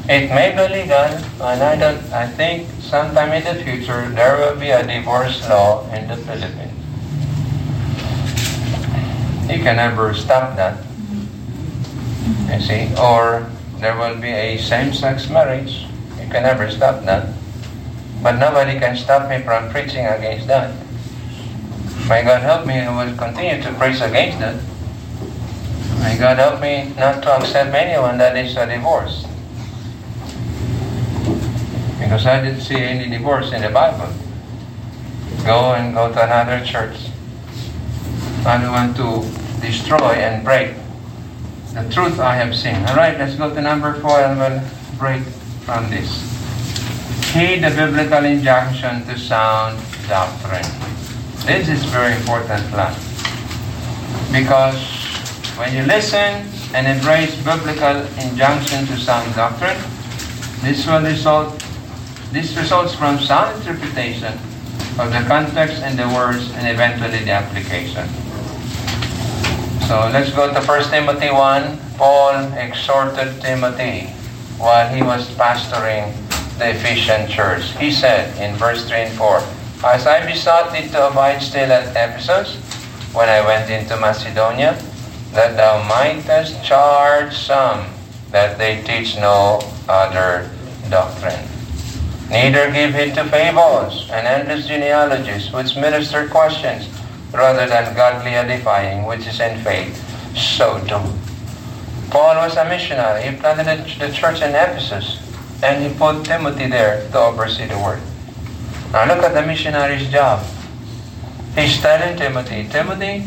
[0.09, 1.13] It may be legal,
[1.45, 2.03] and I don't.
[2.13, 6.82] I think sometime in the future there will be a divorce law in the Philippines.
[9.53, 10.81] You can never stop that.
[10.81, 12.53] Mm-hmm.
[12.53, 15.85] You see, or there will be a same-sex marriage.
[16.17, 17.29] You can never stop that.
[18.23, 20.75] But nobody can stop me from preaching against that.
[22.09, 24.57] May God help me, I will continue to preach against that.
[26.01, 29.27] May God help me not to accept anyone that is a divorce.
[32.01, 34.15] Because I didn't see any divorce in the Bible.
[35.45, 36.97] Go and go to another church.
[38.47, 40.75] I don't want to destroy and break
[41.73, 42.77] the truth I have seen.
[42.91, 44.61] All right, let's go to number four and we'll
[44.99, 45.23] break
[45.65, 46.11] from this.
[47.33, 50.69] Heed the biblical injunction to sound doctrine.
[51.47, 52.99] This is very important class.
[54.31, 54.77] Because
[55.57, 59.79] when you listen and embrace biblical injunction to sound doctrine,
[60.61, 61.59] this will result
[62.33, 64.33] this results from sound interpretation
[64.99, 68.09] of the context and the words and eventually the application.
[69.89, 71.79] So let's go to 1 Timothy 1.
[71.99, 74.07] Paul exhorted Timothy
[74.59, 76.15] while he was pastoring
[76.59, 77.77] the Ephesian church.
[77.77, 79.43] He said in verse 3 and 4,
[79.85, 82.57] As I besought thee to abide still at Ephesus,
[83.13, 84.79] when I went into Macedonia,
[85.33, 87.87] that thou mightest charge some
[88.31, 90.49] that they teach no other
[90.91, 91.43] doctrine.
[92.31, 96.89] Neither give heed to fables and endless genealogies, which minister questions,
[97.33, 99.97] rather than godly edifying, which is in faith.
[100.37, 101.01] So do.
[102.11, 103.23] Paul was a missionary.
[103.23, 105.19] He planted the church in Ephesus,
[105.63, 108.01] and he put Timothy there to oversee the work.
[108.93, 110.45] Now look at the missionary's job.
[111.55, 113.25] He's telling Timothy, Timothy,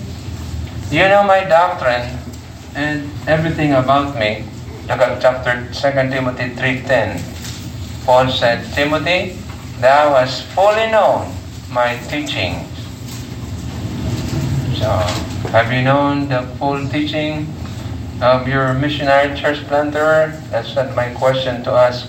[0.92, 2.17] you know my doctrine
[2.75, 4.45] and everything about me.
[4.88, 8.06] Look at chapter 2 Timothy 3.10.
[8.06, 9.38] Paul said, Timothy,
[9.80, 11.34] thou hast fully known
[11.72, 12.75] my teachings.
[14.85, 14.91] So,
[15.49, 17.51] have you known the full teaching
[18.22, 20.39] of your missionary church planter?
[20.51, 22.07] That's my question to ask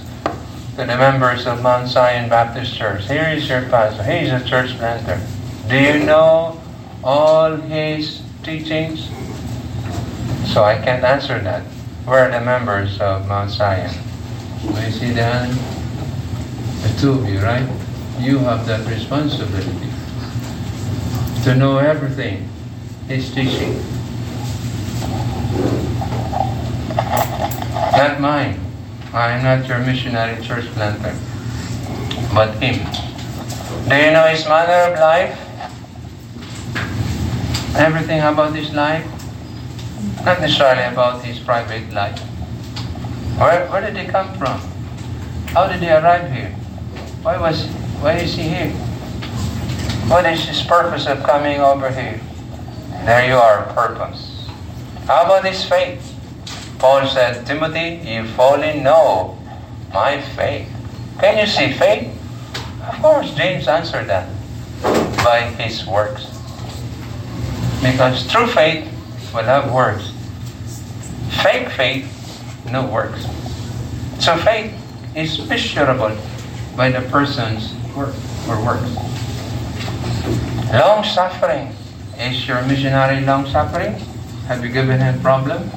[0.76, 3.08] to the members of Mount Zion Baptist Church.
[3.08, 4.02] Here is your pastor.
[4.02, 5.18] He is a church planter.
[5.70, 6.60] Do you know
[7.02, 9.08] all his teachings?
[10.52, 11.62] So I can't answer that.
[12.04, 13.88] Where are the members of Mount Zion?
[14.62, 15.48] You see that?
[16.82, 17.66] The two of you, right?
[18.20, 19.88] You have that responsibility
[21.44, 22.50] to know everything
[23.08, 23.74] he's teaching.
[27.92, 28.60] Not mine.
[29.12, 31.14] I am not your missionary church planter,
[32.34, 32.84] but him.
[33.88, 35.38] Do you know his manner of life?
[37.76, 39.04] Everything about his life?
[40.24, 42.18] Not necessarily about his private life.
[43.38, 44.60] Where, where did he come from?
[45.48, 46.50] How did he arrive here?
[47.22, 47.66] Why was
[48.00, 48.70] why is he here?
[50.08, 52.20] What is his purpose of coming over here?
[53.06, 54.48] There you are, purpose.
[55.06, 56.02] How about his faith?
[56.80, 59.38] Paul said, Timothy, you fully know
[59.94, 60.66] my faith.
[61.20, 62.10] Can you see faith?
[62.82, 64.28] Of course, James answered that
[65.22, 66.26] by his works.
[67.80, 68.90] Because true faith
[69.32, 70.10] will have works.
[71.44, 72.10] Fake faith,
[72.72, 73.22] no works.
[74.18, 74.74] So faith
[75.14, 76.18] is measurable
[76.76, 78.16] by the person's work
[78.48, 78.90] or works.
[80.74, 81.72] Long suffering.
[82.18, 83.92] Is your missionary long suffering?
[84.48, 85.68] Have you given him problem?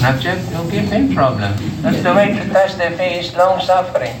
[0.00, 1.52] Not yet, you'll give him problem.
[1.82, 4.16] That's the way to test if he is long suffering.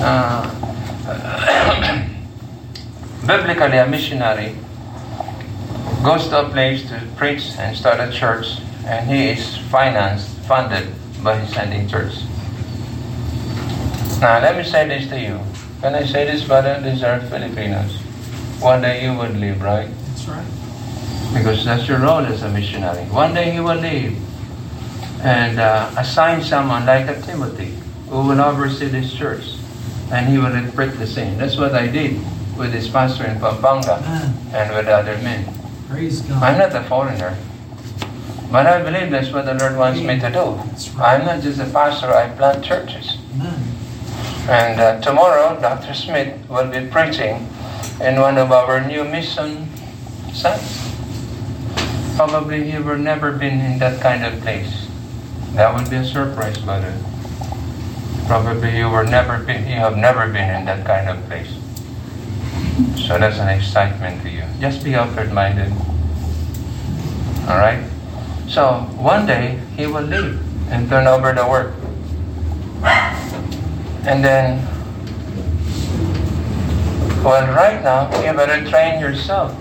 [0.00, 0.46] Uh,
[3.26, 4.54] biblically, a missionary
[6.04, 8.46] goes to a place to preach and start a church,
[8.86, 10.86] and he is financed, funded
[11.24, 12.14] by his sending church.
[14.20, 15.40] Now, let me say this to you.
[15.80, 17.94] When I say this, brother, these are Filipinos.
[18.60, 19.88] One day you would leave, right?
[20.08, 20.46] That's right.
[21.32, 23.04] Because that's your role as a missionary.
[23.06, 24.18] One day he will leave
[25.22, 27.74] and uh, assign someone like a Timothy
[28.08, 29.54] who will oversee this church,
[30.10, 31.38] and he will repeat the same.
[31.38, 32.18] That's what I did
[32.56, 34.02] with this pastor in Pampanga
[34.52, 35.46] and with other men.
[35.88, 36.42] Praise God.
[36.42, 37.36] I'm not a foreigner.
[38.50, 40.56] But I believe that's what the Lord wants me to do.
[40.72, 41.20] That's right.
[41.20, 43.18] I'm not just a pastor, I plant churches.
[43.34, 43.60] Amen.
[44.48, 45.92] And uh, tomorrow, Dr.
[45.92, 47.52] Smith will be preaching
[48.00, 49.68] in one of our new mission
[50.32, 50.88] sites.
[52.16, 54.88] Probably you have never been in that kind of place.
[55.52, 56.96] That would be a surprise, brother.
[58.26, 61.52] Probably you were never been, you have never been in that kind of place.
[63.06, 64.44] So that's an excitement to you.
[64.60, 65.72] Just be open-minded.
[67.48, 67.84] All right.
[68.48, 70.40] So one day he will leave
[70.72, 71.74] and turn over the work.
[74.04, 74.64] And then,
[77.24, 79.52] well, right now, you better train yourself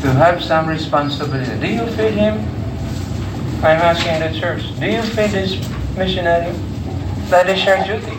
[0.00, 1.58] to have some responsibility.
[1.58, 2.38] Do you feed him?
[3.64, 5.56] I'm asking the church, do you feed this
[5.96, 6.52] missionary?
[7.32, 8.18] That is your duty.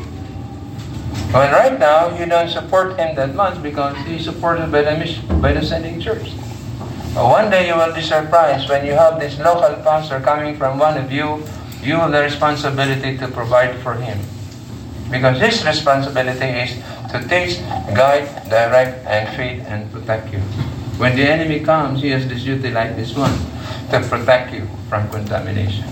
[1.31, 5.41] Well, right now, you don't support him that much because he's supported by the, mission,
[5.41, 6.31] by the sending church.
[7.13, 10.79] But one day you will be surprised when you have this local pastor coming from
[10.79, 11.43] one of you,
[11.81, 14.19] you have the responsibility to provide for him.
[15.11, 17.59] Because his responsibility is to teach,
[17.93, 20.39] guide, direct, and feed and protect you.
[20.97, 23.37] When the enemy comes, he has this duty like this one
[23.91, 25.85] to protect you from contamination.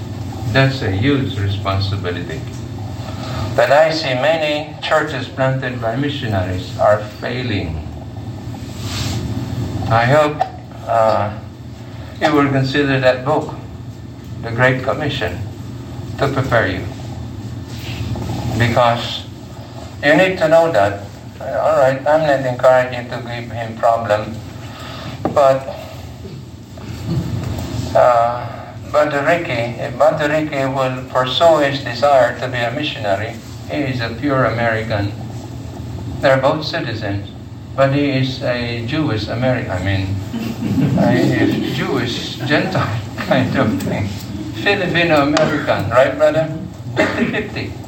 [0.52, 2.42] That's a huge responsibility.
[3.56, 7.78] But I see many churches planted by missionaries are failing.
[9.90, 10.42] I hope
[10.88, 11.40] uh,
[12.20, 13.54] you will consider that book,
[14.42, 15.40] The Great Commission,
[16.18, 16.93] to prepare you
[18.58, 19.24] because
[20.04, 21.06] you need to know that.
[21.40, 24.36] Uh, All right, I'm not encouraging to give him problem,
[25.34, 25.68] but
[27.96, 33.36] uh, Brother Ricky will pursue his desire to be a missionary,
[33.70, 35.12] he is a pure American.
[36.22, 37.30] They're both citizens,
[37.76, 39.72] but he is a Jewish American.
[39.72, 40.16] I mean,
[41.00, 44.08] a Jewish Gentile kind of thing.
[44.64, 46.48] Filipino American, right, brother?
[46.96, 47.83] 50-50.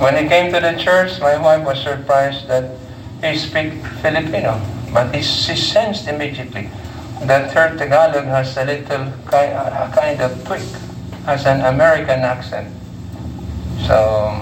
[0.00, 2.72] When he came to the church, my wife was surprised that
[3.20, 4.56] he speak Filipino.
[4.96, 6.72] But he, she sensed immediately
[7.20, 10.64] that her Tagalog has a little a kind of tweak,
[11.28, 12.72] has an American accent.
[13.84, 14.40] So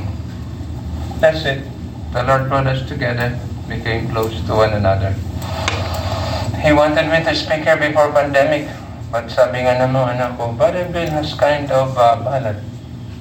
[1.19, 1.67] that's it.
[2.15, 3.35] The Lord brought us together,
[3.67, 5.11] became close to one another.
[6.63, 8.71] He wanted me to speak here before pandemic,
[9.11, 12.63] but sabi nga naman anak ko, Brother Bill has kind of uh, ballad.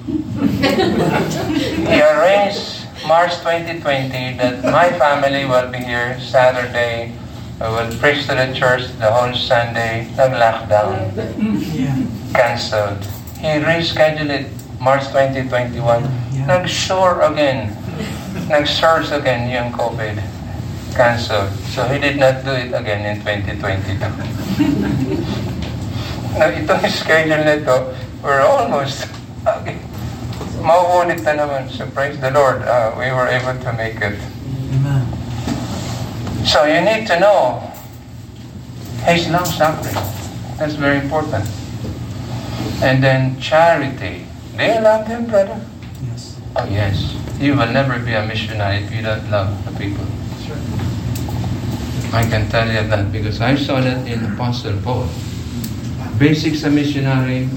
[0.08, 7.12] He arranged March 2020 that my family will be here Saturday.
[7.60, 10.08] I will preach to the church the whole Sunday.
[10.16, 11.12] Nag-lockdown.
[11.76, 12.08] Yeah.
[12.32, 13.04] Cancelled.
[13.40, 14.48] He rescheduled it
[14.80, 15.76] March 2021.
[15.84, 16.46] Yeah.
[16.46, 17.76] Nag-soar again.
[18.48, 20.24] Nag-surge again yung COVID.
[20.96, 21.52] Cancelled.
[21.76, 24.00] So he did not do it again in 2022.
[26.38, 29.10] Now, itong schedule nito, we're almost
[29.42, 29.87] okay.
[30.62, 31.70] Mauulit na naman.
[31.70, 34.18] So praise the Lord, uh, we were able to make it.
[34.74, 35.06] Amen.
[36.46, 37.62] So you need to know
[39.06, 39.96] His long suffering.
[40.58, 41.46] That's very important.
[42.82, 44.26] And then charity.
[44.58, 45.60] Do you love Him, brother?
[46.10, 46.40] Yes.
[46.56, 47.16] Oh yes.
[47.40, 50.06] You will never be a missionary if you don't love the people.
[50.06, 50.66] That's right.
[52.14, 55.08] I can tell you that because I saw that in Apostle Paul.
[56.18, 57.48] Basics a missionary,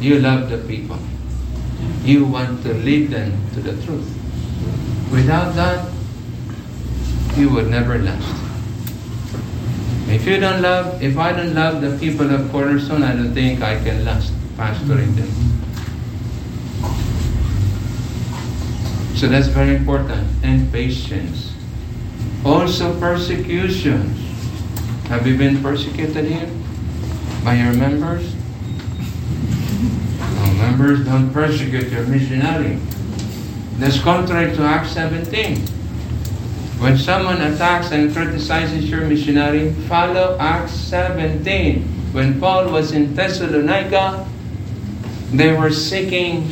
[0.00, 0.98] you love the people.
[2.06, 4.06] You want to lead them to the truth.
[5.10, 5.90] Without that,
[7.34, 8.22] you would never last.
[10.06, 13.60] If you don't love, if I don't love the people of Cornerstone, I don't think
[13.60, 15.26] I can last pastoring them.
[19.16, 20.30] So that's very important.
[20.44, 21.54] And patience.
[22.44, 24.14] Also persecutions.
[25.08, 26.50] Have you been persecuted here?
[27.42, 28.35] By your members?
[30.56, 32.78] No, members don't persecute your missionary.
[33.78, 35.58] That's contrary to Acts 17.
[36.78, 41.82] When someone attacks and criticizes your missionary, follow Acts 17.
[42.12, 44.26] When Paul was in Thessalonica,
[45.32, 46.50] they were seeking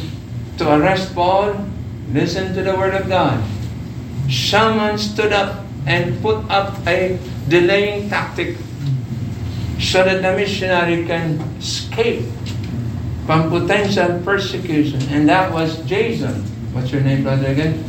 [0.58, 1.66] to arrest Paul.
[2.12, 3.42] Listen to the word of God.
[4.30, 7.18] Someone stood up and put up a
[7.48, 8.56] delaying tactic.
[9.80, 12.24] so that the missionary can escape
[13.26, 15.00] from potential persecution.
[15.10, 16.42] And that was Jason.
[16.72, 17.82] What's your name, brother, again?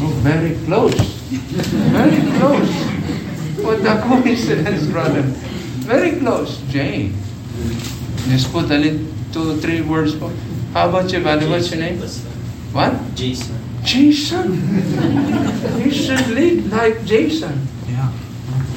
[0.00, 0.94] Oh, very close.
[0.94, 2.70] Very close.
[3.64, 5.22] What a coincidence, brother.
[5.88, 6.60] Very close.
[6.68, 7.16] Jane.
[8.28, 10.14] Just put a little two, three words.
[10.72, 11.48] How about you, brother?
[11.48, 11.98] What's your name?
[12.72, 13.14] What?
[13.14, 13.56] Jason.
[13.82, 15.80] Jason.
[15.80, 17.66] you should lead like Jason.
[17.88, 18.10] Yeah.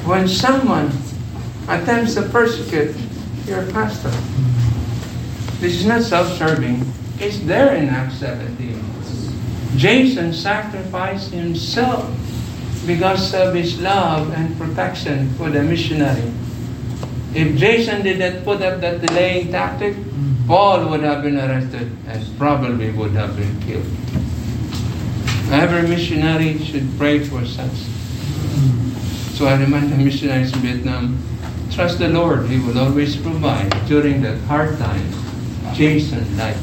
[0.08, 0.90] When someone
[1.68, 2.96] attempts to persecute
[3.46, 4.10] your pastor,
[5.62, 6.82] this is not self-serving.
[7.20, 8.82] It's there in Acts 17.
[9.76, 12.10] Jason sacrificed himself
[12.84, 16.32] because of his love and protection for the missionary.
[17.32, 19.94] If Jason didn't put up that delaying tactic,
[20.48, 23.86] Paul would have been arrested and probably would have been killed.
[25.52, 27.86] Every missionary should pray for such.
[29.38, 31.22] So I remind the missionaries in Vietnam,
[31.70, 32.48] trust the Lord.
[32.48, 35.06] He will always provide during that hard time.
[35.74, 36.56] Jason like.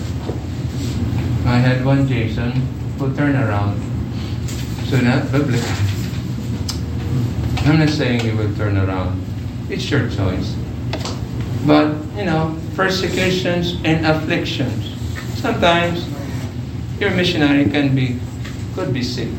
[1.45, 2.51] I had one Jason
[2.97, 3.81] who turned around.
[4.85, 5.69] So not biblical.
[7.65, 9.21] I'm not saying he will turn around.
[9.69, 10.55] It's your choice.
[11.65, 14.95] But, you know, persecutions and afflictions.
[15.39, 16.07] Sometimes
[16.99, 18.19] your missionary can be
[18.75, 19.29] could be sick.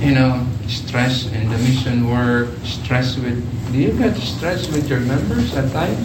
[0.00, 3.40] You know, stress in the mission work, stress with
[3.72, 6.04] do you get stress with your members at times?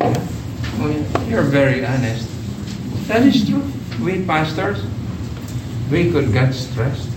[0.78, 1.26] Oh.
[1.28, 2.30] You're very honest.
[3.08, 3.64] That is true.
[4.02, 4.84] We pastors,
[5.90, 7.10] we could get stressed.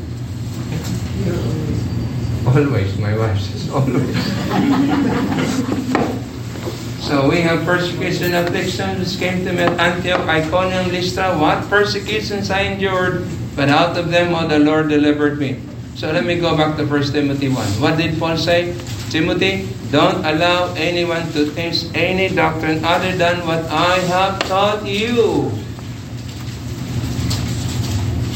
[2.46, 4.14] Always, my wife says always.
[7.04, 11.36] so we have persecution and afflictions came to me at Antioch, Iconium, Lystra.
[11.36, 15.60] What persecutions I endured, but out of them all the Lord delivered me.
[15.96, 17.56] So let me go back to 1 Timothy 1.
[17.82, 18.78] What did Paul say?
[19.10, 25.50] Timothy, don't allow anyone to teach any doctrine other than what I have taught you.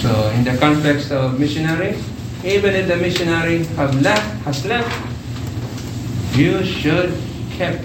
[0.01, 2.01] So in the context of missionary,
[2.43, 4.91] even if the missionary have left, has left,
[6.35, 7.13] you should
[7.53, 7.77] keep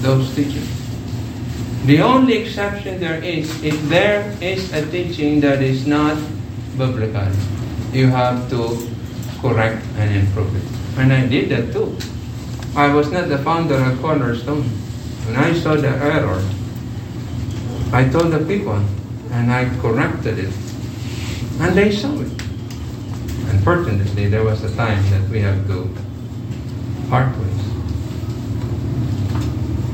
[0.00, 0.70] those teachings.
[1.84, 6.16] The only exception there is if there is a teaching that is not
[6.78, 7.28] biblical,
[7.92, 8.78] you have to
[9.42, 10.83] correct and improve it.
[10.96, 11.96] And I did that too.
[12.76, 14.62] I was not the founder of Cornerstone.
[15.26, 16.42] When I saw the error,
[17.92, 18.82] I told the people
[19.30, 20.54] and I corrected it.
[21.60, 22.30] And they saw it.
[23.50, 25.88] Unfortunately, there was a time that we have to
[27.08, 27.64] part ways.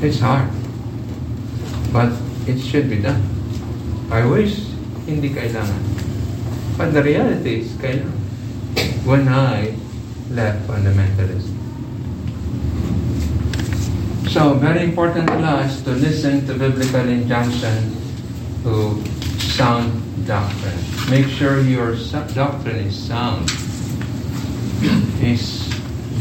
[0.03, 0.49] It's hard.
[1.93, 2.13] But
[2.47, 3.23] it should be done.
[4.11, 4.67] I wish
[5.07, 5.85] hindi kailangan.
[6.77, 8.17] But the reality is kailangan.
[9.05, 9.77] When I
[10.31, 11.51] left fundamentalist.
[14.31, 17.97] So, very important class to listen to biblical injunction
[18.63, 19.03] to
[19.43, 19.91] sound
[20.27, 20.79] doctrine.
[21.11, 21.97] Make sure your
[22.35, 23.51] doctrine is sound.
[25.21, 25.69] Is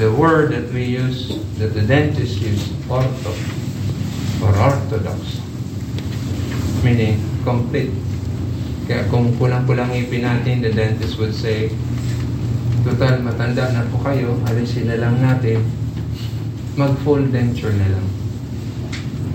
[0.01, 1.29] the word that we use,
[1.59, 3.31] that the dentist use, ortho
[4.43, 5.39] or orthodox.
[6.83, 7.91] Meaning, complete.
[8.89, 11.69] Kaya kung kulang-kulang ngipin natin, the dentist would say,
[12.79, 15.59] Total, matanda na po kayo, alisin na lang natin,
[16.79, 18.07] mag-full denture na lang.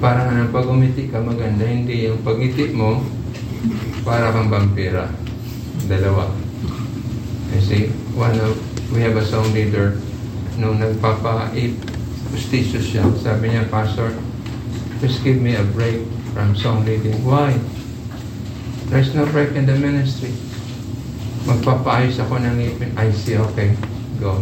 [0.00, 3.05] Para nga pag umiti ka maganda, hindi yung pag-iti mo,
[4.00, 5.12] para kang vampira.
[5.84, 6.32] Dalawa.
[7.60, 8.56] See, one of,
[8.92, 10.00] we have a song leader,
[10.56, 11.76] nung nagpapa-eat,
[12.32, 14.16] justitious siya, sabi niya, Pastor,
[15.05, 16.00] just give me a break
[16.32, 17.20] from song leading.
[17.20, 17.52] Why?
[18.89, 20.32] There's no break in the ministry.
[21.44, 22.90] Magpapaayos ako ng ngipin.
[22.97, 23.76] I see, okay.
[24.16, 24.40] Go.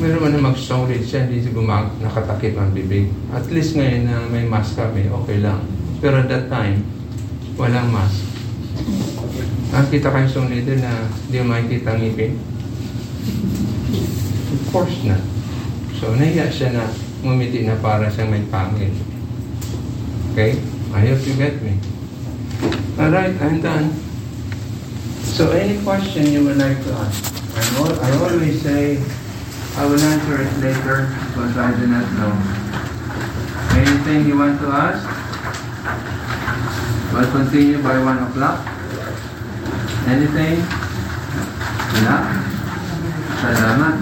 [0.00, 1.52] Meron man na mag-song lead siya, hindi siya
[2.00, 3.12] nakatakip ang bibig.
[3.28, 5.60] At least ngayon na may mask kami, okay lang.
[6.00, 6.82] Pero at that time,
[7.60, 8.24] walang mask.
[9.72, 12.32] Nakita kayo song leader na hindi mo makikita ang ngipin?
[14.52, 15.22] Of course not.
[16.00, 16.88] So, nahiya siya na
[17.22, 18.90] ngumiti na para siyang may pangil.
[20.32, 20.58] Okay?
[20.92, 21.78] I hope you get me.
[22.98, 24.11] Alright, I'm done.
[25.32, 27.32] So any question you would like to ask?
[27.56, 29.00] I, al- I always say
[29.76, 32.32] I will answer it later because I do not know.
[33.80, 35.02] Anything you want to ask?
[37.12, 38.60] We'll continue by 1 o'clock.
[40.06, 40.60] Anything?
[41.96, 42.16] Wala?
[43.40, 43.96] Salamat.